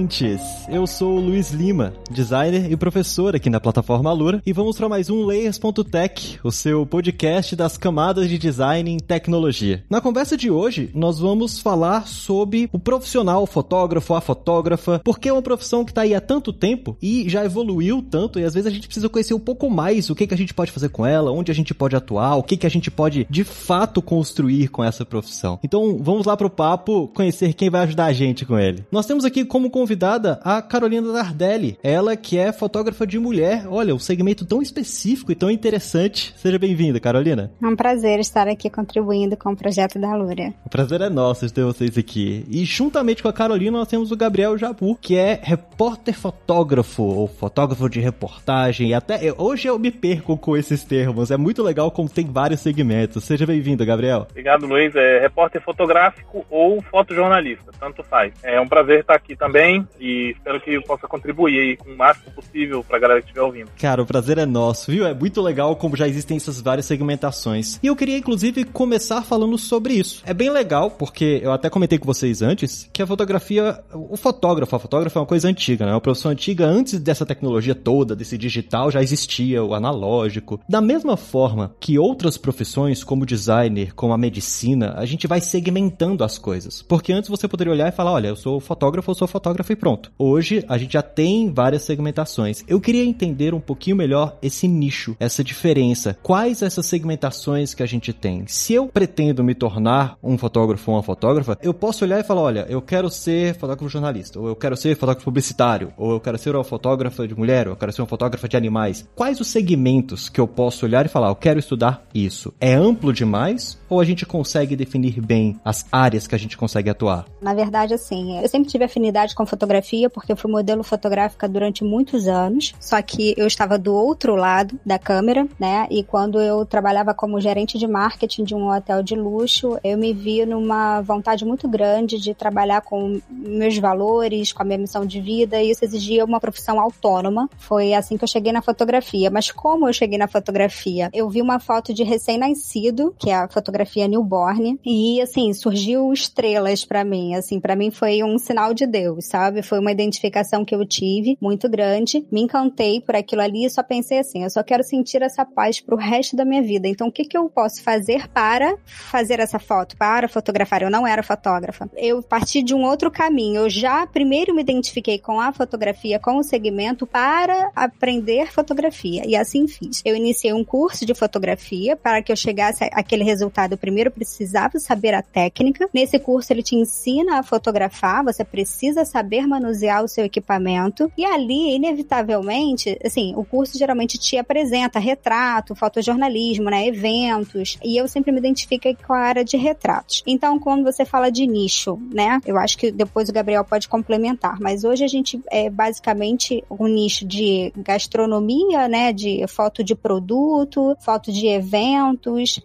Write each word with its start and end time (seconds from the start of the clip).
Ouvintes! 0.00 0.40
Eu 0.68 0.86
sou 0.86 1.16
o 1.16 1.20
Luiz 1.20 1.50
Lima, 1.50 1.92
designer 2.10 2.70
e 2.70 2.76
professor 2.76 3.36
aqui 3.36 3.50
na 3.50 3.60
plataforma 3.60 4.08
Alura, 4.08 4.40
e 4.46 4.52
vamos 4.52 4.76
para 4.76 4.88
mais 4.88 5.10
um 5.10 5.24
Layers.tech, 5.24 6.38
o 6.42 6.50
seu 6.50 6.86
podcast 6.86 7.54
das 7.54 7.76
camadas 7.76 8.28
de 8.28 8.38
design 8.38 8.90
em 8.90 8.98
tecnologia. 8.98 9.84
Na 9.90 10.00
conversa 10.00 10.36
de 10.36 10.50
hoje, 10.50 10.90
nós 10.94 11.18
vamos 11.18 11.58
falar 11.58 12.06
sobre 12.06 12.70
o 12.72 12.78
profissional 12.78 13.44
fotógrafo, 13.46 14.14
a 14.14 14.20
fotógrafa, 14.20 15.00
porque 15.04 15.28
é 15.28 15.32
uma 15.32 15.42
profissão 15.42 15.84
que 15.84 15.90
está 15.90 16.02
aí 16.02 16.14
há 16.14 16.20
tanto 16.20 16.52
tempo 16.52 16.96
e 17.02 17.28
já 17.28 17.44
evoluiu 17.44 18.00
tanto, 18.00 18.38
e 18.38 18.44
às 18.44 18.54
vezes 18.54 18.68
a 18.68 18.74
gente 18.74 18.86
precisa 18.86 19.08
conhecer 19.08 19.34
um 19.34 19.40
pouco 19.40 19.68
mais 19.68 20.08
o 20.08 20.14
que, 20.14 20.26
que 20.26 20.34
a 20.34 20.38
gente 20.38 20.54
pode 20.54 20.72
fazer 20.72 20.88
com 20.88 21.04
ela, 21.04 21.30
onde 21.30 21.50
a 21.50 21.54
gente 21.54 21.74
pode 21.74 21.94
atuar, 21.94 22.36
o 22.36 22.42
que, 22.42 22.56
que 22.56 22.66
a 22.66 22.70
gente 22.70 22.90
pode 22.90 23.26
de 23.28 23.44
fato 23.44 24.00
construir 24.00 24.68
com 24.68 24.82
essa 24.82 25.04
profissão. 25.04 25.58
Então 25.62 25.98
vamos 26.00 26.26
lá 26.26 26.36
para 26.36 26.46
o 26.46 26.50
papo 26.50 27.08
conhecer 27.08 27.52
quem 27.52 27.68
vai 27.68 27.82
ajudar 27.82 28.06
a 28.06 28.12
gente 28.12 28.46
com 28.46 28.58
ele. 28.58 28.84
Nós 28.90 29.04
temos 29.04 29.24
aqui 29.24 29.44
como 29.44 29.68
convidada 29.90 30.38
a 30.44 30.62
Carolina 30.62 31.12
Dardelli. 31.12 31.76
Ela 31.82 32.16
que 32.16 32.38
é 32.38 32.52
fotógrafa 32.52 33.04
de 33.04 33.18
mulher. 33.18 33.64
Olha, 33.68 33.92
um 33.92 33.98
segmento 33.98 34.46
tão 34.46 34.62
específico 34.62 35.32
e 35.32 35.34
tão 35.34 35.50
interessante. 35.50 36.32
Seja 36.36 36.60
bem-vinda, 36.60 37.00
Carolina. 37.00 37.50
É 37.60 37.66
um 37.66 37.74
prazer 37.74 38.20
estar 38.20 38.46
aqui 38.46 38.70
contribuindo 38.70 39.36
com 39.36 39.50
o 39.50 39.56
projeto 39.56 39.98
da 39.98 40.14
Lúria. 40.14 40.54
O 40.64 40.68
prazer 40.68 41.00
é 41.00 41.08
nosso 41.08 41.44
de 41.44 41.52
ter 41.52 41.64
vocês 41.64 41.98
aqui. 41.98 42.44
E 42.48 42.64
juntamente 42.64 43.20
com 43.20 43.28
a 43.28 43.32
Carolina 43.32 43.78
nós 43.78 43.88
temos 43.88 44.12
o 44.12 44.16
Gabriel 44.16 44.56
Jabu, 44.56 44.94
que 44.94 45.16
é 45.16 45.40
repórter 45.42 46.14
fotógrafo 46.14 47.02
ou 47.02 47.26
fotógrafo 47.26 47.88
de 47.88 47.98
reportagem. 47.98 48.90
E 48.90 48.94
até 48.94 49.18
hoje 49.36 49.66
eu 49.66 49.76
me 49.76 49.90
perco 49.90 50.36
com 50.36 50.56
esses 50.56 50.84
termos. 50.84 51.32
É 51.32 51.36
muito 51.36 51.64
legal 51.64 51.90
como 51.90 52.08
tem 52.08 52.30
vários 52.30 52.60
segmentos. 52.60 53.24
Seja 53.24 53.44
bem-vindo, 53.44 53.84
Gabriel. 53.84 54.28
Obrigado, 54.30 54.66
Luiz. 54.66 54.94
É 54.94 55.18
repórter 55.18 55.60
fotográfico 55.60 56.46
ou 56.48 56.80
fotojornalista, 56.80 57.72
tanto 57.80 58.04
faz. 58.04 58.32
É 58.44 58.60
um 58.60 58.68
prazer 58.68 59.00
estar 59.00 59.14
aqui 59.14 59.34
também 59.34 59.79
e 60.00 60.32
espero 60.32 60.60
que 60.60 60.72
eu 60.72 60.82
possa 60.82 61.06
contribuir 61.06 61.58
aí 61.58 61.76
com 61.76 61.90
o 61.90 61.96
máximo 61.96 62.30
possível 62.32 62.84
pra 62.84 62.98
galera 62.98 63.20
que 63.20 63.26
estiver 63.26 63.42
ouvindo. 63.42 63.70
Cara, 63.80 64.02
o 64.02 64.06
prazer 64.06 64.38
é 64.38 64.46
nosso, 64.46 64.90
viu? 64.90 65.06
É 65.06 65.14
muito 65.14 65.40
legal 65.40 65.76
como 65.76 65.96
já 65.96 66.06
existem 66.08 66.36
essas 66.36 66.60
várias 66.60 66.86
segmentações. 66.86 67.78
E 67.82 67.86
eu 67.86 67.96
queria, 67.96 68.18
inclusive, 68.18 68.64
começar 68.64 69.22
falando 69.22 69.56
sobre 69.58 69.94
isso. 69.94 70.22
É 70.26 70.34
bem 70.34 70.50
legal, 70.50 70.90
porque 70.90 71.40
eu 71.42 71.52
até 71.52 71.68
comentei 71.68 71.98
com 71.98 72.06
vocês 72.06 72.42
antes, 72.42 72.88
que 72.92 73.02
a 73.02 73.06
fotografia, 73.06 73.80
o 73.92 74.16
fotógrafo, 74.16 74.76
a 74.76 74.78
fotógrafa 74.78 75.18
é 75.18 75.20
uma 75.20 75.26
coisa 75.26 75.48
antiga, 75.48 75.84
né? 75.84 75.92
É 75.92 75.94
uma 75.94 76.00
profissão 76.00 76.30
antiga 76.30 76.66
antes 76.66 76.98
dessa 76.98 77.26
tecnologia 77.26 77.74
toda, 77.74 78.16
desse 78.16 78.36
digital, 78.36 78.90
já 78.90 79.02
existia 79.02 79.62
o 79.62 79.74
analógico. 79.74 80.60
Da 80.68 80.80
mesma 80.80 81.16
forma 81.16 81.74
que 81.78 81.98
outras 81.98 82.36
profissões, 82.36 83.04
como 83.04 83.26
designer, 83.26 83.94
como 83.94 84.12
a 84.12 84.18
medicina, 84.18 84.94
a 84.96 85.04
gente 85.04 85.26
vai 85.26 85.40
segmentando 85.40 86.24
as 86.24 86.38
coisas. 86.38 86.82
Porque 86.82 87.12
antes 87.12 87.28
você 87.28 87.46
poderia 87.46 87.72
olhar 87.72 87.88
e 87.88 87.92
falar, 87.92 88.12
olha, 88.12 88.28
eu 88.28 88.36
sou 88.36 88.60
fotógrafo, 88.60 89.10
eu 89.10 89.14
sou 89.14 89.28
fotógrafo 89.28 89.69
e 89.72 89.76
pronto. 89.76 90.12
Hoje 90.18 90.64
a 90.68 90.78
gente 90.78 90.92
já 90.92 91.02
tem 91.02 91.52
várias 91.52 91.82
segmentações. 91.82 92.64
Eu 92.66 92.80
queria 92.80 93.04
entender 93.04 93.54
um 93.54 93.60
pouquinho 93.60 93.96
melhor 93.96 94.36
esse 94.42 94.68
nicho, 94.68 95.16
essa 95.18 95.42
diferença. 95.42 96.16
Quais 96.22 96.62
essas 96.62 96.86
segmentações 96.86 97.74
que 97.74 97.82
a 97.82 97.86
gente 97.86 98.12
tem? 98.12 98.44
Se 98.46 98.74
eu 98.74 98.86
pretendo 98.86 99.42
me 99.42 99.54
tornar 99.54 100.16
um 100.22 100.36
fotógrafo 100.36 100.90
ou 100.90 100.96
uma 100.96 101.02
fotógrafa, 101.02 101.58
eu 101.62 101.74
posso 101.74 102.04
olhar 102.04 102.20
e 102.20 102.24
falar, 102.24 102.42
olha, 102.42 102.66
eu 102.68 102.82
quero 102.82 103.08
ser 103.10 103.54
fotógrafo 103.54 103.88
jornalista, 103.88 104.38
ou 104.38 104.48
eu 104.48 104.56
quero 104.56 104.76
ser 104.76 104.96
fotógrafo 104.96 105.24
publicitário, 105.24 105.92
ou 105.96 106.12
eu 106.12 106.20
quero 106.20 106.38
ser 106.38 106.54
uma 106.54 106.64
fotógrafa 106.64 107.26
de 107.26 107.34
mulher, 107.34 107.66
ou 107.66 107.74
eu 107.74 107.76
quero 107.76 107.92
ser 107.92 108.02
uma 108.02 108.08
fotógrafa 108.08 108.48
de 108.48 108.56
animais. 108.56 109.08
Quais 109.14 109.40
os 109.40 109.48
segmentos 109.48 110.28
que 110.28 110.40
eu 110.40 110.46
posso 110.46 110.84
olhar 110.84 111.06
e 111.06 111.08
falar, 111.08 111.28
eu 111.28 111.36
quero 111.36 111.58
estudar 111.58 112.06
isso? 112.14 112.52
É 112.60 112.74
amplo 112.74 113.12
demais 113.12 113.79
ou 113.90 113.98
a 114.00 114.04
gente 114.04 114.24
consegue 114.24 114.76
definir 114.76 115.20
bem 115.20 115.60
as 115.64 115.84
áreas 115.90 116.28
que 116.28 116.34
a 116.34 116.38
gente 116.38 116.56
consegue 116.56 116.88
atuar? 116.88 117.26
Na 117.42 117.52
verdade, 117.52 117.92
assim, 117.92 118.38
eu 118.38 118.48
sempre 118.48 118.70
tive 118.70 118.84
afinidade 118.84 119.34
com 119.34 119.44
fotografia 119.44 120.08
porque 120.08 120.30
eu 120.30 120.36
fui 120.36 120.50
modelo 120.50 120.84
fotográfica 120.84 121.48
durante 121.48 121.82
muitos 121.82 122.28
anos, 122.28 122.72
só 122.78 123.02
que 123.02 123.34
eu 123.36 123.48
estava 123.48 123.76
do 123.76 123.92
outro 123.92 124.36
lado 124.36 124.78
da 124.86 124.98
câmera, 124.98 125.46
né? 125.58 125.88
E 125.90 126.04
quando 126.04 126.40
eu 126.40 126.64
trabalhava 126.64 127.12
como 127.12 127.40
gerente 127.40 127.76
de 127.76 127.88
marketing 127.88 128.44
de 128.44 128.54
um 128.54 128.70
hotel 128.70 129.02
de 129.02 129.16
luxo, 129.16 129.76
eu 129.82 129.98
me 129.98 130.12
vi 130.12 130.46
numa 130.46 131.00
vontade 131.00 131.44
muito 131.44 131.68
grande 131.68 132.18
de 132.18 132.32
trabalhar 132.32 132.82
com 132.82 133.20
meus 133.28 133.76
valores, 133.78 134.52
com 134.52 134.62
a 134.62 134.64
minha 134.64 134.78
missão 134.78 135.04
de 135.04 135.20
vida, 135.20 135.60
e 135.60 135.70
isso 135.70 135.84
exigia 135.84 136.24
uma 136.24 136.38
profissão 136.38 136.80
autônoma. 136.80 137.50
Foi 137.58 137.92
assim 137.94 138.16
que 138.16 138.22
eu 138.22 138.28
cheguei 138.28 138.52
na 138.52 138.62
fotografia. 138.62 139.30
Mas 139.30 139.50
como 139.50 139.88
eu 139.88 139.92
cheguei 139.92 140.18
na 140.18 140.28
fotografia? 140.28 141.10
Eu 141.12 141.28
vi 141.28 141.42
uma 141.42 141.58
foto 141.58 141.92
de 141.92 142.04
recém-nascido, 142.04 143.14
que 143.18 143.30
é 143.30 143.34
a 143.34 143.48
fotografia 143.48 143.79
newborn, 144.08 144.78
e 144.84 145.20
assim, 145.20 145.52
surgiu 145.52 146.12
estrelas 146.12 146.84
para 146.84 147.04
mim, 147.04 147.34
assim, 147.34 147.60
para 147.60 147.76
mim 147.76 147.90
foi 147.90 148.22
um 148.22 148.38
sinal 148.38 148.72
de 148.74 148.86
Deus, 148.86 149.26
sabe? 149.26 149.62
Foi 149.62 149.78
uma 149.78 149.92
identificação 149.92 150.64
que 150.64 150.74
eu 150.74 150.84
tive 150.84 151.36
muito 151.40 151.68
grande. 151.68 152.26
Me 152.30 152.42
encantei 152.42 153.00
por 153.00 153.16
aquilo 153.16 153.42
ali 153.42 153.64
e 153.64 153.70
só 153.70 153.82
pensei 153.82 154.18
assim: 154.18 154.44
eu 154.44 154.50
só 154.50 154.62
quero 154.62 154.82
sentir 154.82 155.22
essa 155.22 155.44
paz 155.44 155.80
pro 155.80 155.96
resto 155.96 156.36
da 156.36 156.44
minha 156.44 156.62
vida. 156.62 156.88
Então, 156.88 157.08
o 157.08 157.12
que, 157.12 157.24
que 157.24 157.36
eu 157.36 157.48
posso 157.48 157.82
fazer 157.82 158.28
para 158.28 158.76
fazer 158.84 159.40
essa 159.40 159.58
foto, 159.58 159.96
para 159.96 160.28
fotografar? 160.28 160.82
Eu 160.82 160.90
não 160.90 161.06
era 161.06 161.22
fotógrafa. 161.22 161.90
Eu 161.96 162.22
parti 162.22 162.62
de 162.62 162.74
um 162.74 162.84
outro 162.84 163.10
caminho. 163.10 163.62
Eu 163.62 163.70
já 163.70 164.06
primeiro 164.06 164.54
me 164.54 164.62
identifiquei 164.62 165.18
com 165.18 165.40
a 165.40 165.52
fotografia, 165.52 166.18
com 166.18 166.36
o 166.36 166.42
segmento, 166.42 167.06
para 167.06 167.70
aprender 167.74 168.52
fotografia. 168.52 169.22
E 169.26 169.36
assim 169.36 169.66
fiz. 169.66 170.02
Eu 170.04 170.16
iniciei 170.16 170.52
um 170.52 170.64
curso 170.64 171.04
de 171.04 171.14
fotografia 171.14 171.96
para 171.96 172.22
que 172.22 172.32
eu 172.32 172.36
chegasse 172.36 172.84
àquele 172.92 173.24
resultado. 173.24 173.69
Eu 173.74 173.78
primeiro 173.78 174.10
precisava 174.10 174.78
saber 174.78 175.14
a 175.14 175.22
técnica. 175.22 175.88
Nesse 175.92 176.18
curso, 176.18 176.52
ele 176.52 176.62
te 176.62 176.74
ensina 176.76 177.38
a 177.38 177.42
fotografar. 177.42 178.24
Você 178.24 178.44
precisa 178.44 179.04
saber 179.04 179.46
manusear 179.46 180.04
o 180.04 180.08
seu 180.08 180.24
equipamento. 180.24 181.10
E 181.16 181.24
ali, 181.24 181.74
inevitavelmente, 181.74 182.98
assim, 183.04 183.34
o 183.36 183.44
curso 183.44 183.78
geralmente 183.78 184.18
te 184.18 184.36
apresenta 184.36 184.98
retrato, 184.98 185.74
fotojornalismo, 185.74 186.70
né, 186.70 186.86
eventos. 186.86 187.78
E 187.82 187.96
eu 187.96 188.06
sempre 188.08 188.32
me 188.32 188.38
identifiquei 188.38 188.94
com 188.94 189.12
a 189.12 189.18
área 189.18 189.44
de 189.44 189.56
retratos. 189.56 190.22
Então, 190.26 190.58
quando 190.58 190.84
você 190.84 191.04
fala 191.04 191.30
de 191.30 191.46
nicho, 191.46 191.98
né, 192.12 192.40
eu 192.46 192.58
acho 192.58 192.76
que 192.78 192.90
depois 192.90 193.28
o 193.28 193.32
Gabriel 193.32 193.64
pode 193.64 193.88
complementar. 193.88 194.58
Mas 194.60 194.84
hoje 194.84 195.04
a 195.04 195.08
gente 195.08 195.40
é 195.50 195.68
basicamente 195.70 196.64
um 196.70 196.86
nicho 196.86 197.26
de 197.26 197.72
gastronomia, 197.76 198.88
né, 198.88 199.12
de 199.12 199.44
foto 199.48 199.82
de 199.82 199.94
produto, 199.94 200.96
foto 201.00 201.32
de 201.32 201.46
eventos, 201.46 202.60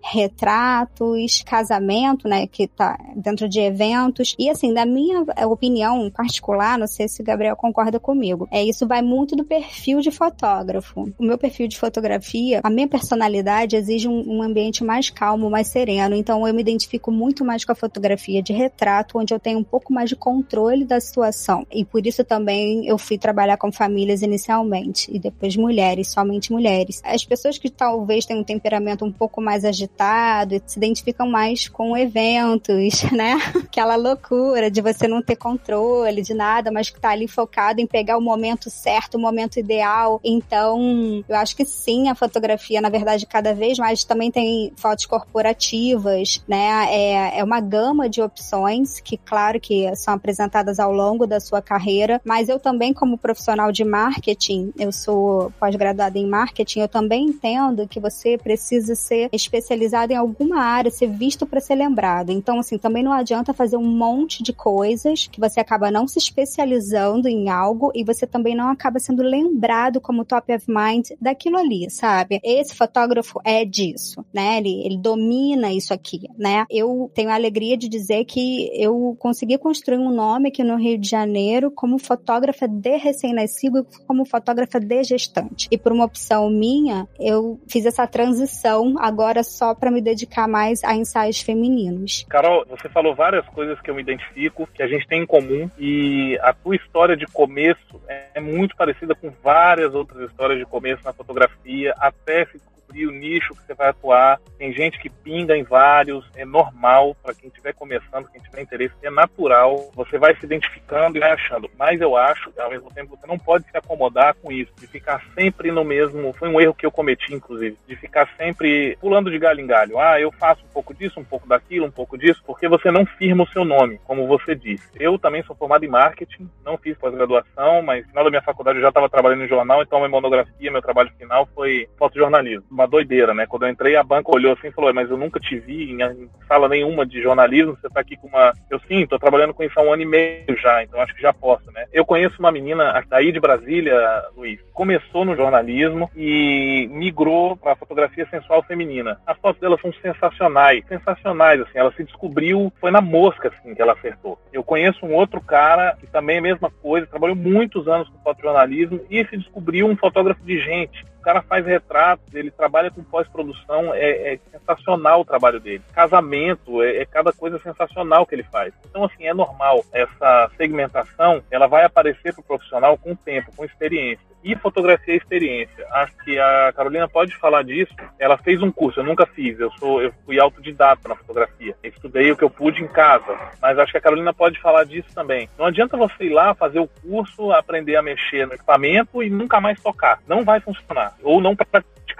retratos, 0.95 1.43
casamento, 1.45 2.27
né, 2.27 2.47
que 2.47 2.67
tá 2.67 2.97
dentro 3.15 3.47
de 3.47 3.59
eventos. 3.59 4.35
E 4.39 4.49
assim, 4.49 4.73
da 4.73 4.85
minha 4.85 5.23
opinião 5.47 6.09
particular, 6.09 6.77
não 6.77 6.87
sei 6.87 7.07
se 7.07 7.21
o 7.21 7.25
Gabriel 7.25 7.55
concorda 7.55 7.99
comigo, 7.99 8.47
é 8.51 8.63
isso 8.63 8.87
vai 8.87 9.01
muito 9.01 9.35
do 9.35 9.43
perfil 9.43 9.99
de 9.99 10.11
fotógrafo. 10.11 11.11
O 11.17 11.23
meu 11.23 11.37
perfil 11.37 11.67
de 11.67 11.77
fotografia, 11.77 12.61
a 12.63 12.69
minha 12.69 12.87
personalidade 12.87 13.75
exige 13.75 14.07
um, 14.07 14.37
um 14.37 14.41
ambiente 14.41 14.83
mais 14.83 15.09
calmo, 15.09 15.49
mais 15.49 15.67
sereno. 15.67 16.15
Então 16.15 16.47
eu 16.47 16.53
me 16.53 16.61
identifico 16.61 17.11
muito 17.11 17.43
mais 17.43 17.65
com 17.65 17.71
a 17.71 17.75
fotografia 17.75 18.41
de 18.41 18.53
retrato, 18.53 19.17
onde 19.17 19.33
eu 19.33 19.39
tenho 19.39 19.59
um 19.59 19.63
pouco 19.63 19.91
mais 19.91 20.09
de 20.09 20.15
controle 20.15 20.85
da 20.85 20.99
situação. 20.99 21.65
E 21.71 21.83
por 21.83 22.05
isso 22.05 22.23
também 22.23 22.87
eu 22.87 22.97
fui 22.97 23.17
trabalhar 23.17 23.57
com 23.57 23.71
famílias 23.71 24.21
inicialmente 24.21 25.09
e 25.13 25.19
depois 25.19 25.55
mulheres, 25.55 26.09
somente 26.09 26.51
mulheres. 26.51 27.01
As 27.03 27.25
pessoas 27.25 27.57
que 27.57 27.69
talvez 27.69 28.25
tenham 28.25 28.41
um 28.41 28.43
temperamento 28.43 29.03
um 29.03 29.11
pouco 29.11 29.41
mais 29.41 29.65
agitado 29.65 30.55
se 30.65 30.79
identificam 30.85 31.27
mais 31.27 31.67
com 31.67 31.95
eventos, 31.97 33.03
né? 33.11 33.37
Aquela 33.55 33.95
loucura 33.95 34.69
de 34.69 34.81
você 34.81 35.07
não 35.07 35.21
ter 35.21 35.35
controle 35.35 36.21
de 36.21 36.33
nada, 36.33 36.71
mas 36.71 36.89
que 36.89 36.99
tá 36.99 37.09
ali 37.09 37.27
focado 37.27 37.81
em 37.81 37.87
pegar 37.87 38.17
o 38.17 38.21
momento 38.21 38.69
certo, 38.69 39.15
o 39.15 39.19
momento 39.19 39.59
ideal. 39.59 40.19
Então, 40.23 41.23
eu 41.27 41.35
acho 41.35 41.55
que 41.55 41.65
sim, 41.65 42.09
a 42.09 42.15
fotografia, 42.15 42.81
na 42.81 42.89
verdade, 42.89 43.25
cada 43.25 43.53
vez 43.53 43.77
mais 43.77 44.03
também 44.03 44.31
tem 44.31 44.71
fotos 44.75 45.05
corporativas, 45.05 46.41
né? 46.47 46.87
É, 46.89 47.39
é 47.39 47.43
uma 47.43 47.59
gama 47.59 48.09
de 48.09 48.21
opções 48.21 48.99
que, 48.99 49.17
claro, 49.17 49.59
que 49.59 49.93
são 49.95 50.13
apresentadas 50.13 50.79
ao 50.79 50.91
longo 50.91 51.25
da 51.25 51.39
sua 51.39 51.61
carreira, 51.61 52.21
mas 52.23 52.49
eu 52.49 52.59
também, 52.59 52.93
como 52.93 53.17
profissional 53.17 53.71
de 53.71 53.83
marketing, 53.83 54.73
eu 54.77 54.91
sou 54.91 55.51
pós-graduada 55.59 56.17
em 56.17 56.27
marketing, 56.27 56.79
eu 56.81 56.87
também 56.87 57.25
entendo 57.25 57.87
que 57.87 57.99
você 57.99 58.37
precisa 58.37 58.95
ser 58.95 59.29
especializado 59.31 60.13
em 60.13 60.15
alguma 60.15 60.61
área, 60.61 60.74
ser 60.91 61.07
visto 61.07 61.45
para 61.45 61.59
ser 61.59 61.75
lembrado. 61.75 62.31
Então, 62.31 62.59
assim, 62.59 62.77
também 62.77 63.03
não 63.03 63.11
adianta 63.11 63.53
fazer 63.53 63.77
um 63.77 63.85
monte 63.85 64.43
de 64.43 64.53
coisas 64.53 65.27
que 65.27 65.39
você 65.39 65.59
acaba 65.59 65.91
não 65.91 66.07
se 66.07 66.19
especializando 66.19 67.27
em 67.27 67.49
algo 67.49 67.91
e 67.95 68.03
você 68.03 68.27
também 68.27 68.55
não 68.55 68.69
acaba 68.69 68.99
sendo 68.99 69.23
lembrado 69.23 70.01
como 70.01 70.25
top 70.25 70.53
of 70.53 70.65
mind 70.67 71.09
daquilo 71.19 71.57
ali, 71.57 71.89
sabe? 71.89 72.39
Esse 72.43 72.75
fotógrafo 72.75 73.39
é 73.43 73.63
disso, 73.65 74.25
né? 74.33 74.57
Ele, 74.57 74.85
ele 74.85 74.97
domina 74.97 75.71
isso 75.71 75.93
aqui, 75.93 76.27
né? 76.37 76.65
Eu 76.69 77.09
tenho 77.13 77.29
a 77.29 77.35
alegria 77.35 77.77
de 77.77 77.87
dizer 77.87 78.25
que 78.25 78.69
eu 78.73 79.15
consegui 79.19 79.57
construir 79.57 79.97
um 79.97 80.13
nome 80.13 80.49
aqui 80.49 80.63
no 80.63 80.77
Rio 80.77 80.97
de 80.97 81.09
Janeiro 81.09 81.71
como 81.71 81.97
fotógrafa 81.97 82.67
de 82.67 82.97
recém-nascido, 82.97 83.85
como 84.07 84.25
fotógrafa 84.25 84.79
de 84.79 85.03
gestante. 85.03 85.67
E 85.71 85.77
por 85.77 85.91
uma 85.91 86.05
opção 86.05 86.49
minha, 86.49 87.07
eu 87.19 87.59
fiz 87.67 87.85
essa 87.85 88.07
transição 88.07 88.95
agora 88.97 89.43
só 89.43 89.73
para 89.73 89.91
me 89.91 90.01
dedicar 90.01 90.47
mais 90.55 90.81
a 90.85 90.95
ensaios 90.95 91.41
femininos. 91.41 92.25
Carol, 92.29 92.65
você 92.69 92.87
falou 92.87 93.13
várias 93.13 93.45
coisas 93.49 93.77
que 93.81 93.91
eu 93.91 93.95
me 93.95 94.01
identifico, 94.01 94.65
que 94.73 94.81
a 94.81 94.87
gente 94.87 95.05
tem 95.05 95.23
em 95.23 95.25
comum, 95.25 95.69
e 95.77 96.39
a 96.41 96.53
tua 96.53 96.77
história 96.77 97.17
de 97.17 97.25
começo 97.25 98.01
é 98.07 98.39
muito 98.39 98.73
parecida 98.73 99.13
com 99.13 99.29
várias 99.43 99.93
outras 99.93 100.29
histórias 100.29 100.57
de 100.57 100.65
começo 100.65 101.03
na 101.03 101.11
fotografia, 101.11 101.93
até 101.97 102.45
se 102.45 102.57
descobrir 102.85 103.07
o 103.07 103.11
nicho 103.11 103.55
que 103.55 103.65
você 103.65 103.73
vai 103.73 103.89
atuar. 103.89 104.39
Tem 104.57 104.71
gente 104.71 104.99
que 104.99 105.09
pinga 105.09 105.57
em 105.57 105.63
vários, 105.63 106.25
é 106.35 106.45
normal 106.45 107.15
para 107.21 107.33
quem 107.33 107.49
estiver 107.49 107.73
começando, 107.73 108.29
quem 108.31 108.41
tiver 108.41 108.61
interesse, 108.61 108.93
é 109.01 109.09
natural. 109.09 109.91
Você 109.93 110.17
vai 110.17 110.35
se 110.35 110.45
identificando 110.45 111.17
e 111.17 111.19
vai 111.19 111.31
achando. 111.31 111.69
Mas 111.77 111.99
eu 111.99 112.15
acho, 112.15 112.51
ao 112.57 112.69
mesmo 112.69 112.91
tempo, 112.93 113.17
você 113.17 113.27
não 113.27 113.37
pode 113.37 113.65
se 113.69 113.77
acomodar 113.77 114.35
com 114.35 114.51
isso, 114.51 114.71
de 114.79 114.87
ficar 114.87 115.21
sempre 115.33 115.71
no 115.71 115.83
mesmo. 115.83 116.33
Foi 116.33 116.47
um 116.47 116.59
erro 116.61 116.73
que 116.73 116.85
eu 116.85 116.91
cometi, 116.91 117.33
inclusive, 117.33 117.77
de 117.87 117.95
ficar 117.95 118.29
sempre 118.37 118.97
pulando 119.01 119.31
de 119.31 119.39
galho 119.39 119.59
em 119.59 119.67
galho. 119.67 119.99
Ah, 119.99 120.19
eu 120.19 120.31
faço 120.31 120.63
um 120.65 120.73
pouco 120.73 120.93
disso, 120.93 121.19
um 121.19 121.23
pouco 121.23 121.47
daquilo, 121.47 121.85
um 121.85 121.91
pouco 121.91 122.17
disso, 122.17 122.41
porque 122.45 122.67
você 122.67 122.91
não 122.91 123.05
firma 123.05 123.43
o 123.43 123.47
seu 123.47 123.65
nome, 123.65 123.99
como 124.03 124.27
você 124.27 124.55
disse. 124.55 124.87
Eu 124.95 125.17
também 125.17 125.43
sou 125.43 125.55
formado 125.55 125.83
em 125.83 125.89
marketing, 125.89 126.49
não 126.63 126.77
fiz 126.77 126.97
pós-graduação, 126.97 127.81
mas 127.81 128.03
no 128.03 128.09
final 128.09 128.23
da 128.23 128.29
minha 128.29 128.41
faculdade 128.41 128.77
eu 128.77 128.81
já 128.81 128.89
estava 128.89 129.09
trabalhando 129.09 129.43
em 129.43 129.47
jornal, 129.47 129.81
então 129.81 129.99
minha 129.99 130.09
monografia, 130.09 130.71
meu 130.71 130.81
trabalho 130.81 131.11
final 131.17 131.47
foi 131.53 131.87
fotojornalismo 131.97 132.74
uma 132.75 132.87
doideira, 132.87 133.33
né? 133.33 133.47
Quando 133.47 133.63
eu 133.63 133.69
entrei, 133.69 133.95
a 133.95 134.03
banca 134.03 134.31
olhou 134.31 134.53
assim 134.53 134.67
e 134.67 134.71
falou: 134.71 134.93
Mas 134.93 135.09
eu 135.09 135.17
nunca 135.17 135.39
te 135.39 135.57
vi 135.57 135.91
em 135.91 136.29
sala 136.47 136.69
nenhuma 136.69 137.05
de 137.05 137.21
jornalismo, 137.21 137.75
você 137.75 137.89
tá 137.89 138.01
aqui 138.01 138.15
com 138.17 138.27
uma. 138.27 138.53
Eu 138.69 138.79
sim, 138.87 139.07
tô 139.07 139.17
trabalhando 139.17 139.53
com 139.53 139.63
isso 139.63 139.79
há 139.79 139.83
um 139.83 139.91
ano 139.91 140.03
e 140.03 140.05
meio 140.05 140.57
já, 140.61 140.83
então 140.83 140.99
acho 141.01 141.15
que 141.15 141.21
já 141.21 141.33
posso, 141.33 141.71
né? 141.71 141.85
Eu 141.91 142.05
conheço 142.05 142.35
uma 142.39 142.51
menina 142.51 143.03
daí 143.09 143.31
de 143.31 143.39
Brasília, 143.39 143.97
Luiz, 144.35 144.59
começou 144.73 145.25
no 145.25 145.35
jornalismo 145.35 146.09
e 146.15 146.87
migrou 146.91 147.55
para 147.55 147.75
fotografia 147.75 148.27
sensual 148.29 148.61
feminina. 148.63 149.19
As 149.25 149.37
fotos 149.37 149.61
dela 149.61 149.77
são 149.81 149.91
sensacionais, 150.01 150.85
sensacionais, 150.87 151.61
assim. 151.61 151.77
Ela 151.77 151.93
se 151.93 152.03
descobriu, 152.03 152.71
foi 152.79 152.91
na 152.91 153.01
mosca, 153.01 153.47
assim, 153.47 153.73
que 153.73 153.81
ela 153.81 153.93
acertou. 153.93 154.37
Eu 154.51 154.63
conheço 154.63 155.05
um 155.05 155.13
outro 155.13 155.39
cara 155.39 155.95
que 155.99 156.07
também 156.07 156.37
é 156.37 156.39
a 156.39 156.43
mesma 156.43 156.69
coisa, 156.81 157.07
trabalhou 157.07 157.35
muitos 157.35 157.87
anos 157.87 158.09
com 158.09 158.19
fotojornalismo 158.19 159.01
e 159.09 159.25
se 159.25 159.37
descobriu 159.37 159.87
um 159.87 159.95
fotógrafo 159.95 160.43
de 160.43 160.59
gente 160.59 161.05
cara 161.25 161.41
faz 161.41 161.65
retratos, 161.65 162.35
ele 162.35 162.51
trabalha 162.51 162.91
com 162.91 163.03
pós-produção, 163.03 163.91
é, 163.95 164.33
é, 164.33 164.39
sensacional 164.51 165.21
o 165.21 165.25
trabalho 165.25 165.59
dele. 165.59 165.81
Casamento, 165.91 166.83
é, 166.83 166.97
é, 166.97 167.05
cada 167.05 167.33
coisa 167.33 167.57
sensacional 167.57 168.27
que 168.27 168.35
ele 168.35 168.43
faz. 168.43 168.71
Então, 168.87 169.03
assim, 169.03 169.25
é 169.25 169.33
normal. 169.33 169.83
Essa 169.91 170.51
segmentação, 170.55 171.41
ela 171.49 171.65
vai 171.65 171.83
aparecer 171.83 172.31
para 172.31 172.41
o 172.41 172.45
profissional 172.45 172.95
com 172.95 173.15
tempo, 173.15 173.51
com 173.57 173.65
experiência. 173.65 174.23
E 174.43 174.55
fotografia 174.55 175.15
é 175.15 175.17
experiência. 175.17 175.87
Acho 175.91 176.15
que 176.23 176.37
a 176.37 176.71
Carolina 176.75 177.09
pode 177.09 177.35
falar 177.35 177.63
disso. 177.63 177.91
Ela 178.19 178.37
fez 178.37 178.61
um 178.61 178.69
curso, 178.69 178.99
eu 178.99 179.03
nunca 179.03 179.25
fiz. 179.25 179.59
Eu 179.59 179.71
sou, 179.79 180.03
eu 180.03 180.13
fui 180.23 180.39
autodidata 180.39 181.09
na 181.09 181.15
fotografia. 181.15 181.75
Estudei 181.83 182.31
o 182.31 182.37
que 182.37 182.43
eu 182.43 182.49
pude 182.51 182.83
em 182.83 182.87
casa. 182.87 183.35
Mas 183.59 183.79
acho 183.79 183.91
que 183.91 183.97
a 183.97 184.01
Carolina 184.01 184.31
pode 184.31 184.61
falar 184.61 184.83
disso 184.83 185.07
também. 185.15 185.49
Não 185.57 185.65
adianta 185.65 185.97
você 185.97 186.25
ir 186.25 186.29
lá 186.29 186.53
fazer 186.53 186.79
o 186.79 186.87
curso, 186.87 187.51
aprender 187.51 187.95
a 187.95 188.03
mexer 188.03 188.45
no 188.45 188.53
equipamento 188.53 189.23
e 189.23 189.31
nunca 189.31 189.59
mais 189.59 189.81
tocar. 189.81 190.19
Não 190.27 190.43
vai 190.43 190.59
funcionar 190.59 191.14
ou 191.23 191.41
não 191.41 191.55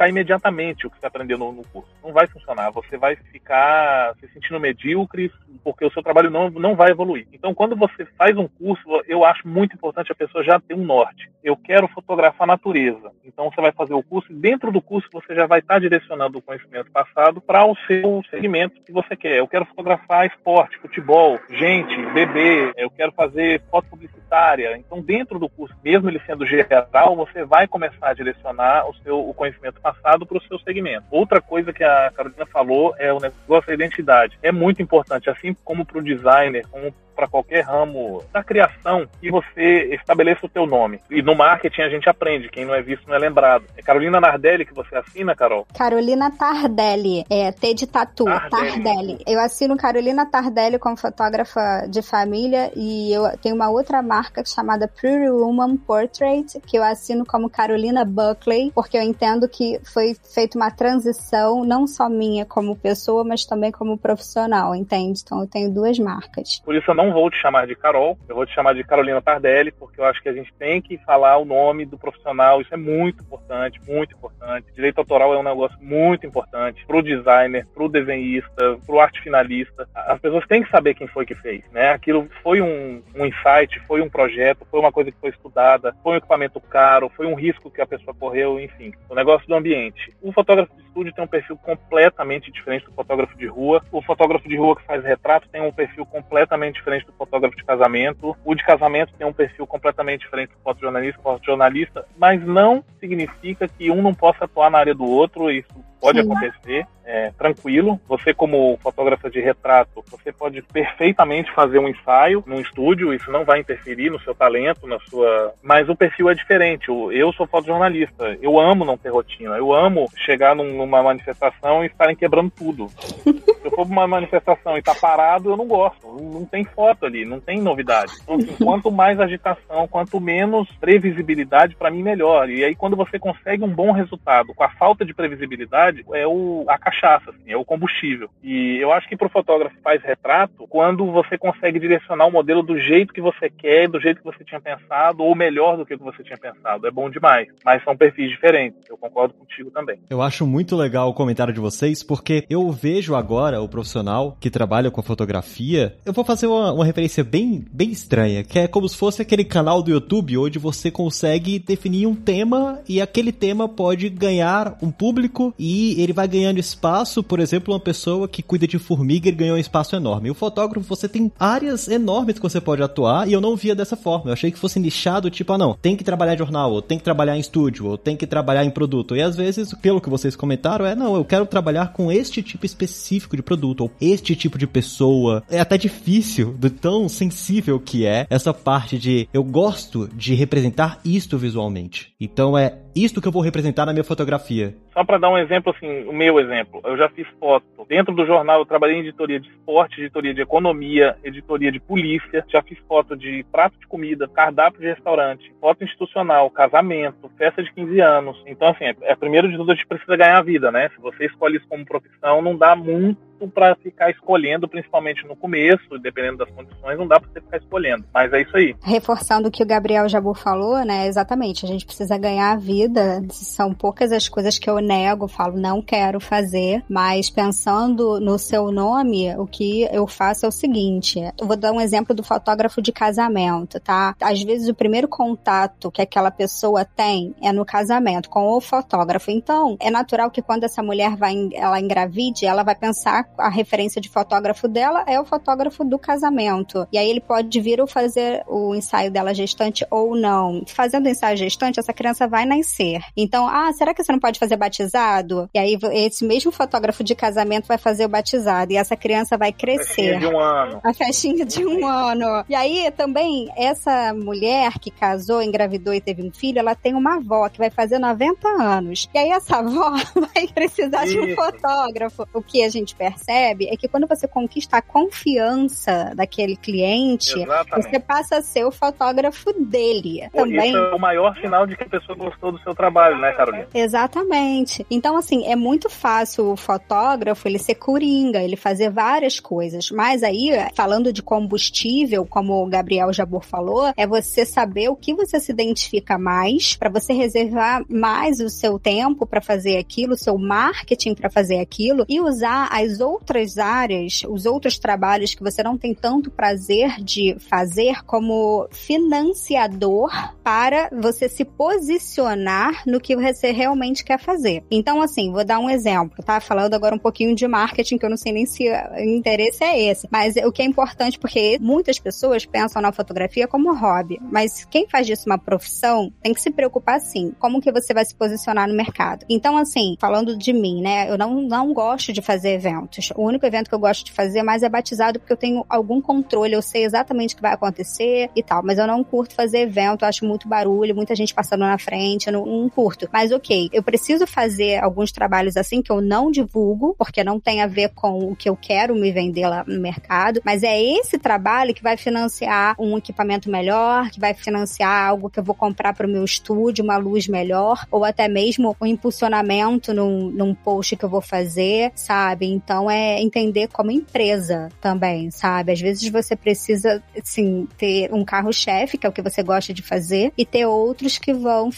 imediatamente 0.09 0.85
o 0.85 0.89
que 0.89 0.99
você 0.99 1.05
aprendeu 1.05 1.37
no, 1.37 1.51
no, 1.51 1.63
curso. 1.67 1.89
Não 2.03 2.11
vai 2.11 2.27
funcionar. 2.27 2.71
Você 2.71 2.97
vai 2.97 3.15
ficar 3.15 4.13
se 4.19 4.27
sentindo 4.29 4.59
medíocre 4.59 5.31
porque 5.63 5.85
o 5.85 5.91
seu 5.91 6.03
trabalho 6.03 6.29
não, 6.29 6.49
não 6.49 6.75
vai 6.75 6.91
evoluir. 6.91 7.27
Então, 7.33 7.53
quando 7.53 7.75
você 7.75 8.05
faz 8.17 8.37
um 8.37 8.47
curso, 8.47 8.83
eu 9.07 9.23
acho 9.23 9.47
muito 9.47 9.75
importante 9.75 10.11
a 10.11 10.15
pessoa 10.15 10.43
já 10.43 10.59
ter 10.59 10.75
um 10.75 10.83
norte. 10.83 11.29
Eu 11.43 11.55
quero 11.57 11.87
fotografar 11.87 12.47
natureza. 12.47 13.11
Então, 13.23 13.49
você 13.49 13.61
vai 13.61 13.71
fazer 13.71 13.93
o 13.93 14.03
curso 14.03 14.31
e 14.31 14.35
dentro 14.35 14.71
do 14.71 14.81
curso 14.81 15.07
você 15.11 15.33
já 15.33 15.47
vai 15.47 15.59
estar 15.59 15.79
direcionando 15.79 16.37
o 16.37 16.41
conhecimento 16.41 16.91
passado 16.91 17.41
para 17.41 17.65
o 17.65 17.75
seu 17.87 18.21
segmento 18.29 18.81
que 18.83 18.91
você 18.91 19.15
quer. 19.15 19.37
Eu 19.37 19.47
quero 19.47 19.65
fotografar 19.65 20.27
esporte, 20.27 20.77
futebol, 20.77 21.39
gente, 21.49 21.95
bebê. 22.13 22.73
Eu 22.75 22.89
quero 22.89 23.11
fazer 23.11 23.61
foto 23.71 23.89
publicitária. 23.89 24.77
Então, 24.77 25.01
dentro 25.01 25.39
do 25.39 25.49
curso, 25.49 25.75
mesmo 25.83 26.09
ele 26.09 26.21
sendo 26.25 26.45
geral, 26.45 27.15
você 27.15 27.43
vai 27.43 27.67
começar 27.67 28.09
a 28.09 28.13
direcionar 28.13 28.87
o 28.89 28.93
seu 28.97 29.15
o 29.27 29.33
conhecimento 29.33 29.79
passado 29.85 30.25
para 30.25 30.39
o 30.39 30.41
seu 30.41 30.57
segmento. 30.57 31.05
Outra 31.11 31.39
coisa 31.39 31.71
que 31.71 31.83
a 31.83 32.11
Carolina 32.11 32.45
falou 32.47 32.95
é 32.97 33.13
o 33.13 33.19
negócio 33.19 33.67
da 33.67 33.73
identidade. 33.75 34.39
É 34.41 34.51
muito 34.51 34.81
importante, 34.81 35.29
assim 35.29 35.55
como 35.63 35.85
para 35.85 35.99
o 35.99 36.03
designer, 36.03 36.65
como 36.71 36.91
para 37.15 37.27
qualquer 37.27 37.63
ramo 37.63 38.23
da 38.31 38.43
criação 38.43 39.07
que 39.19 39.31
você 39.31 39.95
estabeleça 39.95 40.45
o 40.45 40.49
teu 40.49 40.65
nome. 40.65 40.99
E 41.09 41.21
no 41.21 41.35
marketing 41.35 41.81
a 41.81 41.89
gente 41.89 42.09
aprende, 42.09 42.49
quem 42.49 42.65
não 42.65 42.75
é 42.75 42.81
visto 42.81 43.07
não 43.07 43.15
é 43.15 43.19
lembrado. 43.19 43.65
É 43.77 43.81
Carolina 43.81 44.19
Nardelli 44.19 44.65
que 44.65 44.73
você 44.73 44.95
assina, 44.95 45.35
Carol? 45.35 45.65
Carolina 45.75 46.31
Tardelli, 46.31 47.25
é 47.29 47.51
T 47.51 47.73
de 47.73 47.87
tatu, 47.87 48.25
Tardelli. 48.25 48.83
Tardelli. 48.83 49.17
Eu 49.25 49.39
assino 49.39 49.77
Carolina 49.77 50.25
Tardelli 50.25 50.77
como 50.77 50.97
fotógrafa 50.97 51.87
de 51.89 52.01
família 52.01 52.71
e 52.75 53.13
eu 53.13 53.23
tenho 53.41 53.55
uma 53.55 53.69
outra 53.69 54.01
marca 54.01 54.43
chamada 54.45 54.87
Pretty 54.87 55.29
Woman 55.29 55.77
Portrait, 55.77 56.59
que 56.65 56.77
eu 56.77 56.83
assino 56.83 57.25
como 57.25 57.49
Carolina 57.49 58.03
Buckley, 58.03 58.71
porque 58.73 58.97
eu 58.97 59.01
entendo 59.01 59.47
que 59.47 59.79
foi 59.83 60.15
feita 60.33 60.57
uma 60.57 60.71
transição 60.71 61.63
não 61.63 61.87
só 61.87 62.09
minha 62.09 62.45
como 62.45 62.75
pessoa, 62.75 63.23
mas 63.23 63.45
também 63.45 63.71
como 63.71 63.97
profissional, 63.97 64.75
entende? 64.75 65.21
Então 65.23 65.41
eu 65.41 65.47
tenho 65.47 65.73
duas 65.73 65.97
marcas. 65.99 66.61
Por 66.63 66.75
isso 66.75 66.89
eu 66.91 66.95
não 66.95 67.04
não 67.05 67.13
vou 67.13 67.29
te 67.29 67.37
chamar 67.37 67.67
de 67.67 67.75
Carol, 67.75 68.17
eu 68.27 68.35
vou 68.35 68.45
te 68.45 68.53
chamar 68.53 68.73
de 68.73 68.83
Carolina 68.83 69.21
Tardelli, 69.21 69.71
porque 69.71 69.99
eu 69.99 70.05
acho 70.05 70.21
que 70.21 70.29
a 70.29 70.33
gente 70.33 70.51
tem 70.53 70.81
que 70.81 70.97
falar 70.99 71.37
o 71.37 71.45
nome 71.45 71.85
do 71.85 71.97
profissional, 71.97 72.61
isso 72.61 72.73
é 72.73 72.77
muito 72.77 73.21
importante, 73.21 73.79
muito 73.87 74.15
importante. 74.15 74.73
Direito 74.73 74.97
autoral 74.99 75.33
é 75.33 75.37
um 75.37 75.43
negócio 75.43 75.77
muito 75.81 76.25
importante 76.25 76.83
para 76.85 76.97
o 76.97 77.01
designer, 77.01 77.67
para 77.73 77.83
o 77.83 77.89
desenhista, 77.89 78.77
para 78.85 78.95
o 78.95 78.99
arte 78.99 79.21
finalista. 79.21 79.87
As 79.93 80.19
pessoas 80.19 80.47
têm 80.47 80.63
que 80.63 80.71
saber 80.71 80.95
quem 80.95 81.07
foi 81.07 81.25
que 81.25 81.35
fez, 81.35 81.63
né? 81.71 81.89
Aquilo 81.91 82.27
foi 82.41 82.61
um, 82.61 83.03
um 83.15 83.25
insight, 83.25 83.79
foi 83.87 84.01
um 84.01 84.09
projeto, 84.09 84.65
foi 84.69 84.79
uma 84.79 84.91
coisa 84.91 85.11
que 85.11 85.19
foi 85.19 85.29
estudada, 85.29 85.95
foi 86.01 86.13
um 86.13 86.17
equipamento 86.17 86.59
caro, 86.59 87.11
foi 87.15 87.27
um 87.27 87.35
risco 87.35 87.69
que 87.69 87.81
a 87.81 87.87
pessoa 87.87 88.15
correu, 88.15 88.59
enfim. 88.59 88.93
O 89.09 89.15
negócio 89.15 89.47
do 89.47 89.55
ambiente. 89.55 90.13
O 90.21 90.31
fotógrafo 90.31 90.73
de 90.75 90.81
estúdio 90.81 91.13
tem 91.13 91.23
um 91.23 91.27
perfil 91.27 91.57
completamente 91.57 92.51
diferente 92.51 92.85
do 92.85 92.93
fotógrafo 92.93 93.37
de 93.37 93.45
rua. 93.45 93.83
O 93.91 94.01
fotógrafo 94.01 94.47
de 94.47 94.55
rua 94.55 94.75
que 94.75 94.85
faz 94.85 95.03
retrato 95.03 95.49
tem 95.49 95.61
um 95.61 95.71
perfil 95.71 96.05
completamente 96.05 96.75
diferente 96.75 96.94
diferente 96.95 97.05
do 97.05 97.13
fotógrafo 97.13 97.55
de 97.55 97.63
casamento. 97.63 98.35
O 98.43 98.55
de 98.55 98.63
casamento 98.63 99.13
tem 99.17 99.27
um 99.27 99.33
perfil 99.33 99.67
completamente 99.67 100.21
diferente 100.21 100.49
do 100.49 100.63
fotojornalista, 100.63 101.21
fotojornalista, 101.21 102.05
mas 102.17 102.41
não 102.45 102.83
significa 102.99 103.67
que 103.67 103.91
um 103.91 104.01
não 104.01 104.13
possa 104.13 104.45
atuar 104.45 104.69
na 104.69 104.79
área 104.79 104.93
do 104.93 105.05
outro. 105.05 105.51
Isso 105.51 105.73
pode 105.99 106.21
Sim. 106.21 106.31
acontecer 106.31 106.87
é, 107.05 107.31
tranquilo. 107.37 107.99
Você, 108.07 108.33
como 108.33 108.77
fotógrafa 108.81 109.29
de 109.29 109.39
retrato, 109.39 110.03
você 110.09 110.31
pode 110.31 110.61
perfeitamente 110.61 111.51
fazer 111.53 111.79
um 111.79 111.87
ensaio 111.87 112.43
num 112.45 112.59
estúdio, 112.59 113.13
isso 113.13 113.31
não 113.31 113.45
vai 113.45 113.59
interferir 113.59 114.09
no 114.09 114.19
seu 114.19 114.33
talento, 114.35 114.87
na 114.87 114.99
sua. 115.09 115.53
Mas 115.63 115.87
o 115.87 115.95
perfil 115.95 116.29
é 116.29 116.33
diferente. 116.33 116.87
Eu 116.87 117.31
sou 117.33 117.47
fotojornalista, 117.47 118.37
eu 118.41 118.59
amo 118.59 118.85
não 118.85 118.97
ter 118.97 119.09
rotina, 119.09 119.55
eu 119.55 119.73
amo 119.73 120.09
chegar 120.15 120.55
numa 120.55 121.01
manifestação 121.01 121.83
e 121.83 121.87
estarem 121.87 122.15
quebrando 122.15 122.51
tudo. 122.51 122.87
Se 123.25 123.65
eu 123.65 123.71
for 123.71 123.85
pra 123.85 123.95
uma 123.95 124.07
manifestação 124.07 124.77
e 124.77 124.81
tá 124.81 124.93
parado, 124.93 125.49
eu 125.49 125.57
não 125.57 125.67
gosto. 125.67 126.07
Não 126.07 126.45
tem 126.45 126.63
foto 126.63 126.84
ali, 127.05 127.25
não 127.25 127.39
tem 127.39 127.61
novidade. 127.61 128.13
Então, 128.25 128.37
assim, 128.37 128.55
quanto 128.63 128.91
mais 128.91 129.19
agitação, 129.19 129.87
quanto 129.87 130.19
menos 130.19 130.67
previsibilidade, 130.79 131.75
para 131.75 131.91
mim, 131.91 132.01
melhor. 132.01 132.49
E 132.49 132.63
aí, 132.63 132.75
quando 132.75 132.95
você 132.95 133.19
consegue 133.19 133.63
um 133.63 133.69
bom 133.69 133.91
resultado 133.91 134.53
com 134.53 134.63
a 134.63 134.69
falta 134.69 135.05
de 135.05 135.13
previsibilidade, 135.13 136.03
é 136.13 136.25
o, 136.25 136.65
a 136.67 136.77
cachaça, 136.77 137.29
assim, 137.29 137.51
é 137.51 137.55
o 137.55 137.63
combustível. 137.63 138.29
E 138.43 138.77
eu 138.81 138.91
acho 138.91 139.07
que 139.07 139.15
para 139.15 139.27
o 139.27 139.29
fotógrafo 139.29 139.75
faz 139.83 140.01
retrato 140.01 140.67
quando 140.67 141.05
você 141.11 141.37
consegue 141.37 141.79
direcionar 141.79 142.25
o 142.25 142.31
modelo 142.31 142.63
do 142.63 142.79
jeito 142.79 143.13
que 143.13 143.21
você 143.21 143.49
quer, 143.49 143.87
do 143.87 143.99
jeito 143.99 144.17
que 144.17 144.25
você 144.25 144.43
tinha 144.43 144.59
pensado, 144.59 145.23
ou 145.23 145.35
melhor 145.35 145.77
do 145.77 145.85
que 145.85 145.95
você 145.95 146.23
tinha 146.23 146.37
pensado. 146.37 146.87
É 146.87 146.91
bom 146.91 147.09
demais. 147.09 147.47
Mas 147.63 147.83
são 147.83 147.95
perfis 147.95 148.29
diferentes. 148.29 148.79
Eu 148.89 148.97
concordo 148.97 149.33
contigo 149.33 149.69
também. 149.71 149.99
Eu 150.09 150.21
acho 150.21 150.45
muito 150.45 150.75
legal 150.75 151.09
o 151.09 151.13
comentário 151.13 151.53
de 151.53 151.59
vocês, 151.59 152.03
porque 152.03 152.45
eu 152.49 152.69
vejo 152.71 153.15
agora 153.15 153.61
o 153.61 153.69
profissional 153.69 154.37
que 154.39 154.49
trabalha 154.49 154.91
com 154.91 154.99
a 154.99 155.03
fotografia. 155.03 155.95
Eu 156.05 156.13
vou 156.13 156.25
fazer 156.25 156.47
uma, 156.47 156.71
uma 156.75 156.85
referência 156.85 157.23
bem, 157.23 157.65
bem 157.71 157.91
estranha, 157.91 158.43
que 158.43 158.59
é 158.59 158.67
como 158.67 158.87
se 158.87 158.97
fosse 158.97 159.21
aquele 159.21 159.43
canal 159.43 159.81
do 159.81 159.91
YouTube 159.91 160.37
onde 160.37 160.59
você 160.59 160.91
consegue 160.91 161.59
definir 161.59 162.07
um 162.07 162.15
tema 162.15 162.79
e 162.87 163.01
aquele 163.01 163.31
tema 163.31 163.67
pode 163.67 164.09
ganhar 164.09 164.77
um 164.81 164.91
público 164.91 165.53
e 165.57 165.99
ele 166.01 166.13
vai 166.13 166.27
ganhando 166.27 166.59
espaço, 166.59 167.23
por 167.23 167.39
exemplo, 167.39 167.73
uma 167.73 167.79
pessoa 167.79 168.27
que 168.27 168.43
cuida 168.43 168.67
de 168.67 168.77
formiga, 168.77 169.27
ele 169.27 169.37
ganhou 169.37 169.57
um 169.57 169.59
espaço 169.59 169.95
enorme. 169.95 170.27
E 170.27 170.31
o 170.31 170.35
fotógrafo, 170.35 170.87
você 170.87 171.07
tem 171.07 171.31
áreas 171.39 171.87
enormes 171.87 172.35
que 172.35 172.41
você 172.41 172.61
pode 172.61 172.83
atuar, 172.83 173.27
e 173.27 173.33
eu 173.33 173.41
não 173.41 173.55
via 173.55 173.75
dessa 173.75 173.95
forma. 173.95 174.29
Eu 174.29 174.33
achei 174.33 174.51
que 174.51 174.59
fosse 174.59 174.79
nichado, 174.79 175.29
tipo, 175.29 175.53
ah 175.53 175.57
não, 175.57 175.73
tem 175.73 175.95
que 175.95 176.03
trabalhar 176.03 176.33
em 176.33 176.37
jornal, 176.37 176.71
ou 176.71 176.81
tem 176.81 176.97
que 176.97 177.03
trabalhar 177.03 177.35
em 177.35 177.39
estúdio, 177.39 177.87
ou 177.87 177.97
tem 177.97 178.15
que 178.15 178.27
trabalhar 178.27 178.65
em 178.65 178.69
produto. 178.69 179.15
E 179.15 179.21
às 179.21 179.35
vezes, 179.35 179.73
pelo 179.73 180.01
que 180.01 180.09
vocês 180.09 180.35
comentaram, 180.35 180.85
é 180.85 180.95
não, 180.95 181.15
eu 181.15 181.25
quero 181.25 181.45
trabalhar 181.45 181.93
com 181.93 182.11
este 182.11 182.41
tipo 182.41 182.65
específico 182.65 183.35
de 183.35 183.43
produto, 183.43 183.81
ou 183.81 183.91
este 183.99 184.35
tipo 184.35 184.57
de 184.57 184.67
pessoa. 184.67 185.43
É 185.49 185.59
até 185.59 185.77
difícil, 185.77 186.55
do 186.65 186.69
tão 186.69 187.07
sensível 187.07 187.79
que 187.79 188.07
é 188.07 188.25
essa 188.27 188.53
parte 188.53 188.97
de 188.97 189.29
eu 189.31 189.43
gosto 189.43 190.09
de 190.13 190.33
representar 190.33 190.99
isto 191.05 191.37
visualmente. 191.37 192.13
Então 192.19 192.57
é 192.57 192.79
isto 192.95 193.21
que 193.21 193.27
eu 193.27 193.31
vou 193.31 193.41
representar 193.41 193.85
na 193.85 193.91
minha 193.91 194.03
fotografia. 194.03 194.75
Só 194.93 195.03
para 195.03 195.17
dar 195.17 195.29
um 195.29 195.37
exemplo, 195.37 195.73
assim, 195.75 196.03
o 196.07 196.13
meu 196.13 196.39
exemplo, 196.39 196.81
eu 196.85 196.97
já 196.97 197.09
fiz 197.09 197.27
foto. 197.39 197.65
Dentro 197.87 198.15
do 198.15 198.25
jornal, 198.25 198.59
eu 198.59 198.65
trabalhei 198.65 198.97
em 198.97 199.01
editoria 199.01 199.39
de 199.39 199.49
esporte, 199.49 199.99
editoria 200.01 200.33
de 200.33 200.41
economia, 200.41 201.15
editoria 201.23 201.71
de 201.71 201.79
polícia, 201.79 202.43
já 202.47 202.61
fiz 202.63 202.77
foto 202.87 203.15
de 203.15 203.45
prato 203.51 203.77
de 203.79 203.85
comida, 203.85 204.27
cardápio 204.27 204.79
de 204.79 204.87
restaurante, 204.87 205.53
foto 205.59 205.83
institucional, 205.83 206.49
casamento, 206.49 207.29
festa 207.37 207.61
de 207.61 207.71
15 207.73 207.99
anos. 207.99 208.41
Então, 208.47 208.69
assim, 208.69 208.85
é, 208.85 208.95
é 209.01 209.15
primeiro 209.15 209.49
de 209.49 209.57
tudo 209.57 209.71
a 209.71 209.75
gente 209.75 209.87
precisa 209.87 210.15
ganhar 210.15 210.37
a 210.37 210.43
vida, 210.43 210.71
né? 210.71 210.89
Se 210.95 211.01
você 211.01 211.25
escolhe 211.25 211.57
isso 211.57 211.67
como 211.67 211.85
profissão, 211.85 212.41
não 212.41 212.57
dá 212.57 212.75
muito 212.75 213.19
para 213.53 213.75
ficar 213.75 214.09
escolhendo, 214.09 214.67
principalmente 214.67 215.27
no 215.27 215.35
começo, 215.35 215.99
dependendo 216.01 216.37
das 216.37 216.49
condições, 216.51 216.97
não 216.97 217.07
dá 217.07 217.19
para 217.19 217.29
você 217.29 217.41
ficar 217.41 217.57
escolhendo. 217.57 218.05
Mas 218.13 218.31
é 218.31 218.41
isso 218.41 218.55
aí. 218.55 218.75
Reforçando 218.81 219.49
o 219.49 219.51
que 219.51 219.61
o 219.61 219.67
Gabriel 219.67 220.07
Jabur 220.07 220.35
falou, 220.35 220.83
né? 220.85 221.05
Exatamente, 221.07 221.65
a 221.65 221.67
gente 221.67 221.85
precisa 221.85 222.17
ganhar 222.17 222.53
a 222.53 222.55
vida. 222.55 222.84
São 223.29 223.73
poucas 223.73 224.11
as 224.11 224.27
coisas 224.27 224.57
que 224.57 224.69
eu 224.69 224.79
nego, 224.79 225.27
falo, 225.27 225.57
não 225.57 225.81
quero 225.81 226.19
fazer, 226.19 226.83
mas 226.89 227.29
pensando 227.29 228.19
no 228.19 228.37
seu 228.37 228.71
nome, 228.71 229.35
o 229.37 229.45
que 229.45 229.87
eu 229.91 230.07
faço 230.07 230.45
é 230.45 230.49
o 230.49 230.51
seguinte: 230.51 231.19
eu 231.39 231.47
vou 231.47 231.55
dar 231.55 231.71
um 231.71 231.81
exemplo 231.81 232.15
do 232.15 232.23
fotógrafo 232.23 232.81
de 232.81 232.91
casamento, 232.91 233.79
tá? 233.79 234.15
Às 234.21 234.41
vezes 234.41 234.67
o 234.67 234.73
primeiro 234.73 235.07
contato 235.07 235.91
que 235.91 236.01
aquela 236.01 236.31
pessoa 236.31 236.85
tem 236.85 237.33
é 237.41 237.51
no 237.51 237.65
casamento 237.65 238.29
com 238.29 238.47
o 238.49 238.61
fotógrafo. 238.61 239.31
Então, 239.31 239.75
é 239.79 239.89
natural 239.89 240.31
que 240.31 240.41
quando 240.41 240.63
essa 240.63 240.81
mulher 240.81 241.15
vai 241.15 241.35
ela 241.53 241.79
engravide, 241.79 242.45
ela 242.45 242.63
vai 242.63 242.75
pensar 242.75 243.27
a 243.37 243.49
referência 243.49 244.01
de 244.01 244.09
fotógrafo 244.09 244.67
dela 244.67 245.03
é 245.07 245.19
o 245.19 245.25
fotógrafo 245.25 245.83
do 245.83 245.97
casamento. 245.97 246.87
E 246.91 246.97
aí 246.97 247.09
ele 247.09 247.21
pode 247.21 247.59
vir 247.61 247.81
ou 247.81 247.87
fazer 247.87 248.43
o 248.47 248.73
ensaio 248.75 249.11
dela 249.11 249.33
gestante 249.33 249.85
ou 249.89 250.15
não. 250.15 250.63
Fazendo 250.67 251.05
o 251.05 251.09
ensaio 251.09 251.37
gestante, 251.37 251.79
essa 251.79 251.93
criança 251.93 252.27
vai 252.27 252.45
nascer. 252.45 252.74
Então, 253.15 253.47
ah, 253.47 253.71
será 253.73 253.93
que 253.93 254.03
você 254.03 254.11
não 254.11 254.19
pode 254.19 254.39
fazer 254.39 254.55
batizado? 254.55 255.49
E 255.53 255.59
aí 255.59 255.77
esse 255.93 256.25
mesmo 256.25 256.51
fotógrafo 256.51 257.03
de 257.03 257.15
casamento 257.15 257.67
vai 257.67 257.77
fazer 257.77 258.05
o 258.05 258.09
batizado 258.09 258.71
e 258.71 258.77
essa 258.77 258.95
criança 258.95 259.37
vai 259.37 259.51
crescer. 259.51 260.15
A 260.15 260.15
festinha 260.15 260.19
de 260.19 260.27
um 260.27 260.39
ano. 260.39 260.81
A 260.83 260.93
festinha 260.93 261.45
de 261.45 261.65
um 261.65 261.87
ano. 261.87 262.45
E 262.49 262.55
aí 262.55 262.91
também 262.91 263.49
essa 263.55 264.13
mulher 264.13 264.79
que 264.79 264.91
casou, 264.91 265.41
engravidou 265.41 265.93
e 265.93 266.01
teve 266.01 266.21
um 266.21 266.31
filho, 266.31 266.59
ela 266.59 266.75
tem 266.75 266.93
uma 266.93 267.17
avó 267.17 267.49
que 267.49 267.57
vai 267.57 267.69
fazer 267.69 267.99
90 267.99 268.47
anos. 268.47 269.09
E 269.13 269.17
aí 269.17 269.29
essa 269.29 269.57
avó 269.57 269.91
vai 270.33 270.47
precisar 270.53 271.05
Isso. 271.05 271.13
de 271.13 271.19
um 271.19 271.35
fotógrafo. 271.35 272.27
O 272.33 272.41
que 272.41 272.63
a 272.63 272.69
gente 272.69 272.95
percebe 272.95 273.67
é 273.67 273.77
que 273.77 273.87
quando 273.87 274.07
você 274.07 274.27
conquista 274.27 274.77
a 274.77 274.81
confiança 274.81 276.11
daquele 276.15 276.55
cliente, 276.55 277.39
Exatamente. 277.39 277.89
você 277.89 277.99
passa 277.99 278.37
a 278.37 278.41
ser 278.41 278.65
o 278.65 278.71
fotógrafo 278.71 279.53
dele. 279.53 280.27
Também. 280.31 280.69
Isso 280.69 280.77
é 280.77 280.95
o 280.95 280.99
maior 280.99 281.35
sinal 281.37 281.65
de 281.65 281.75
que 281.75 281.83
a 281.83 281.89
pessoa 281.89 282.17
gostou 282.17 282.51
do 282.51 282.59
seu 282.65 282.75
trabalho, 282.75 283.19
né, 283.19 283.31
Carolina? 283.33 283.67
Exatamente. 283.73 284.85
Então, 284.89 285.15
assim, 285.15 285.45
é 285.45 285.55
muito 285.55 285.89
fácil 285.89 286.51
o 286.51 286.57
fotógrafo 286.57 287.47
ele 287.47 287.59
ser 287.59 287.75
coringa, 287.75 288.41
ele 288.41 288.55
fazer 288.55 288.89
várias 288.89 289.39
coisas. 289.39 289.91
Mas 289.91 290.23
aí, 290.23 290.49
falando 290.75 291.13
de 291.13 291.21
combustível, 291.21 292.25
como 292.25 292.63
o 292.63 292.67
Gabriel 292.67 293.13
Jabor 293.13 293.45
falou, 293.45 293.93
é 293.95 294.07
você 294.07 294.45
saber 294.45 294.89
o 294.89 294.95
que 294.95 295.13
você 295.13 295.39
se 295.39 295.51
identifica 295.51 296.17
mais, 296.17 296.75
para 296.75 296.89
você 296.89 297.13
reservar 297.13 297.83
mais 297.87 298.39
o 298.39 298.49
seu 298.49 298.79
tempo 298.79 299.25
para 299.27 299.41
fazer 299.41 299.77
aquilo, 299.77 300.13
o 300.13 300.17
seu 300.17 300.37
marketing 300.37 301.13
para 301.13 301.29
fazer 301.29 301.59
aquilo 301.59 302.05
e 302.09 302.19
usar 302.19 302.67
as 302.71 302.99
outras 302.99 303.57
áreas, 303.57 304.23
os 304.27 304.45
outros 304.45 304.79
trabalhos 304.79 305.35
que 305.35 305.43
você 305.43 305.61
não 305.61 305.77
tem 305.77 305.93
tanto 305.93 306.31
prazer 306.31 307.03
de 307.03 307.35
fazer 307.39 308.03
como 308.05 308.67
financiador 308.71 310.09
para 310.43 310.89
você 310.91 311.29
se 311.29 311.45
posicionar 311.45 312.54
no 312.85 312.99
que 312.99 313.15
você 313.15 313.51
realmente 313.51 314.03
quer 314.03 314.19
fazer. 314.19 314.63
Então, 314.69 315.01
assim, 315.01 315.31
vou 315.31 315.43
dar 315.43 315.59
um 315.59 315.69
exemplo, 315.69 316.23
tá? 316.23 316.39
Falando 316.39 316.73
agora 316.73 316.95
um 316.95 316.99
pouquinho 316.99 317.35
de 317.35 317.47
marketing, 317.47 317.97
que 317.97 318.05
eu 318.05 318.09
não 318.09 318.17
sei 318.17 318.31
nem 318.31 318.45
se 318.45 318.69
o 318.69 318.99
interesse 318.99 319.63
é 319.63 319.89
esse, 319.89 320.07
mas 320.11 320.35
o 320.35 320.51
que 320.51 320.61
é 320.61 320.65
importante 320.65 321.19
porque 321.19 321.57
muitas 321.59 321.99
pessoas 321.99 322.45
pensam 322.45 322.81
na 322.81 322.91
fotografia 322.91 323.47
como 323.47 323.73
hobby, 323.75 324.19
mas 324.21 324.65
quem 324.65 324.87
faz 324.87 325.07
disso 325.07 325.23
uma 325.25 325.37
profissão 325.37 326.11
tem 326.21 326.33
que 326.33 326.41
se 326.41 326.51
preocupar 326.51 326.99
sim, 326.99 327.33
como 327.39 327.61
que 327.61 327.71
você 327.71 327.93
vai 327.93 328.05
se 328.05 328.15
posicionar 328.15 328.67
no 328.67 328.73
mercado. 328.73 329.25
Então, 329.29 329.57
assim, 329.57 329.95
falando 329.99 330.37
de 330.37 330.53
mim, 330.53 330.81
né, 330.81 331.09
eu 331.09 331.17
não, 331.17 331.41
não 331.41 331.73
gosto 331.73 332.13
de 332.13 332.21
fazer 332.21 332.51
eventos. 332.51 333.11
O 333.15 333.23
único 333.23 333.45
evento 333.45 333.69
que 333.69 333.75
eu 333.75 333.79
gosto 333.79 334.05
de 334.05 334.11
fazer 334.11 334.43
mais 334.43 334.63
é 334.63 334.69
batizado 334.69 335.19
porque 335.19 335.33
eu 335.33 335.37
tenho 335.37 335.65
algum 335.69 336.01
controle, 336.01 336.53
eu 336.53 336.61
sei 336.61 336.83
exatamente 336.83 337.33
o 337.33 337.37
que 337.37 337.41
vai 337.41 337.53
acontecer 337.53 338.29
e 338.35 338.43
tal. 338.43 338.63
Mas 338.63 338.77
eu 338.77 338.87
não 338.87 339.03
curto 339.03 339.35
fazer 339.35 339.59
evento, 339.59 340.05
acho 340.05 340.25
muito 340.25 340.47
barulho, 340.47 340.95
muita 340.95 341.15
gente 341.15 341.33
passando 341.33 341.61
na 341.61 341.77
frente, 341.77 342.29
não, 342.35 342.45
não 342.45 342.69
curto. 342.69 343.07
Mas 343.11 343.31
ok, 343.31 343.69
eu 343.71 343.81
preciso 343.81 344.27
fazer 344.27 344.83
alguns 344.83 345.11
trabalhos 345.11 345.57
assim 345.57 345.81
que 345.81 345.91
eu 345.91 346.01
não 346.01 346.29
divulgo, 346.29 346.95
porque 346.97 347.23
não 347.23 347.39
tem 347.39 347.61
a 347.61 347.67
ver 347.67 347.89
com 347.89 348.31
o 348.31 348.35
que 348.35 348.49
eu 348.49 348.55
quero 348.55 348.95
me 348.95 349.11
vender 349.11 349.47
lá 349.47 349.63
no 349.65 349.79
mercado. 349.79 350.41
Mas 350.43 350.63
é 350.63 350.81
esse 350.81 351.17
trabalho 351.17 351.73
que 351.73 351.83
vai 351.83 351.97
financiar 351.97 352.75
um 352.79 352.97
equipamento 352.97 353.49
melhor, 353.49 354.09
que 354.09 354.19
vai 354.19 354.33
financiar 354.33 355.09
algo 355.09 355.29
que 355.29 355.39
eu 355.39 355.43
vou 355.43 355.55
comprar 355.55 355.93
para 355.93 356.07
o 356.07 356.09
meu 356.09 356.23
estúdio, 356.23 356.83
uma 356.83 356.97
luz 356.97 357.27
melhor, 357.27 357.85
ou 357.89 358.03
até 358.03 358.27
mesmo 358.27 358.75
um 358.81 358.85
impulsionamento 358.85 359.93
num, 359.93 360.29
num 360.29 360.53
post 360.53 360.95
que 360.95 361.05
eu 361.05 361.09
vou 361.09 361.21
fazer, 361.21 361.91
sabe? 361.95 362.45
Então 362.47 362.89
é 362.89 363.21
entender 363.21 363.67
como 363.67 363.91
empresa 363.91 364.69
também, 364.81 365.31
sabe? 365.31 365.71
Às 365.71 365.81
vezes 365.81 366.09
você 366.09 366.35
precisa, 366.35 367.01
assim, 367.17 367.67
ter 367.77 368.13
um 368.13 368.23
carro-chefe, 368.23 368.97
que 368.97 369.05
é 369.05 369.09
o 369.09 369.13
que 369.13 369.21
você 369.21 369.41
gosta 369.43 369.73
de 369.73 369.81
fazer, 369.81 370.31
e 370.37 370.45
ter 370.45 370.65
outros 370.65 371.17
que 371.17 371.33
vão 371.33 371.71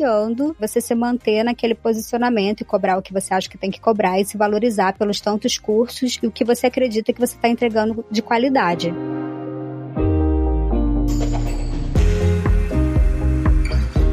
financiando 0.00 0.56
você 0.58 0.80
se 0.80 0.94
manter 0.94 1.44
naquele 1.44 1.74
posicionamento 1.74 2.62
e 2.62 2.64
cobrar 2.64 2.96
o 2.96 3.02
que 3.02 3.12
você 3.12 3.34
acha 3.34 3.48
que 3.48 3.58
tem 3.58 3.70
que 3.70 3.80
cobrar 3.80 4.18
e 4.18 4.24
se 4.24 4.36
valorizar 4.36 4.96
pelos 4.96 5.20
tantos 5.20 5.58
cursos 5.58 6.18
e 6.22 6.26
o 6.26 6.30
que 6.30 6.44
você 6.44 6.66
acredita 6.66 7.12
que 7.12 7.20
você 7.20 7.36
está 7.36 7.48
entregando 7.48 8.04
de 8.10 8.22
qualidade. 8.22 8.92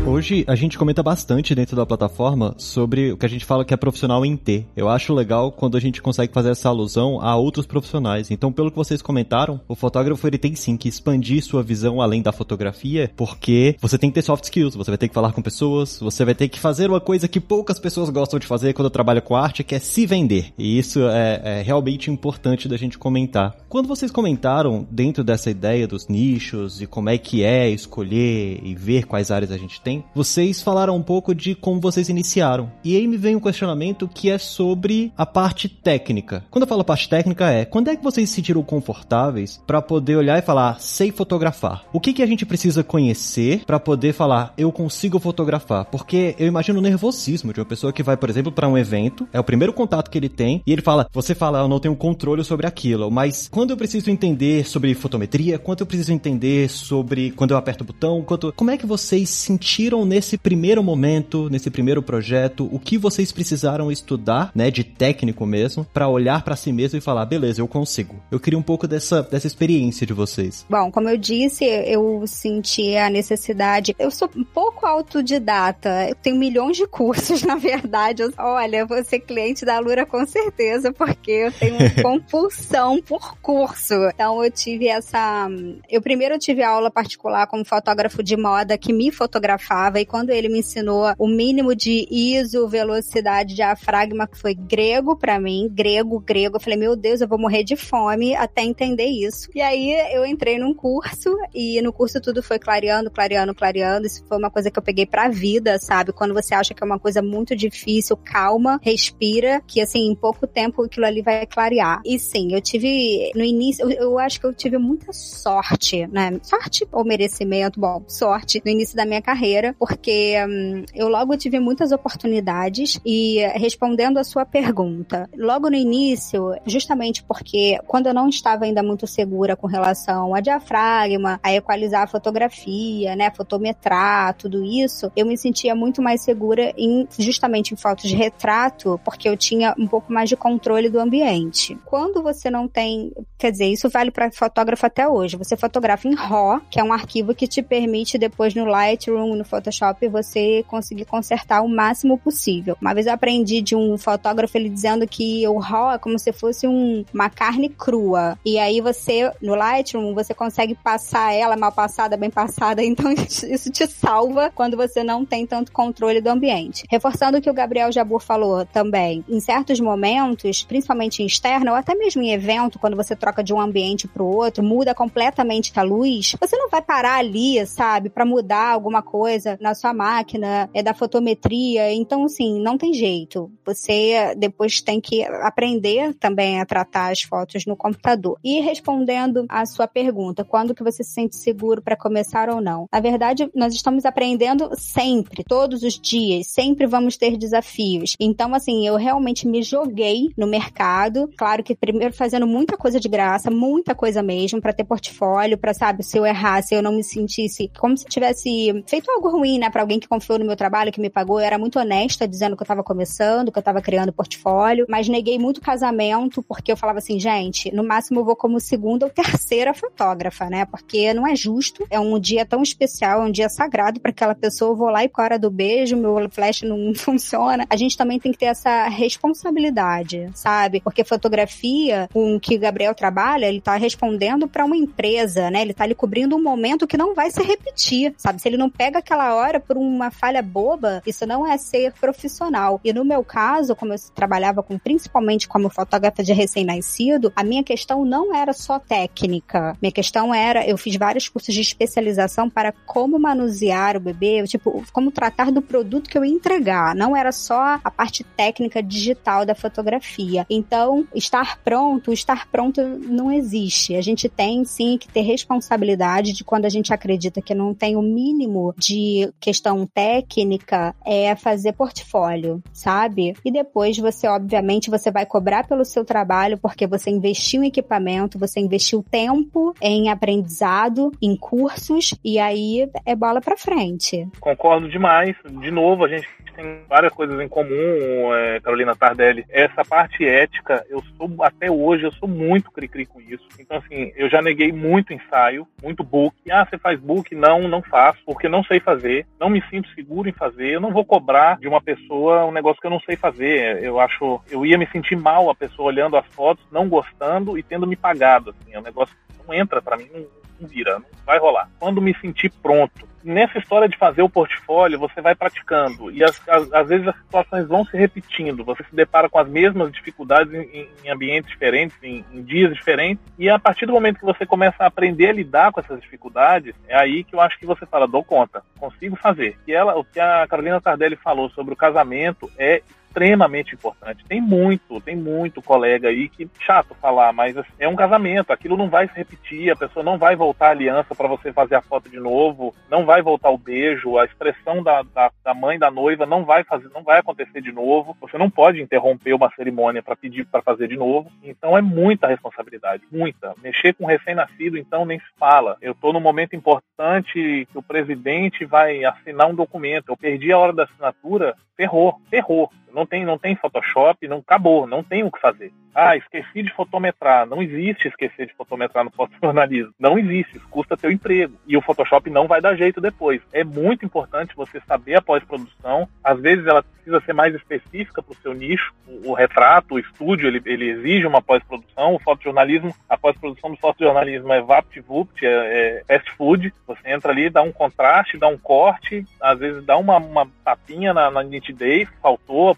Hoje 0.08 0.46
a 0.48 0.56
gente 0.56 0.78
comenta 0.78 1.04
bastante 1.04 1.54
dentro 1.54 1.76
da 1.76 1.86
plataforma 1.86 2.56
sobre 2.58 3.12
o 3.12 3.18
que 3.18 3.26
a 3.26 3.30
gente 3.30 3.44
fala 3.44 3.66
que 3.66 3.74
é 3.74 3.78
profissional 3.78 4.26
em 4.26 4.38
T. 4.38 4.66
Eu 4.74 4.88
acho 4.88 5.14
legal 5.14 5.52
quando 5.52 5.76
a 5.76 5.82
gente 5.82 6.02
consegue 6.02 6.32
fazer 6.34 6.52
essa 6.52 6.70
alusão 6.70 7.20
a 7.20 7.36
outros 7.36 7.66
profissionais. 7.66 8.32
Então, 8.32 8.50
pelo 8.50 8.72
que 8.72 8.78
vocês 8.78 9.02
comentaram, 9.02 9.60
o 9.68 9.76
fotógrafo 9.76 10.26
ele 10.26 10.38
tem 10.38 10.56
sim 10.56 10.78
que 10.78 10.88
expandir 10.88 11.44
sua 11.44 11.62
visão 11.62 12.02
além 12.02 12.22
da 12.22 12.32
fotografia, 12.32 13.12
porque 13.18 13.76
você 13.82 13.98
tem 13.98 14.10
que 14.10 14.14
ter 14.14 14.22
soft 14.22 14.46
skills, 14.46 14.76
você 14.76 14.90
vai 14.90 14.98
ter 14.98 15.10
que 15.10 15.14
falar 15.14 15.34
com 15.34 15.42
pessoas, 15.42 16.00
você 16.00 16.24
vai 16.24 16.34
ter 16.34 16.48
que 16.48 16.58
fazer 16.58 16.90
uma 16.90 17.02
coisa 17.02 17.28
que 17.28 17.42
poucas 17.42 17.78
pessoas 17.78 18.10
gostam 18.10 18.40
de 18.40 18.48
fazer 18.48 18.72
quando 18.72 18.90
trabalha 18.90 19.20
com 19.20 19.36
arte, 19.36 19.62
que 19.62 19.76
é 19.76 19.80
se 19.80 20.06
vender. 20.06 20.54
E 20.58 20.80
isso 20.80 21.02
é, 21.02 21.60
é 21.60 21.62
realmente 21.62 22.10
importante 22.10 22.70
da 22.70 22.78
gente 22.78 22.98
comentar. 22.98 23.58
Quando 23.68 23.90
vocês 23.90 24.10
comentaram 24.10 24.88
dentro 24.90 25.22
dessa 25.22 25.52
ideia 25.52 25.86
dos 25.86 26.08
nichos 26.08 26.82
e 26.82 26.88
como 26.88 27.10
é 27.10 27.18
que 27.18 27.44
é 27.44 27.70
escolher 27.70 28.62
e 28.64 28.74
ver 28.74 29.06
quais 29.06 29.32
áreas 29.32 29.52
a 29.52 29.58
gente 29.58 29.82
tem, 29.82 29.97
vocês 30.13 30.62
falaram 30.62 30.96
um 30.96 31.04
pouco 31.04 31.34
de 31.34 31.56
como 31.56 31.82
vocês 31.82 32.10
iniciaram. 32.10 32.72
E 32.84 32.96
aí 32.96 33.08
me 33.08 33.18
vem 33.18 33.36
um 33.36 33.39
questionamento 33.39 34.08
que 34.08 34.30
é 34.30 34.38
sobre 34.38 35.12
a 35.18 35.25
parte 35.25 35.68
técnica. 35.68 36.44
Quando 36.50 36.63
eu 36.63 36.68
falo 36.68 36.84
parte 36.84 37.10
técnica 37.10 37.50
é, 37.51 37.66
quando 37.66 37.89
é 37.89 37.96
que 37.96 38.04
vocês 38.04 38.30
se 38.30 38.36
sentiram 38.36 38.63
confortáveis 38.63 39.62
para 39.66 39.82
poder 39.82 40.16
olhar 40.16 40.38
e 40.38 40.42
falar, 40.42 40.80
sei 40.80 41.12
fotografar? 41.12 41.84
O 41.94 42.00
que 42.00 42.13
que 42.13 42.24
a 42.24 42.25
gente 42.25 42.46
precisa 42.46 42.84
conhecer 42.84 43.63
para 43.66 43.80
poder 43.80 44.13
falar, 44.13 44.54
eu 44.58 44.72
consigo 44.72 45.20
fotografar? 45.20 45.86
Porque 45.86 46.36
eu 46.38 46.48
imagino 46.48 46.80
o 46.80 46.82
nervosismo 46.82 47.54
de 47.54 47.60
uma 47.60 47.66
pessoa 47.66 47.94
que 47.94 48.04
vai, 48.04 48.18
por 48.18 48.30
exemplo, 48.30 48.51
para 48.51 48.68
um 48.68 48.77
evento, 48.77 49.27
é 49.32 49.39
o 49.39 49.44
primeiro 49.44 49.74
contato 49.74 50.10
que 50.10 50.18
ele 50.18 50.30
tem, 50.30 50.62
e 50.66 50.72
ele 50.72 50.82
fala, 50.82 51.08
você 51.12 51.34
fala, 51.34 51.60
eu 51.60 51.68
não 51.68 51.80
tenho 51.80 51.96
controle 51.96 52.44
sobre 52.44 52.68
aquilo, 52.68 53.10
mas 53.10 53.48
quando 53.50 53.72
eu 53.72 53.77
preciso 53.77 54.10
entender 54.10 54.66
sobre 54.66 54.94
fotometria, 54.94 55.60
quanto 55.60 55.82
eu 55.82 55.88
preciso 55.88 56.12
entender 56.12 56.70
sobre 56.70 57.32
quando 57.32 57.51
eu 57.51 57.58
aperto 57.58 57.84
o 57.84 57.88
botão, 57.88 58.22
quanto... 58.22 58.54
como 58.54 58.72
é 58.72 58.77
que 58.77 58.86
vocês 58.86 59.30
sentiram 59.30 59.87
viram 59.88 60.03
nesse 60.03 60.38
primeiro 60.38 60.84
momento, 60.84 61.50
nesse 61.50 61.70
primeiro 61.70 62.03
projeto, 62.03 62.67
o 62.74 62.77
que 62.77 62.98
vocês 62.98 63.32
precisaram 63.32 63.89
estudar, 63.89 64.51
né, 64.53 64.70
de 64.70 64.84
técnico 64.84 65.46
mesmo, 65.46 65.86
para 65.94 66.10
olhar 66.10 66.44
para 66.44 66.58
si 66.58 66.74
mesmo 66.74 66.98
e 66.98 67.01
falar, 67.01 67.25
beleza, 67.25 67.62
eu 67.62 67.70
consigo. 67.70 68.22
Eu 68.29 68.38
queria 68.38 68.60
um 68.60 68.62
pouco 68.62 68.86
dessa, 68.86 69.24
dessa 69.24 69.48
experiência 69.48 70.06
de 70.06 70.12
vocês. 70.12 70.65
Bom, 70.70 70.91
como 70.91 71.08
eu 71.08 71.15
disse, 71.15 71.63
eu 71.63 72.25
senti 72.27 72.98
a 72.98 73.10
necessidade. 73.10 73.96
Eu 73.98 74.12
sou 74.12 74.29
um 74.36 74.44
pouco 74.44 74.86
autodidata. 74.86 76.10
Eu 76.10 76.15
tenho 76.15 76.36
milhões 76.36 76.75
de 76.75 76.86
cursos, 76.86 77.44
na 77.48 77.56
verdade. 77.56 78.24
Eu, 78.24 78.34
olha, 78.38 78.86
vou 78.86 79.01
ser 79.06 79.22
cliente 79.22 79.63
da 79.63 79.79
Lura 79.79 80.06
com 80.06 80.25
certeza, 80.25 80.91
porque 80.91 81.32
eu 81.32 81.51
tenho 81.53 81.77
uma 81.77 81.89
compulsão 82.03 83.01
por 83.01 83.38
curso. 83.38 83.94
Então 84.13 84.44
eu 84.44 84.51
tive 84.51 84.89
essa. 84.89 85.48
Eu 85.89 86.01
primeiro 86.01 86.38
tive 86.38 86.62
aula 86.62 86.91
particular 86.91 87.48
como 87.48 87.63
fotógrafo 87.63 88.22
de 88.22 88.36
moda 88.36 88.77
que 88.77 88.91
me 88.91 89.12
fotografava, 89.12 89.76
e 90.00 90.05
quando 90.05 90.29
ele 90.29 90.50
me 90.50 90.60
ensinou 90.60 91.13
o 91.17 91.27
mínimo 91.27 91.75
de 91.75 92.07
ISO, 92.10 92.67
velocidade, 92.67 93.55
diafragma, 93.55 94.27
que 94.27 94.38
foi 94.38 94.53
grego 94.53 95.15
para 95.15 95.39
mim, 95.39 95.69
grego, 95.72 96.19
grego, 96.19 96.57
eu 96.57 96.60
falei, 96.60 96.77
meu 96.77 96.96
Deus, 96.96 97.22
eu 97.22 97.27
vou 97.27 97.39
morrer 97.39 97.63
de 97.63 97.75
fome 97.75 98.36
até 98.36 98.63
entender 98.63 99.05
isso. 99.05 99.50
E 99.53 99.62
aí 99.62 99.91
eu 100.13 100.25
entrei 100.25 100.57
num 100.57 100.74
curso, 100.74 101.36
e 101.53 101.81
no 101.81 101.93
curso 101.93 102.19
tudo 102.22 102.41
foi 102.41 102.60
clareando, 102.60 103.12
clareando, 103.12 103.53
clareando. 103.53 104.07
Isso 104.07 104.24
foi 104.27 104.38
uma 104.38 104.50
coisa 104.50 104.72
que 104.72 104.79
eu 104.79 104.84
peguei 104.84 105.05
pra 105.05 105.29
vida, 105.29 105.77
sabe? 105.79 106.12
Quando 106.12 106.34
você 106.34 106.53
acha 106.53 106.74
que 106.74 106.84
é 106.84 106.86
uma 106.86 107.00
coisa 107.00 107.22
muito 107.22 107.55
difícil, 107.55 108.17
calma, 108.17 108.79
respira, 108.84 109.62
que 109.67 109.81
assim, 109.81 110.07
em 110.12 110.15
pouco 110.15 110.48
tempo 110.48 110.84
aquilo 110.84 111.05
ali 111.05 111.22
vai 111.22 111.46
clarear. 111.46 112.01
E 112.05 112.19
sim, 112.19 112.53
eu 112.53 112.62
tive, 112.62 113.31
no 113.36 113.43
início, 113.43 113.89
eu, 113.89 114.07
eu 114.07 114.19
acho 114.19 114.39
que 114.39 114.46
eu 114.46 114.53
tive 114.53 114.77
muita 114.77 115.12
sorte, 115.13 116.07
né? 116.07 116.39
Sorte 116.43 116.88
ou 116.91 117.03
merecimento? 117.03 117.79
Bom, 117.79 118.03
sorte 118.07 118.62
no 118.63 118.72
início 118.72 118.96
da 118.96 119.05
minha 119.05 119.22
carreira, 119.22 119.67
porque 119.74 120.36
hum, 120.48 120.84
eu 120.94 121.08
logo 121.08 121.38
tive 121.38 121.60
muitas 121.60 121.92
oportunidades 121.92 123.00
e 123.06 123.40
respondendo 123.56 124.18
a 124.18 124.24
sua 124.24 124.46
pergunta, 124.46 125.30
logo 125.36 125.70
no 125.70 125.76
início, 125.76 126.54
justamente 126.66 127.24
porque 127.24 127.80
quando 127.86 128.08
eu 128.08 128.14
não 128.14 128.30
estava 128.30 128.66
ainda 128.66 128.84
muito 128.84 129.08
segura 129.08 129.56
com 129.56 129.68
relação 129.68 130.34
a 130.34 130.42
diafragma, 130.42 131.40
a 131.44 131.54
equalizar 131.54 132.04
a 132.04 132.08
fotografia, 132.08 133.16
né, 133.16 133.32
fotometrar, 133.36 134.34
tudo 134.36 134.64
isso, 134.64 135.12
eu 135.16 135.26
me 135.26 135.38
sentia 135.38 135.76
muito 135.76 136.02
mais 136.02 136.22
segura 136.22 136.74
em 136.78 137.08
justamente 137.18 137.74
em 137.74 137.78
fotos 137.78 138.10
de 138.10 138.16
retrato, 138.16 139.00
porque 139.04 139.28
eu 139.28 139.38
tinha 139.38 139.74
um 139.78 139.88
pouco 139.88 140.12
mais 140.12 140.30
de 140.30 140.36
controle 140.36 140.90
do 140.90 141.00
ambiente. 141.00 141.78
Quando 141.86 142.22
você 142.22 142.50
não 142.50 142.68
tem, 142.68 143.12
quer 143.38 143.52
dizer, 143.52 143.66
isso 143.66 143.90
vale 143.90 144.12
para 144.12 144.32
fotógrafo 144.32 144.86
até 144.86 145.08
hoje. 145.08 145.38
Você 145.38 145.56
fotografa 145.56 146.08
em 146.08 146.16
RAW, 146.16 146.62
que 146.70 146.80
é 146.80 146.84
um 146.84 146.94
arquivo 146.94 147.34
que 147.34 147.48
te 147.48 147.62
permite 147.62 148.18
depois 148.18 148.54
no 148.54 148.66
Lightroom, 148.66 149.36
no 149.36 149.46
Photoshop, 149.48 150.08
você 150.08 150.63
conseguir 150.68 151.06
consertar 151.06 151.62
o 151.62 151.70
máximo 151.70 152.18
possível. 152.18 152.77
Uma 152.82 152.94
vez 152.94 153.08
eu 153.08 153.13
aprendi 153.13 153.62
de 153.62 153.75
um 153.75 153.98
fotógrafo 153.98 154.58
ele 154.58 154.70
dizendo 154.70 155.08
que 155.08 155.48
o 155.48 155.58
RAW 155.58 155.94
é 155.94 155.98
como 155.98 156.20
se 156.20 156.32
fosse 156.32 156.68
um, 156.68 157.04
uma 157.13 157.30
carne 157.30 157.70
crua. 157.70 158.38
E 158.46 158.60
aí 158.60 158.82
você 158.82 159.32
no 159.42 159.56
Lightroom 159.56 160.13
você 160.13 160.34
consegue 160.34 160.75
passar 160.75 161.34
ela 161.34 161.56
mal 161.56 161.72
passada, 161.72 162.18
bem 162.18 162.30
passada, 162.30 162.84
então 162.86 163.12
isso 163.12 163.72
te 163.72 163.88
salva 163.88 164.51
quando 164.54 164.75
você 164.75 165.04
não 165.04 165.25
tem 165.25 165.46
tanto 165.46 165.72
controle 165.72 166.22
do 166.22 166.30
ambiente. 166.30 166.86
Reforçando 166.89 167.38
o 167.38 167.42
que 167.42 167.50
o 167.50 167.54
Gabriel 167.54 167.92
Jabur 167.92 168.20
falou 168.20 168.66
também, 168.66 169.24
em 169.27 169.39
certos 169.39 169.80
momentos, 169.80 170.63
principalmente 170.63 171.22
em 171.22 171.25
externo, 171.25 171.72
ou 171.72 171.77
até 171.77 171.96
mesmo 171.96 172.22
em 172.22 172.32
evento, 172.32 172.80
quando 172.80 172.96
você 172.96 173.16
troca 173.16 173.44
de 173.44 173.54
um 173.54 173.62
ambiente 173.62 174.08
para 174.08 174.24
o 174.24 174.36
outro, 174.36 174.63
muda 174.63 174.94
completamente 174.94 175.72
a 175.77 175.84
luz, 175.84 176.36
você 176.39 176.56
não 176.58 176.70
vai 176.70 176.82
parar 176.82 177.18
ali, 177.18 177.66
sabe, 177.66 178.10
para 178.10 178.25
mudar 178.25 178.72
alguma 178.72 179.01
coisa 179.01 179.37
na 179.60 179.74
sua 179.75 179.94
máquina, 179.94 180.70
é 180.74 180.82
da 180.82 180.94
fotometria. 180.94 181.94
Então, 181.94 182.25
assim, 182.25 182.62
não 182.62 182.77
tem 182.77 182.94
jeito. 182.94 183.51
Você 183.65 184.36
depois 184.36 184.82
tem 184.82 185.00
que 185.00 185.24
aprender 185.24 186.13
também 186.15 186.60
a 186.60 186.65
tratar 186.65 187.12
as 187.12 187.22
fotos 187.22 187.65
no 187.65 187.75
computador. 187.75 188.38
E 188.44 188.60
respondendo 188.60 189.46
a 189.50 189.65
sua 189.65 189.88
pergunta, 189.88 190.44
quando 190.44 190.75
que 190.75 190.84
você 190.84 191.03
se 191.03 191.12
sente 191.12 191.36
seguro 191.36 191.82
para 191.82 191.96
começar 191.96 192.50
ou 192.50 192.62
não? 192.62 192.88
Na 192.91 193.00
verdade, 193.00 193.50
nós 193.53 193.74
estamos 193.74 194.06
aprendendo 194.06 194.70
sempre, 194.74 195.44
todos 195.44 195.84
os 195.84 196.00
dias, 196.00 196.48
sempre 196.48 196.86
vamos 196.86 197.17
ter 197.17 197.38
desafios. 197.38 198.15
Então, 198.20 198.53
assim, 198.53 198.88
eu 198.88 198.96
realmente 198.96 199.48
me 199.48 199.62
joguei 199.62 200.29
no 200.38 200.48
mercado, 200.48 201.29
claro 201.38 201.63
que 201.63 201.75
primeiro 201.75 202.13
fazendo 202.13 202.48
muita 202.48 202.77
coisa 202.77 203.00
de 203.00 203.10
graça, 203.10 203.50
muita 203.50 203.96
coisa 203.96 204.22
mesmo, 204.22 204.62
para 204.62 204.74
ter 204.74 204.84
portfólio, 204.84 205.58
para 205.58 205.74
sabe, 205.74 206.03
se 206.03 206.17
eu 206.17 206.25
errasse, 206.25 206.74
eu 206.74 206.82
não 206.82 206.94
me 206.94 207.03
sentisse 207.03 207.72
como 207.77 207.98
se 207.98 208.06
tivesse 208.06 208.84
feito 208.88 209.10
algo 209.12 209.26
ruim, 209.29 209.60
né, 209.60 209.69
para 209.69 209.81
alguém 209.81 210.00
que 210.00 210.07
confiou 210.07 210.39
no 210.39 210.46
meu 210.46 210.55
trabalho, 210.55 210.91
que 210.91 211.01
me 211.01 211.10
pagou. 211.10 211.39
Eu 211.39 211.46
era 211.46 211.57
muito 211.57 211.79
honesta 211.79 212.27
dizendo 212.27 212.55
que 212.55 212.63
eu 212.63 212.67
tava 212.67 212.84
começando, 212.84 213.51
que 213.51 213.57
eu 213.57 213.63
tava 213.63 213.81
criando 213.81 214.13
portfólio, 214.13 214.86
mas 214.89 215.07
neguei 215.07 215.38
muito 215.38 215.62
casamento 215.62 216.43
porque 216.43 216.72
eu 216.72 216.77
falava 216.77 217.00
assim, 217.00 217.19
gente, 217.19 217.74
no 217.74 217.84
máximo 217.84 218.19
eu 218.19 218.25
vou 218.25 218.36
como 218.36 218.60
segunda 218.60 219.05
ou 219.05 219.12
terceira 219.12 219.74
fotógrafa, 219.74 220.50
né? 220.50 220.65
Porque 220.65 221.13
não 221.13 221.27
é 221.27 221.36
justo, 221.36 221.86
é 221.89 222.00
um 222.00 222.19
dia 222.19 222.46
tão 222.46 222.62
especial, 222.62 223.22
é 223.22 223.25
um 223.25 223.31
dia 223.31 223.50
sagrado 223.50 224.00
para 224.00 224.11
aquela 224.11 224.35
pessoa, 224.35 224.72
eu 224.72 224.75
vou 224.75 224.90
lá 224.90 225.03
e 225.03 225.09
com 225.09 225.22
a 225.22 225.24
hora 225.24 225.40
do 225.40 225.50
beijo, 225.50 225.98
meu 225.98 226.29
flash 226.29 226.61
não 226.63 226.94
funciona. 226.96 227.66
A 227.70 227.75
gente 227.75 227.98
também 227.98 228.20
tem 228.20 228.31
que 228.31 228.37
ter 228.37 228.46
essa 228.46 228.87
responsabilidade, 228.87 230.29
sabe? 230.33 230.81
Porque 230.81 231.03
fotografia, 231.03 232.09
com 232.13 232.40
que 232.40 232.55
o 232.55 232.59
Gabriel 232.59 232.94
trabalha, 232.94 233.46
ele 233.46 233.61
tá 233.61 233.75
respondendo 233.75 234.48
para 234.48 234.66
uma 234.66 234.75
empresa, 234.75 235.50
né? 235.50 235.61
Ele 235.61 235.74
tá 235.74 235.83
ali 235.83 235.96
cobrindo 235.96 236.35
um 236.35 236.44
momento 236.44 236.87
que 236.87 236.98
não 236.98 237.13
vai 237.13 237.31
se 237.31 237.42
repetir, 237.42 238.13
sabe? 238.18 238.42
Se 238.42 238.48
ele 238.48 238.57
não 238.57 238.70
pega 238.70 239.00
aquela 239.00 239.17
hora 239.36 239.60
por 239.60 239.77
uma 239.77 240.12
falha 240.12 240.42
boba, 240.42 241.01
isso 241.06 241.25
não 241.25 241.46
é 241.46 241.58
ser 241.58 241.94
profissional. 241.94 242.80
E 242.84 242.94
no 242.94 243.06
meu 243.06 243.24
caso, 243.24 243.75
como 243.75 243.94
eu 243.94 243.98
trabalhava 244.14 244.64
com 244.64 244.77
principalmente 244.77 245.48
como 245.48 245.70
fotógrafa 245.70 246.24
de 246.24 246.34
recém-nascido, 246.34 247.32
a 247.36 247.44
minha 247.44 247.64
questão 247.64 248.06
não 248.06 248.34
era 248.36 248.53
só 248.53 248.80
técnica. 248.80 249.77
Minha 249.82 249.92
questão 249.92 250.34
era, 250.34 250.66
eu 250.68 250.77
fiz 250.77 250.96
vários 250.96 251.27
cursos 251.27 251.53
de 251.53 251.62
especialização 251.62 252.50
para 252.50 252.72
como 252.86 253.20
manusear 253.20 253.98
o 253.98 254.00
bebê, 254.00 254.44
tipo, 254.46 254.84
como 254.92 255.12
tratar 255.12 255.51
do 255.51 255.62
produto 255.62 256.10
que 256.10 256.18
eu 256.18 256.25
ia 256.25 256.34
entregar. 256.34 256.96
Não 256.96 257.16
era 257.16 257.32
só 257.32 257.80
a 257.84 257.92
parte 257.92 258.24
técnica 258.24 258.82
digital 258.82 259.46
da 259.46 259.56
fotografia. 259.56 260.46
Então, 260.50 261.08
estar 261.14 261.60
pronto, 261.64 262.14
estar 262.14 262.48
pronto 262.48 262.82
não 262.82 263.32
existe. 263.32 263.96
A 263.96 264.01
gente 264.01 264.30
tem 264.30 264.64
sim 264.66 264.98
que 264.98 265.08
ter 265.08 265.22
responsabilidade 265.22 266.34
de 266.34 266.44
quando 266.44 266.66
a 266.66 266.70
gente 266.70 266.94
acredita 266.94 267.42
que 267.42 267.53
não 267.53 267.74
tem 267.74 267.96
o 267.96 268.01
mínimo 268.01 268.74
de 268.77 269.06
questão 269.39 269.85
técnica, 269.85 270.96
é 271.05 271.35
fazer 271.35 271.74
portfólio, 271.74 272.61
sabe? 272.72 273.33
E 273.43 273.51
depois 273.51 273.98
você, 273.98 274.27
obviamente, 274.27 274.89
você 274.89 275.11
vai 275.11 275.25
cobrar 275.25 275.67
pelo 275.67 275.85
seu 275.85 276.03
trabalho 276.03 276.57
porque 276.57 276.87
você 276.87 277.09
investiu 277.09 277.63
em 277.63 277.67
equipamento, 277.67 278.39
você 278.39 278.59
investiu 278.59 279.03
tempo 279.09 279.74
em 279.81 280.09
aprendizado, 280.09 281.11
em 281.22 281.35
cursos, 281.35 282.13
e 282.24 282.39
aí 282.39 282.89
é 283.05 283.15
bola 283.15 283.41
pra 283.41 283.57
frente. 283.57 284.27
Concordo 284.39 284.89
demais. 284.89 285.35
De 285.61 285.72
novo, 285.72 286.05
a 286.05 286.07
gente 286.07 286.27
tem 286.57 286.81
várias 286.89 287.13
coisas 287.13 287.39
em 287.39 287.48
comum, 287.48 288.33
é, 288.33 288.59
Carolina 288.59 288.96
Tardelli. 288.96 289.46
Essa 289.50 289.85
parte 289.85 290.25
ética, 290.25 290.83
eu 290.89 291.03
sou, 291.15 291.31
até 291.43 291.70
hoje, 291.70 292.03
eu 292.03 292.11
sou 292.13 292.27
muito 292.27 292.72
cri-cri 292.72 293.05
com 293.05 293.22
isso. 293.22 293.48
Então, 293.59 293.77
assim, 293.77 294.11
eu 294.15 294.27
já 294.27 294.41
neguei 294.41 294.72
muito 294.72 295.13
ensaio, 295.13 295.67
muito 295.81 296.03
book. 296.03 296.35
Ah, 296.51 296.65
você 296.65 296.77
faz 296.79 297.00
book? 297.00 297.35
Não, 297.35 297.67
não 297.67 297.83
faço, 297.83 298.20
porque 298.25 298.50
não 298.50 298.63
sei 298.63 298.79
fazer, 298.79 299.27
não 299.39 299.50
me 299.50 299.63
sinto 299.70 299.87
seguro 299.93 300.27
em 300.27 300.33
fazer, 300.33 300.72
eu 300.72 300.81
não 300.81 300.91
vou 300.91 301.05
cobrar 301.05 301.59
de 301.59 301.67
uma 301.67 301.79
pessoa 301.79 302.46
um 302.46 302.51
negócio 302.51 302.81
que 302.81 302.87
eu 302.87 302.91
não 302.91 303.01
sei 303.01 303.15
fazer. 303.15 303.83
Eu 303.83 304.00
acho, 304.00 304.41
eu 304.50 304.65
ia 304.65 304.77
me 304.77 304.87
sentir 304.87 305.15
mal 305.15 305.50
a 305.50 305.55
pessoa 305.55 305.87
olhando 305.87 306.17
as 306.17 306.25
fotos, 306.27 306.65
não 306.72 306.89
gostando 306.89 307.57
e 307.57 307.61
tendo 307.61 307.85
me 307.85 307.96
pagado, 307.96 308.50
assim, 308.50 308.74
é 308.74 308.79
um 308.79 308.83
negócio 308.83 309.15
que 309.15 309.48
não 309.48 309.53
entra 309.53 309.79
para 309.79 309.98
mim, 309.98 310.09
não, 310.11 310.25
vira, 310.65 311.01
vai 311.25 311.39
rolar. 311.39 311.70
Quando 311.79 312.01
me 312.01 312.15
sentir 312.20 312.51
pronto, 312.61 313.07
nessa 313.24 313.57
história 313.57 313.89
de 313.89 313.98
fazer 313.98 314.22
o 314.22 314.29
portfólio, 314.29 314.98
você 314.98 315.22
vai 315.22 315.35
praticando 315.35 316.09
e 316.09 316.24
as, 316.24 316.41
as, 316.48 316.72
às 316.72 316.87
vezes 316.87 317.07
as 317.07 317.15
situações 317.17 317.67
vão 317.67 317.85
se 317.85 317.98
repetindo. 317.98 318.63
Você 318.63 318.83
se 318.83 318.96
depara 318.96 319.29
com 319.29 319.37
as 319.37 319.48
mesmas 319.48 319.91
dificuldades 319.91 320.53
em, 320.53 320.89
em 321.03 321.09
ambientes 321.09 321.50
diferentes, 321.50 321.98
em, 322.01 322.24
em, 322.31 322.41
dias 322.41 322.74
diferentes, 322.74 323.24
e 323.37 323.50
a 323.50 323.59
partir 323.59 323.85
do 323.85 323.93
momento 323.93 324.20
que 324.20 324.25
você 324.25 324.46
começa 324.46 324.83
a 324.83 324.87
aprender 324.87 325.29
a 325.29 325.33
lidar 325.33 325.72
com 325.72 325.79
essas 325.79 326.00
dificuldades, 326.00 326.74
é 326.87 326.96
aí 326.96 327.24
que 327.24 327.35
eu 327.35 327.41
acho 327.41 327.59
que 327.59 327.65
você 327.65 327.85
fala, 327.85 328.07
dou 328.07 328.24
conta, 328.24 328.63
consigo 328.79 329.15
fazer. 329.15 329.57
E 329.67 329.74
ela, 329.74 329.98
o 329.98 330.05
que 330.05 330.20
a 330.20 330.48
Carolina 330.48 330.79
Tardelli 330.79 331.15
falou 331.17 331.50
sobre 331.50 331.74
o 331.74 331.77
casamento 331.77 332.50
é 332.57 332.81
extremamente 333.07 333.74
importante. 333.74 334.24
Tem 334.25 334.39
muito, 334.39 335.01
tem 335.01 335.15
muito 335.15 335.61
colega 335.61 336.09
aí 336.09 336.29
que 336.29 336.50
chato 336.59 336.96
falar, 336.96 337.33
mas 337.33 337.57
assim, 337.57 337.72
é 337.79 337.87
um 337.87 337.96
casamento, 337.96 338.51
aquilo 338.51 338.77
não 338.77 338.89
vai 338.89 339.07
se 339.07 339.15
repetir, 339.15 339.72
a 339.72 339.75
pessoa 339.75 340.03
não 340.03 340.17
vai 340.17 340.35
voltar 340.35 340.67
a 340.67 340.72
aliança 340.72 341.15
para 341.15 341.27
você 341.27 341.51
fazer 341.51 341.75
a 341.75 341.81
foto 341.81 342.09
de 342.09 342.20
novo, 342.20 342.75
não 342.89 343.05
vai 343.05 343.22
voltar 343.22 343.50
o 343.50 343.57
beijo, 343.57 344.17
a 344.17 344.25
expressão 344.25 344.83
da, 344.83 345.01
da, 345.01 345.31
da 345.43 345.53
mãe 345.53 345.79
da 345.79 345.89
noiva 345.89 346.25
não 346.25 346.46
vai 346.46 346.63
fazer, 346.63 346.89
não 346.93 347.03
vai 347.03 347.20
acontecer 347.20 347.61
de 347.61 347.72
novo. 347.72 348.15
Você 348.22 348.37
não 348.37 348.50
pode 348.50 348.81
interromper 348.81 349.33
uma 349.33 349.51
cerimônia 349.55 350.03
para 350.03 350.15
pedir 350.15 350.46
para 350.46 350.61
fazer 350.61 350.87
de 350.87 350.98
novo. 350.98 351.31
Então 351.43 351.77
é 351.77 351.81
muita 351.81 352.27
responsabilidade, 352.27 353.03
muita. 353.11 353.55
Mexer 353.61 353.93
com 353.93 354.05
recém-nascido, 354.05 354.77
então 354.77 355.05
nem 355.05 355.20
se 355.20 355.25
fala. 355.39 355.77
Eu 355.81 355.93
estou 355.93 356.13
num 356.13 356.20
momento 356.20 356.55
importante 356.55 357.67
que 357.72 357.77
o 357.77 357.83
presidente 357.83 358.65
vai 358.65 359.03
assinar 359.03 359.48
um 359.48 359.55
documento. 359.55 360.09
Eu 360.09 360.17
perdi 360.17 360.51
a 360.51 360.57
hora 360.57 360.74
da 360.74 360.83
assinatura, 360.83 361.55
ferrou, 361.75 362.20
ferrou. 362.29 362.72
Não 362.98 363.05
tem, 363.05 363.24
não 363.24 363.38
tem 363.38 363.55
Photoshop, 363.55 364.27
não 364.27 364.40
acabou, 364.40 364.88
não 364.88 365.03
tem 365.03 365.24
o 365.24 365.31
que 365.31 365.40
fazer. 365.40 365.72
Ah, 365.94 366.18
esqueci 366.18 366.64
de 366.64 366.74
fotometrar. 366.74 367.46
Não 367.46 367.62
existe 367.62 368.07
esquecer 368.07 368.48
de 368.48 368.53
fotometrar 368.53 369.03
no 369.03 369.12
fotojornalismo. 369.12 369.94
Não 370.00 370.18
existe, 370.18 370.57
isso 370.57 370.68
custa 370.70 370.98
teu 370.98 371.12
emprego. 371.12 371.55
E 371.68 371.77
o 371.77 371.81
Photoshop 371.81 372.29
não 372.29 372.48
vai 372.48 372.62
dar 372.62 372.75
jeito 372.75 373.00
depois. 373.01 373.42
É 373.51 373.64
muito 373.64 374.05
importante 374.05 374.55
você 374.55 374.79
saber 374.81 375.16
a 375.16 375.22
pós-produção. 375.22 376.07
Às 376.24 376.40
vezes 376.40 376.66
ela 376.68 376.83
precisa 376.83 377.20
ser 377.22 377.33
mais 377.33 377.55
específica 377.55 378.22
para 378.22 378.33
o 378.33 378.38
seu 378.38 378.53
nicho. 378.53 378.94
O, 379.07 379.31
o, 379.31 379.33
retrato, 379.33 379.96
o 379.96 380.00
estúdio, 380.00 380.48
ele, 380.48 380.62
ele 380.66 380.90
exige 380.90 381.25
uma 381.25 381.42
pós-produção. 381.42 382.14
O 382.14 382.20
fotojornalismo, 382.20 382.94
a 383.10 383.18
pós-produção 383.18 383.72
do 383.72 383.77
fotojornalismo 383.77 384.53
é 384.53 384.62
vapt-vupt, 384.62 385.46
é, 385.46 386.03
é 386.07 386.18
fast 386.18 386.31
food. 386.31 386.74
Você 386.86 387.10
entra 387.10 387.31
ali, 387.31 387.50
dá 387.50 387.62
um 387.62 387.72
contraste, 387.72 388.38
dá 388.38 388.48
um 388.48 388.57
corte, 388.57 389.25
às 389.42 389.60
vezes 389.60 389.83
dá 389.86 389.98
uma, 389.98 390.18
uma 390.18 390.48
tapinha 390.64 391.14
na, 391.14 391.31
na 391.31 391.44
nitidez, 391.44 392.10
faltou 392.22 392.70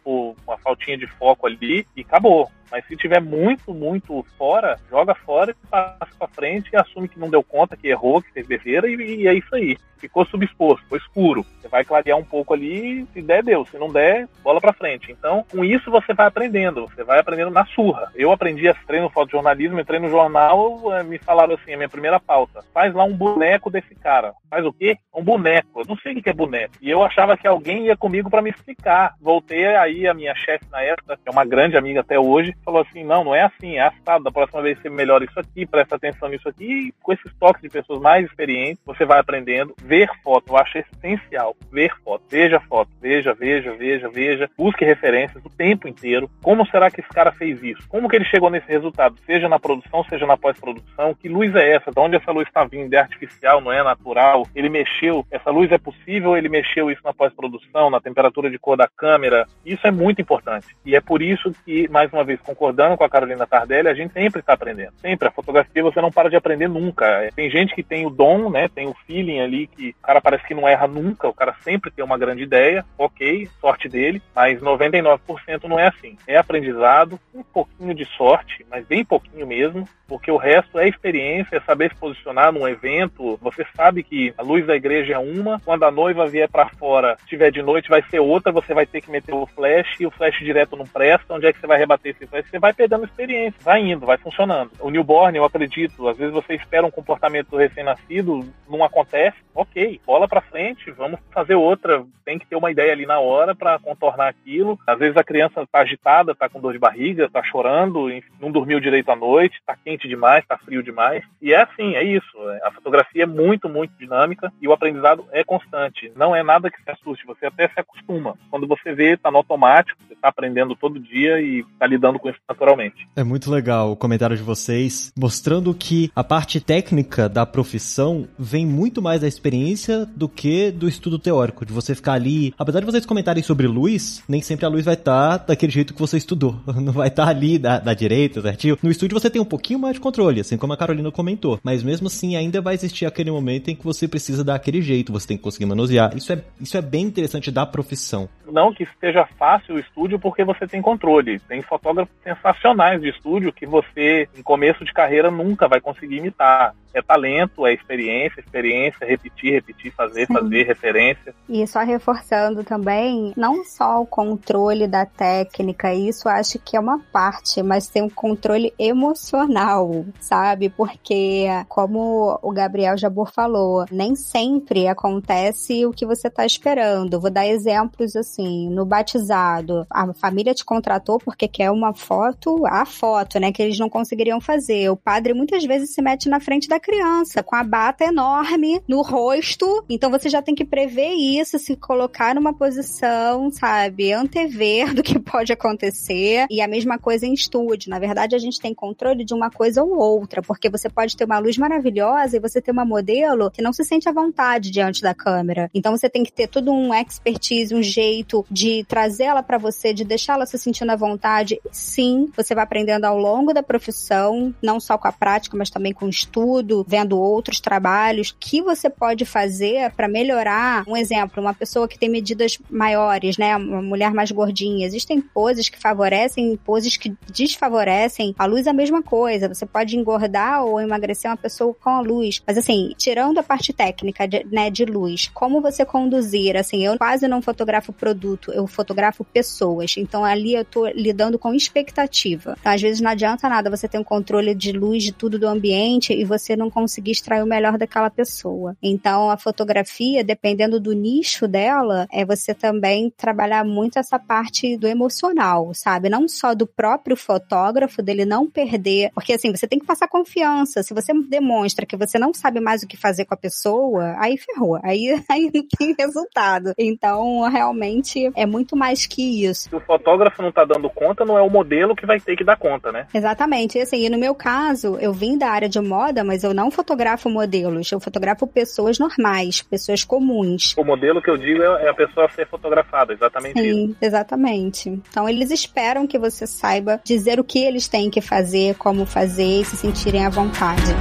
uma 0.46 0.58
faltinha 0.58 0.98
de 0.98 1.08
foco 1.08 1.48
ali 1.48 1.86
e 1.96 2.02
acabou. 2.02 2.50
Mas 2.72 2.86
se 2.86 2.96
tiver 2.96 3.22
muito, 3.22 3.74
muito 3.74 4.24
fora, 4.38 4.78
joga 4.90 5.16
fora 5.16 5.52
e 5.52 5.68
passa 5.68 6.12
pra 6.18 6.28
frente 6.28 6.70
e 6.72 6.78
assume 6.78 7.08
que 7.08 7.20
não 7.20 7.30
deu 7.30 7.44
conta, 7.44 7.76
que 7.76 7.88
errou, 7.88 8.22
que 8.22 8.32
fez 8.32 8.48
besteira 8.48 8.88
e, 8.90 8.96
e 8.96 9.28
é 9.28 9.34
isso 9.34 9.54
aí. 9.56 9.78
Ficou 9.98 10.26
subexposto, 10.26 10.84
ficou 10.84 10.98
escuro. 10.98 11.46
Você 11.60 11.68
vai 11.68 11.84
clarear 11.84 12.18
um 12.18 12.24
pouco 12.24 12.54
ali, 12.54 13.06
se 13.14 13.22
der, 13.22 13.44
deu. 13.44 13.66
Se 13.66 13.78
não 13.78 13.92
der, 13.92 14.30
bola 14.42 14.62
pra 14.62 14.72
frente. 14.72 15.12
Então, 15.12 15.46
com 15.52 15.64
isso 15.64 15.92
você 15.92 16.14
vai 16.14 16.28
aprendendo. 16.28 16.88
Você 16.88 17.04
vai 17.04 17.20
aprendendo 17.20 17.52
na 17.52 17.66
surra. 17.66 18.10
Eu 18.16 18.32
aprendi, 18.32 18.68
entrei 18.68 19.02
no 19.02 19.10
fotojornalismo, 19.10 19.80
entrei 19.80 20.00
no 20.00 20.10
jornal, 20.10 20.82
eh, 20.94 21.04
me 21.04 21.18
falaram 21.18 21.56
assim, 21.56 21.74
a 21.74 21.78
minha 21.78 21.90
primeira 21.90 22.18
pauta, 22.18 22.64
faz 22.74 22.94
lá 22.94 23.04
um 23.04 23.14
boneco 23.14 23.70
desse 23.70 23.94
cara. 23.96 24.34
Faz 24.50 24.66
o 24.66 24.72
quê? 24.72 24.98
Um 25.14 25.24
boneco. 25.24 25.82
Eu 25.82 25.86
não 25.86 25.98
sei 25.98 26.14
o 26.14 26.24
que 26.24 26.30
é 26.30 26.34
boneco. 26.34 26.76
E 26.82 26.90
eu 26.90 27.04
achava 27.04 27.36
que 27.36 27.48
alguém 27.48 27.88
ia 27.88 27.98
comigo 27.98 28.30
para 28.30 28.42
me 28.42 28.52
explicar. 28.52 29.16
Voltei 29.22 29.66
aí, 29.76 29.99
a 30.08 30.14
minha 30.14 30.36
chefe 30.36 30.66
na 30.72 30.82
época, 30.82 31.18
que 31.18 31.28
é 31.28 31.32
uma 31.32 31.46
grande 31.46 31.78
amiga 31.78 32.02
até 32.02 32.20
hoje, 32.20 32.56
falou 32.64 32.82
assim: 32.82 33.04
não, 33.04 33.24
não 33.24 33.36
é 33.36 33.44
assim, 33.44 33.76
é 33.76 33.82
assado. 33.82 34.24
Da 34.24 34.32
próxima 34.32 34.62
vez 34.62 34.80
você 34.80 34.90
melhora 34.90 35.26
isso 35.26 35.40
aqui, 35.40 35.66
presta 35.66 35.96
atenção 35.96 36.30
nisso 36.30 36.48
aqui. 36.48 36.90
E 36.90 36.94
com 37.02 37.14
esses 37.14 37.34
toques 37.40 37.62
de 37.62 37.70
pessoas 37.70 38.02
mais 38.02 38.26
experientes, 38.26 38.82
você 38.86 39.06
vai 39.06 39.20
aprendendo. 39.20 39.76
Ver 39.82 40.10
foto, 40.24 40.50
eu 40.50 40.58
acho 40.58 40.78
essencial. 40.78 41.56
Ver 41.72 41.92
foto. 42.04 42.24
Veja 42.30 42.60
foto. 42.60 42.90
Veja, 43.02 43.34
veja, 43.34 43.74
veja, 43.74 44.10
veja. 44.10 44.50
Busque 44.58 44.86
referências 44.86 45.44
o 45.44 45.50
tempo 45.50 45.88
inteiro. 45.88 46.30
Como 46.42 46.66
será 46.68 46.90
que 46.90 47.02
esse 47.02 47.10
cara 47.10 47.32
fez 47.32 47.62
isso? 47.64 47.88
Como 47.90 48.08
que 48.10 48.16
ele 48.16 48.26
chegou 48.26 48.50
nesse 48.50 48.68
resultado? 48.68 49.16
Seja 49.26 49.48
na 49.50 49.60
produção, 49.60 50.04
seja 50.06 50.26
na 50.26 50.38
pós-produção. 50.38 51.14
Que 51.14 51.30
luz 51.30 51.54
é 51.56 51.76
essa? 51.76 51.92
De 51.92 52.00
onde 52.00 52.16
essa 52.16 52.32
luz 52.32 52.48
está 52.48 52.64
vindo? 52.64 52.94
É 52.94 52.98
artificial, 52.98 53.62
não 53.62 53.72
é 53.72 53.84
natural? 53.84 54.48
Ele 54.56 54.70
mexeu. 54.70 55.26
Essa 55.32 55.50
luz 55.50 55.72
é 55.72 55.78
possível? 55.78 56.38
Ele 56.38 56.50
mexeu 56.50 56.92
isso 56.92 57.02
na 57.04 57.14
pós-produção, 57.14 57.90
na 57.90 58.00
temperatura 58.00 58.50
de 58.50 58.60
cor 58.60 58.78
da 58.78 58.88
câmera? 58.88 59.46
Isso 59.66 59.86
é 59.86 59.89
muito 59.92 60.22
importante. 60.22 60.68
E 60.86 60.96
é 60.96 61.02
por 61.02 61.22
isso 61.22 61.52
que, 61.66 61.88
mais 61.90 62.12
uma 62.12 62.24
vez, 62.24 62.40
concordando 62.42 62.98
com 62.98 63.04
a 63.04 63.10
Carolina 63.10 63.48
Tardelli, 63.48 63.88
a 63.88 63.94
gente 63.94 64.14
sempre 64.14 64.40
está 64.40 64.54
aprendendo. 64.54 64.94
Sempre. 65.02 65.28
A 65.28 65.32
fotografia 65.32 65.84
você 65.84 66.02
não 66.02 66.12
para 66.12 66.30
de 66.30 66.36
aprender 66.36 66.68
nunca. 66.68 67.06
É, 67.06 67.32
tem 67.32 67.50
gente 67.50 67.74
que 67.74 67.84
tem 67.84 68.06
o 68.06 68.10
dom, 68.10 68.50
né? 68.50 68.68
Tem 68.68 68.88
o 68.88 68.96
feeling 69.06 69.40
ali 69.40 69.68
que 69.68 69.90
o 69.90 70.02
cara 70.02 70.22
parece 70.22 70.46
que 70.46 70.54
não 70.54 70.68
erra 70.68 70.88
nunca, 70.88 71.28
o 71.28 71.34
cara 71.34 71.56
sempre 71.62 71.92
tem 71.92 72.04
uma 72.04 72.18
grande 72.18 72.44
ideia, 72.44 72.86
ok, 72.98 73.48
sorte 73.60 73.88
dele, 73.88 74.22
mas 74.36 74.60
99% 74.62 75.20
não 75.68 75.80
é 75.80 75.88
assim. 75.88 76.18
É 76.28 76.38
aprendizado, 76.38 77.20
um 77.34 77.44
pouquinho 77.44 77.94
de 77.94 78.06
sorte, 78.06 78.66
mas 78.70 78.86
bem 78.86 79.04
pouquinho 79.04 79.48
mesmo, 79.48 79.88
porque 80.08 80.32
o 80.32 80.38
resto 80.38 80.80
é 80.80 80.88
experiência, 80.88 81.58
é 81.58 81.62
saber 81.62 81.92
se 81.92 82.00
posicionar 82.00 82.52
num 82.52 82.68
evento. 82.68 83.38
Você 83.42 83.66
sabe 83.76 84.04
que 84.04 84.34
a 84.38 84.42
luz 84.42 84.66
da 84.66 84.76
igreja 84.76 85.14
é 85.14 85.20
uma, 85.20 85.60
quando 85.60 85.84
a 85.84 85.92
noiva 85.92 86.28
vier 86.28 86.50
para 86.50 86.70
fora, 86.70 87.16
estiver 87.20 87.52
de 87.52 87.62
noite, 87.62 87.90
vai 87.90 88.04
ser 88.10 88.20
outra, 88.20 88.52
você 88.52 88.74
vai 88.74 88.86
ter 88.86 89.02
que 89.02 89.12
meter 89.12 89.34
o 89.34 89.46
flash 89.46 89.79
e 90.00 90.06
o 90.06 90.12
flash 90.12 90.38
direto 90.40 90.76
não 90.76 90.86
presta. 90.86 91.34
Onde 91.34 91.48
é 91.48 91.54
que 91.54 91.60
você 91.60 91.68
vai 91.68 91.78
rebater 91.78 92.16
esse 92.16 92.28
flash? 92.28 92.50
Você 92.50 92.60
vai 92.60 92.74
pegando 92.74 93.06
experiência, 93.06 93.60
vai 93.62 93.82
indo, 93.82 94.06
vai 94.06 94.18
funcionando. 94.18 94.72
O 94.80 94.90
newborn, 94.90 95.38
eu 95.38 95.46
acredito, 95.46 96.08
às 96.08 96.18
vezes 96.18 96.34
você 96.34 96.56
espera 96.56 96.86
um 96.86 96.92
comportamento 96.92 97.50
do 97.50 97.58
recém-nascido, 97.58 98.46
não 98.70 98.84
acontece, 98.84 99.38
ok, 99.54 100.00
bola 100.06 100.28
para 100.28 100.42
frente, 100.42 100.92
vamos 100.92 101.20
fazer 101.32 101.56
outra. 101.56 102.04
Tem 102.24 102.38
que 102.38 102.46
ter 102.46 102.56
uma 102.56 102.72
ideia 102.72 102.92
ali 102.92 103.06
na 103.06 103.20
hora 103.20 103.56
para 103.56 103.80
contornar 103.80 104.28
aquilo. 104.28 104.80
Às 104.86 105.00
vezes 105.00 105.18
a 105.18 105.24
criança 105.24 105.66
tá 105.72 105.80
agitada, 105.80 106.36
tá 106.36 106.48
com 106.48 106.60
dor 106.60 106.74
de 106.74 106.80
barriga, 106.80 107.30
tá 107.30 107.44
chorando, 107.44 108.08
não 108.40 108.52
dormiu 108.52 108.80
direito 108.80 109.10
à 109.10 109.16
noite, 109.16 109.62
tá 109.66 109.76
quente 109.76 110.08
demais, 110.08 110.46
tá 110.46 110.58
frio 110.58 110.84
demais. 110.84 111.24
E 111.42 111.54
é 111.54 111.62
assim, 111.62 111.96
é 111.96 112.04
isso. 112.04 112.38
A 112.64 112.72
fotografia 112.72 113.24
é 113.24 113.26
muito, 113.26 113.68
muito 113.68 113.98
dinâmica 113.98 114.52
e 114.62 114.68
o 114.68 114.74
aprendizado 114.74 115.26
é 115.32 115.44
constante. 115.44 116.12
Não 116.16 116.36
é 116.36 116.44
nada 116.44 116.70
que 116.70 116.82
se 116.82 116.90
assuste, 116.90 117.26
você 117.26 117.48
até 117.48 117.68
se 117.68 117.80
acostuma. 117.80 118.36
Quando 118.50 118.68
você 118.68 118.94
vê, 118.94 119.18
tá 119.18 119.32
no 119.32 119.38
automático, 119.38 119.60
você 120.08 120.16
tá 120.16 120.30
aprendendo 120.30 120.76
todo 120.76 121.00
dia 121.00 121.42
e 121.42 121.66
tá 121.78 121.88
lidando 121.88 122.20
com 122.20 122.30
isso 122.30 122.40
naturalmente 122.48 122.70
naturalmente. 122.70 123.08
É 123.16 123.24
muito 123.24 123.50
legal 123.50 123.92
o 123.92 123.96
comentário 123.96 124.36
de 124.36 124.44
vocês, 124.44 125.12
mostrando 125.18 125.74
que 125.74 126.12
a 126.16 126.24
parte 126.24 126.60
técnica 126.60 127.28
da 127.28 127.46
profissão 127.46 128.28
vem 128.38 128.66
muito 128.66 129.02
mais 129.02 129.22
da 129.22 129.28
experiência 129.28 130.06
do 130.06 130.28
que 130.30 130.72
do 130.72 130.88
estudo 130.88 131.18
teórico, 131.18 131.66
de 131.66 131.74
você 131.74 131.96
ficar 131.96 132.14
ali. 132.14 132.54
Apesar 132.58 132.80
de 132.80 132.86
vocês 132.86 133.06
comentarem 133.06 133.42
sobre 133.42 133.68
luz, 133.68 134.24
nem 134.28 134.42
sempre 134.42 134.66
a 134.66 134.70
luz 134.70 134.86
vai 134.86 134.94
estar 134.94 135.40
tá 135.40 135.46
daquele 135.48 135.72
jeito 135.72 135.94
que 135.94 136.00
você 136.00 136.18
estudou. 136.18 136.60
Não 136.80 136.94
vai 136.94 137.08
estar 137.08 137.26
tá 137.26 137.30
ali 137.30 137.58
da, 137.58 137.80
da 137.80 137.94
direita, 137.94 138.42
certinho. 138.42 138.78
No 138.82 138.92
estúdio 138.92 139.20
você 139.20 139.30
tem 139.30 139.42
um 139.42 139.46
pouquinho 139.46 139.80
mais 139.80 139.96
de 139.96 140.00
controle, 140.00 140.42
assim 140.42 140.58
como 140.58 140.74
a 140.74 140.78
Carolina 140.78 141.12
comentou. 141.12 141.60
Mas 141.64 141.84
mesmo 141.84 142.08
assim, 142.08 142.36
ainda 142.36 142.62
vai 142.62 142.74
existir 142.74 143.06
aquele 143.06 143.32
momento 143.32 143.70
em 143.70 143.76
que 143.76 143.84
você 143.84 144.08
precisa 144.08 144.44
dar 144.44 144.56
aquele 144.56 144.82
jeito, 144.82 145.12
você 145.12 145.28
tem 145.28 145.38
que 145.38 145.44
conseguir 145.44 145.66
manusear. 145.66 146.16
Isso 146.16 146.32
é, 146.32 146.44
isso 146.60 146.78
é 146.78 146.82
bem 146.82 147.06
interessante 147.06 147.52
da 147.52 147.66
profissão. 147.66 148.30
Não 148.52 148.74
que 148.74 148.84
esteja 148.84 149.28
fácil 149.38 149.59
o 149.68 149.80
estúdio 149.80 150.20
porque 150.20 150.44
você 150.44 150.68
tem 150.68 150.82
controle. 150.82 151.40
Tem 151.40 151.62
fotógrafo 151.62 152.12
sensacional 152.24 152.70
sensacionais 152.70 153.02
de 153.02 153.10
estúdio 153.10 153.54
que 153.54 153.66
você, 153.66 154.28
em 154.36 154.42
começo 154.42 154.84
de 154.84 154.94
carreira, 154.94 155.32
nunca 155.32 155.68
vai 155.68 155.82
conseguir 155.82 156.18
imitar. 156.18 156.74
É 156.94 157.02
talento, 157.02 157.66
é 157.66 157.74
experiência, 157.74 158.40
experiência, 158.40 159.06
repetir, 159.06 159.54
repetir, 159.54 159.94
fazer, 159.94 160.26
Sim. 160.26 160.34
fazer, 160.34 160.64
referência. 160.64 161.36
E 161.48 161.66
só 161.68 161.80
reforçando 161.80 162.64
também, 162.64 163.34
não 163.36 163.64
só 163.64 164.02
o 164.02 164.06
controle 164.06 164.88
da 164.88 165.06
técnica, 165.06 165.94
isso 165.94 166.28
acho 166.28 166.60
que 166.60 166.76
é 166.76 166.80
uma 166.80 167.00
parte, 167.12 167.62
mas 167.62 167.88
tem 167.88 168.02
um 168.02 168.10
controle 168.10 168.74
emocional, 168.78 170.06
sabe? 170.20 170.70
Porque, 170.70 171.46
como 171.68 172.40
o 172.42 172.52
Gabriel 172.52 172.98
Jabor 172.98 173.32
falou, 173.32 173.86
nem 173.92 174.16
sempre 174.16 174.88
acontece 174.88 175.86
o 175.86 175.92
que 175.92 176.06
você 176.06 176.28
está 176.28 176.46
esperando. 176.46 177.20
Vou 177.20 177.30
dar 177.30 177.48
exemplos 177.48 178.16
assim, 178.16 178.70
no 178.70 178.86
batizado, 178.86 179.86
a 179.90 180.14
família 180.14 180.54
te 180.54 180.66
contratou 180.66 181.20
porque 181.20 181.48
quer 181.48 181.72
uma 181.72 181.94
foto 181.94 182.66
a 182.66 182.86
foto, 182.86 183.40
né, 183.40 183.52
que 183.52 183.62
eles 183.62 183.78
não 183.78 183.90
conseguiriam 183.90 184.40
fazer. 184.42 184.90
O 184.90 184.96
padre 184.98 185.34
muitas 185.34 185.64
vezes 185.64 185.94
se 185.94 186.02
mete 186.02 186.30
na 186.30 186.40
frente 186.40 186.68
da 186.68 186.79
criança, 186.80 187.44
com 187.44 187.56
a 187.56 187.64
bata 187.64 188.06
enorme 188.06 188.82
no 188.88 189.02
rosto. 189.02 189.84
Então 189.90 190.10
você 190.10 190.30
já 190.30 190.42
tem 190.42 190.56
que 190.56 190.66
prever 190.66 191.14
isso, 191.14 191.58
se 191.60 191.76
colocar 191.76 192.36
numa 192.36 192.54
posição, 192.54 193.52
sabe, 193.52 194.12
antever 194.14 194.94
do 194.94 195.04
que 195.04 195.20
pode 195.20 195.52
acontecer. 195.52 196.46
E 196.50 196.62
a 196.62 196.68
mesma 196.68 196.98
coisa 196.98 197.26
em 197.26 197.34
estúdio. 197.34 197.90
Na 197.90 198.00
verdade, 198.00 198.36
a 198.36 198.40
gente 198.40 198.60
tem 198.60 198.74
controle 198.74 199.24
de 199.24 199.34
uma 199.34 199.50
coisa 199.50 199.84
ou 199.84 199.98
outra, 199.98 200.42
porque 200.42 200.70
você 200.70 200.90
pode 200.90 201.16
ter 201.16 201.26
uma 201.26 201.40
luz 201.40 201.58
maravilhosa 201.58 202.38
e 202.38 202.40
você 202.40 202.62
ter 202.62 202.72
uma 202.72 202.86
modelo 202.86 203.52
que 203.52 203.62
não 203.62 203.74
se 203.74 203.84
sente 203.84 204.08
à 204.08 204.12
vontade 204.12 204.72
diante 204.72 205.02
da 205.02 205.14
câmera. 205.14 205.70
Então 205.74 205.96
você 205.96 206.10
tem 206.10 206.24
que 206.24 206.32
ter 206.32 206.48
todo 206.48 206.72
um 206.72 206.94
expertise, 206.94 207.74
um 207.74 207.84
jeito 207.84 208.46
de 208.50 208.84
trazê-la 208.86 209.44
para 209.44 209.58
você, 209.58 209.94
de 209.94 210.04
deixá-la 210.04 210.46
se 210.46 210.58
sentindo 210.58 210.92
à 210.92 210.96
vontade. 210.96 211.60
Sim, 211.72 212.30
você 212.36 212.54
vai 212.56 212.64
aprendendo 212.64 213.06
ao 213.06 213.18
longo 213.18 213.54
da 213.54 213.64
profissão, 213.64 214.54
não 214.62 214.80
só 214.80 214.98
com 214.98 215.08
a 215.08 215.12
prática, 215.12 215.58
mas 215.58 215.70
também 215.70 215.94
com 215.94 216.06
o 216.06 216.10
estudo, 216.10 216.69
vendo 216.88 217.20
outros 217.20 217.60
trabalhos, 217.60 218.36
que 218.40 218.62
você 218.62 218.90
pode 218.90 219.26
fazer 219.26 219.92
para 219.92 220.08
melhorar. 220.08 220.84
Um 220.88 220.96
exemplo, 220.96 221.42
uma 221.42 221.54
pessoa 221.54 221.88
que 221.88 221.98
tem 221.98 222.10
medidas 222.10 222.58
maiores, 222.70 223.38
né? 223.38 223.56
Uma 223.56 223.82
mulher 223.82 224.14
mais 224.14 224.32
gordinha. 224.32 224.86
Existem 224.86 225.22
poses 225.22 225.70
que 225.70 225.80
favorecem, 225.80 226.58
poses 226.58 226.98
que 226.98 227.14
desfavorecem. 227.32 228.36
A 228.38 228.46
luz 228.46 228.68
é 228.68 228.70
a 228.70 228.74
mesma 228.74 229.02
coisa. 229.02 229.48
Você 229.48 229.66
pode 229.66 229.98
engordar 229.98 230.64
ou 230.64 230.80
emagrecer 230.80 231.30
uma 231.30 231.38
pessoa 231.38 231.74
com 231.74 231.90
a 231.90 232.02
luz. 232.02 232.42
Mas 232.46 232.58
assim, 232.58 232.94
tirando 232.98 233.38
a 233.38 233.44
parte 233.44 233.74
técnica, 233.74 234.28
de, 234.28 234.46
né, 234.52 234.70
de 234.70 234.86
luz, 234.86 235.30
como 235.34 235.62
você 235.62 235.86
conduzir? 235.86 236.58
Assim, 236.58 236.86
eu 236.86 236.98
quase 236.98 237.28
não 237.28 237.42
fotografo 237.42 237.92
produto 237.94 238.20
produto, 238.20 238.52
eu 238.52 238.68
fotografo 238.68 239.24
pessoas. 239.24 239.96
Então 239.98 240.26
ali 240.26 240.54
eu 240.54 240.66
tô 240.66 240.88
lidando 240.88 241.40
com 241.40 241.54
expectativa. 241.54 242.56
Então, 242.60 242.72
às 242.72 242.82
vezes 242.82 243.02
não 243.02 243.12
adianta 243.12 243.48
nada 243.48 243.70
você 243.70 243.88
ter 243.88 243.98
um 243.98 244.04
controle 244.04 244.54
de 244.54 244.72
luz 244.72 245.04
de 245.04 245.12
tudo 245.12 245.40
do 245.40 245.48
ambiente 245.48 246.14
e 246.14 246.24
você 246.24 246.56
não 246.60 246.70
conseguir 246.70 247.12
extrair 247.12 247.44
o 247.44 247.48
melhor 247.48 247.78
daquela 247.78 248.10
pessoa. 248.10 248.76
Então 248.84 249.30
a 249.30 249.38
fotografia, 249.38 250.24
dependendo 250.24 250.80
do 250.80 250.94
nicho 250.94 251.48
dela, 251.48 252.08
é 252.12 252.26
você 252.26 252.54
também 252.54 253.12
trabalhar 253.16 253.64
muito 253.64 253.98
essa 253.98 254.20
parte 254.20 254.78
do 254.78 254.88
emocional, 254.88 255.74
sabe? 255.74 256.10
Não 256.10 256.28
só 256.28 256.54
do 256.54 256.68
próprio 256.68 257.16
fotógrafo, 257.16 258.02
dele 258.02 258.26
não 258.26 258.50
perder, 258.50 259.12
porque 259.14 259.34
assim, 259.34 259.56
você 259.56 259.68
tem 259.68 259.80
que 259.80 259.86
passar 259.86 260.08
confiança. 260.08 260.84
Se 260.84 260.94
você 260.94 261.14
demonstra 261.28 261.86
que 261.86 261.96
você 261.96 262.20
não 262.20 262.34
sabe 262.34 262.60
mais 262.60 262.84
o 262.84 262.88
que 262.88 262.98
fazer 262.98 263.26
com 263.26 263.34
a 263.34 263.38
pessoa, 263.38 264.16
aí 264.20 264.38
ferrou. 264.38 264.80
Aí, 264.84 265.24
aí 265.30 265.52
não 265.54 265.66
tem 265.78 265.96
resultado. 265.98 266.74
Então, 266.78 267.42
realmente 267.50 268.32
é 268.36 268.46
muito 268.46 268.76
mais 268.76 269.06
que 269.06 269.46
isso. 269.46 269.70
Se 269.70 269.76
o 269.76 269.80
fotógrafo 269.80 270.42
não 270.42 270.52
tá 270.52 270.66
dando 270.66 270.90
conta, 270.90 271.26
não 271.26 271.38
é 271.38 271.42
o 271.42 271.50
modelo 271.50 271.96
que 271.96 272.06
vai 272.06 272.20
ter 272.20 272.36
que 272.36 272.44
dar 272.44 272.58
conta, 272.58 272.92
né? 272.92 273.08
Exatamente. 273.14 273.78
E 273.78 273.82
assim, 273.82 274.06
e 274.06 274.10
no 274.10 274.18
meu 274.18 274.36
caso, 274.36 274.98
eu 275.00 275.14
vim 275.14 275.38
da 275.38 275.50
área 275.50 275.70
de 275.70 275.80
moda, 275.80 276.24
mas 276.24 276.44
eu 276.44 276.49
não 276.54 276.72
fotografo 276.72 277.30
modelos, 277.30 277.92
eu 277.92 278.00
fotografo 278.00 278.46
pessoas 278.48 279.00
normais, 279.00 279.62
pessoas 279.62 280.04
comuns. 280.04 280.74
O 280.78 280.84
modelo 280.84 281.22
que 281.22 281.30
eu 281.30 281.38
digo 281.38 281.62
é 281.62 281.90
a 281.90 281.94
pessoa 281.94 282.30
ser 282.30 282.48
fotografada, 282.48 283.14
exatamente 283.14 283.60
Sim, 283.60 283.86
isso. 283.86 283.98
exatamente. 284.02 284.90
Então 284.90 285.28
eles 285.28 285.52
esperam 285.52 286.08
que 286.08 286.18
você 286.18 286.46
saiba 286.46 287.00
dizer 287.04 287.40
o 287.40 287.44
que 287.44 287.64
eles 287.64 287.88
têm 287.88 288.10
que 288.10 288.22
fazer, 288.22 288.76
como 288.76 289.06
fazer 289.06 289.62
e 289.62 289.66
se 289.66 289.78
sentirem 289.78 290.26
à 290.26 290.30
vontade. 290.30 290.94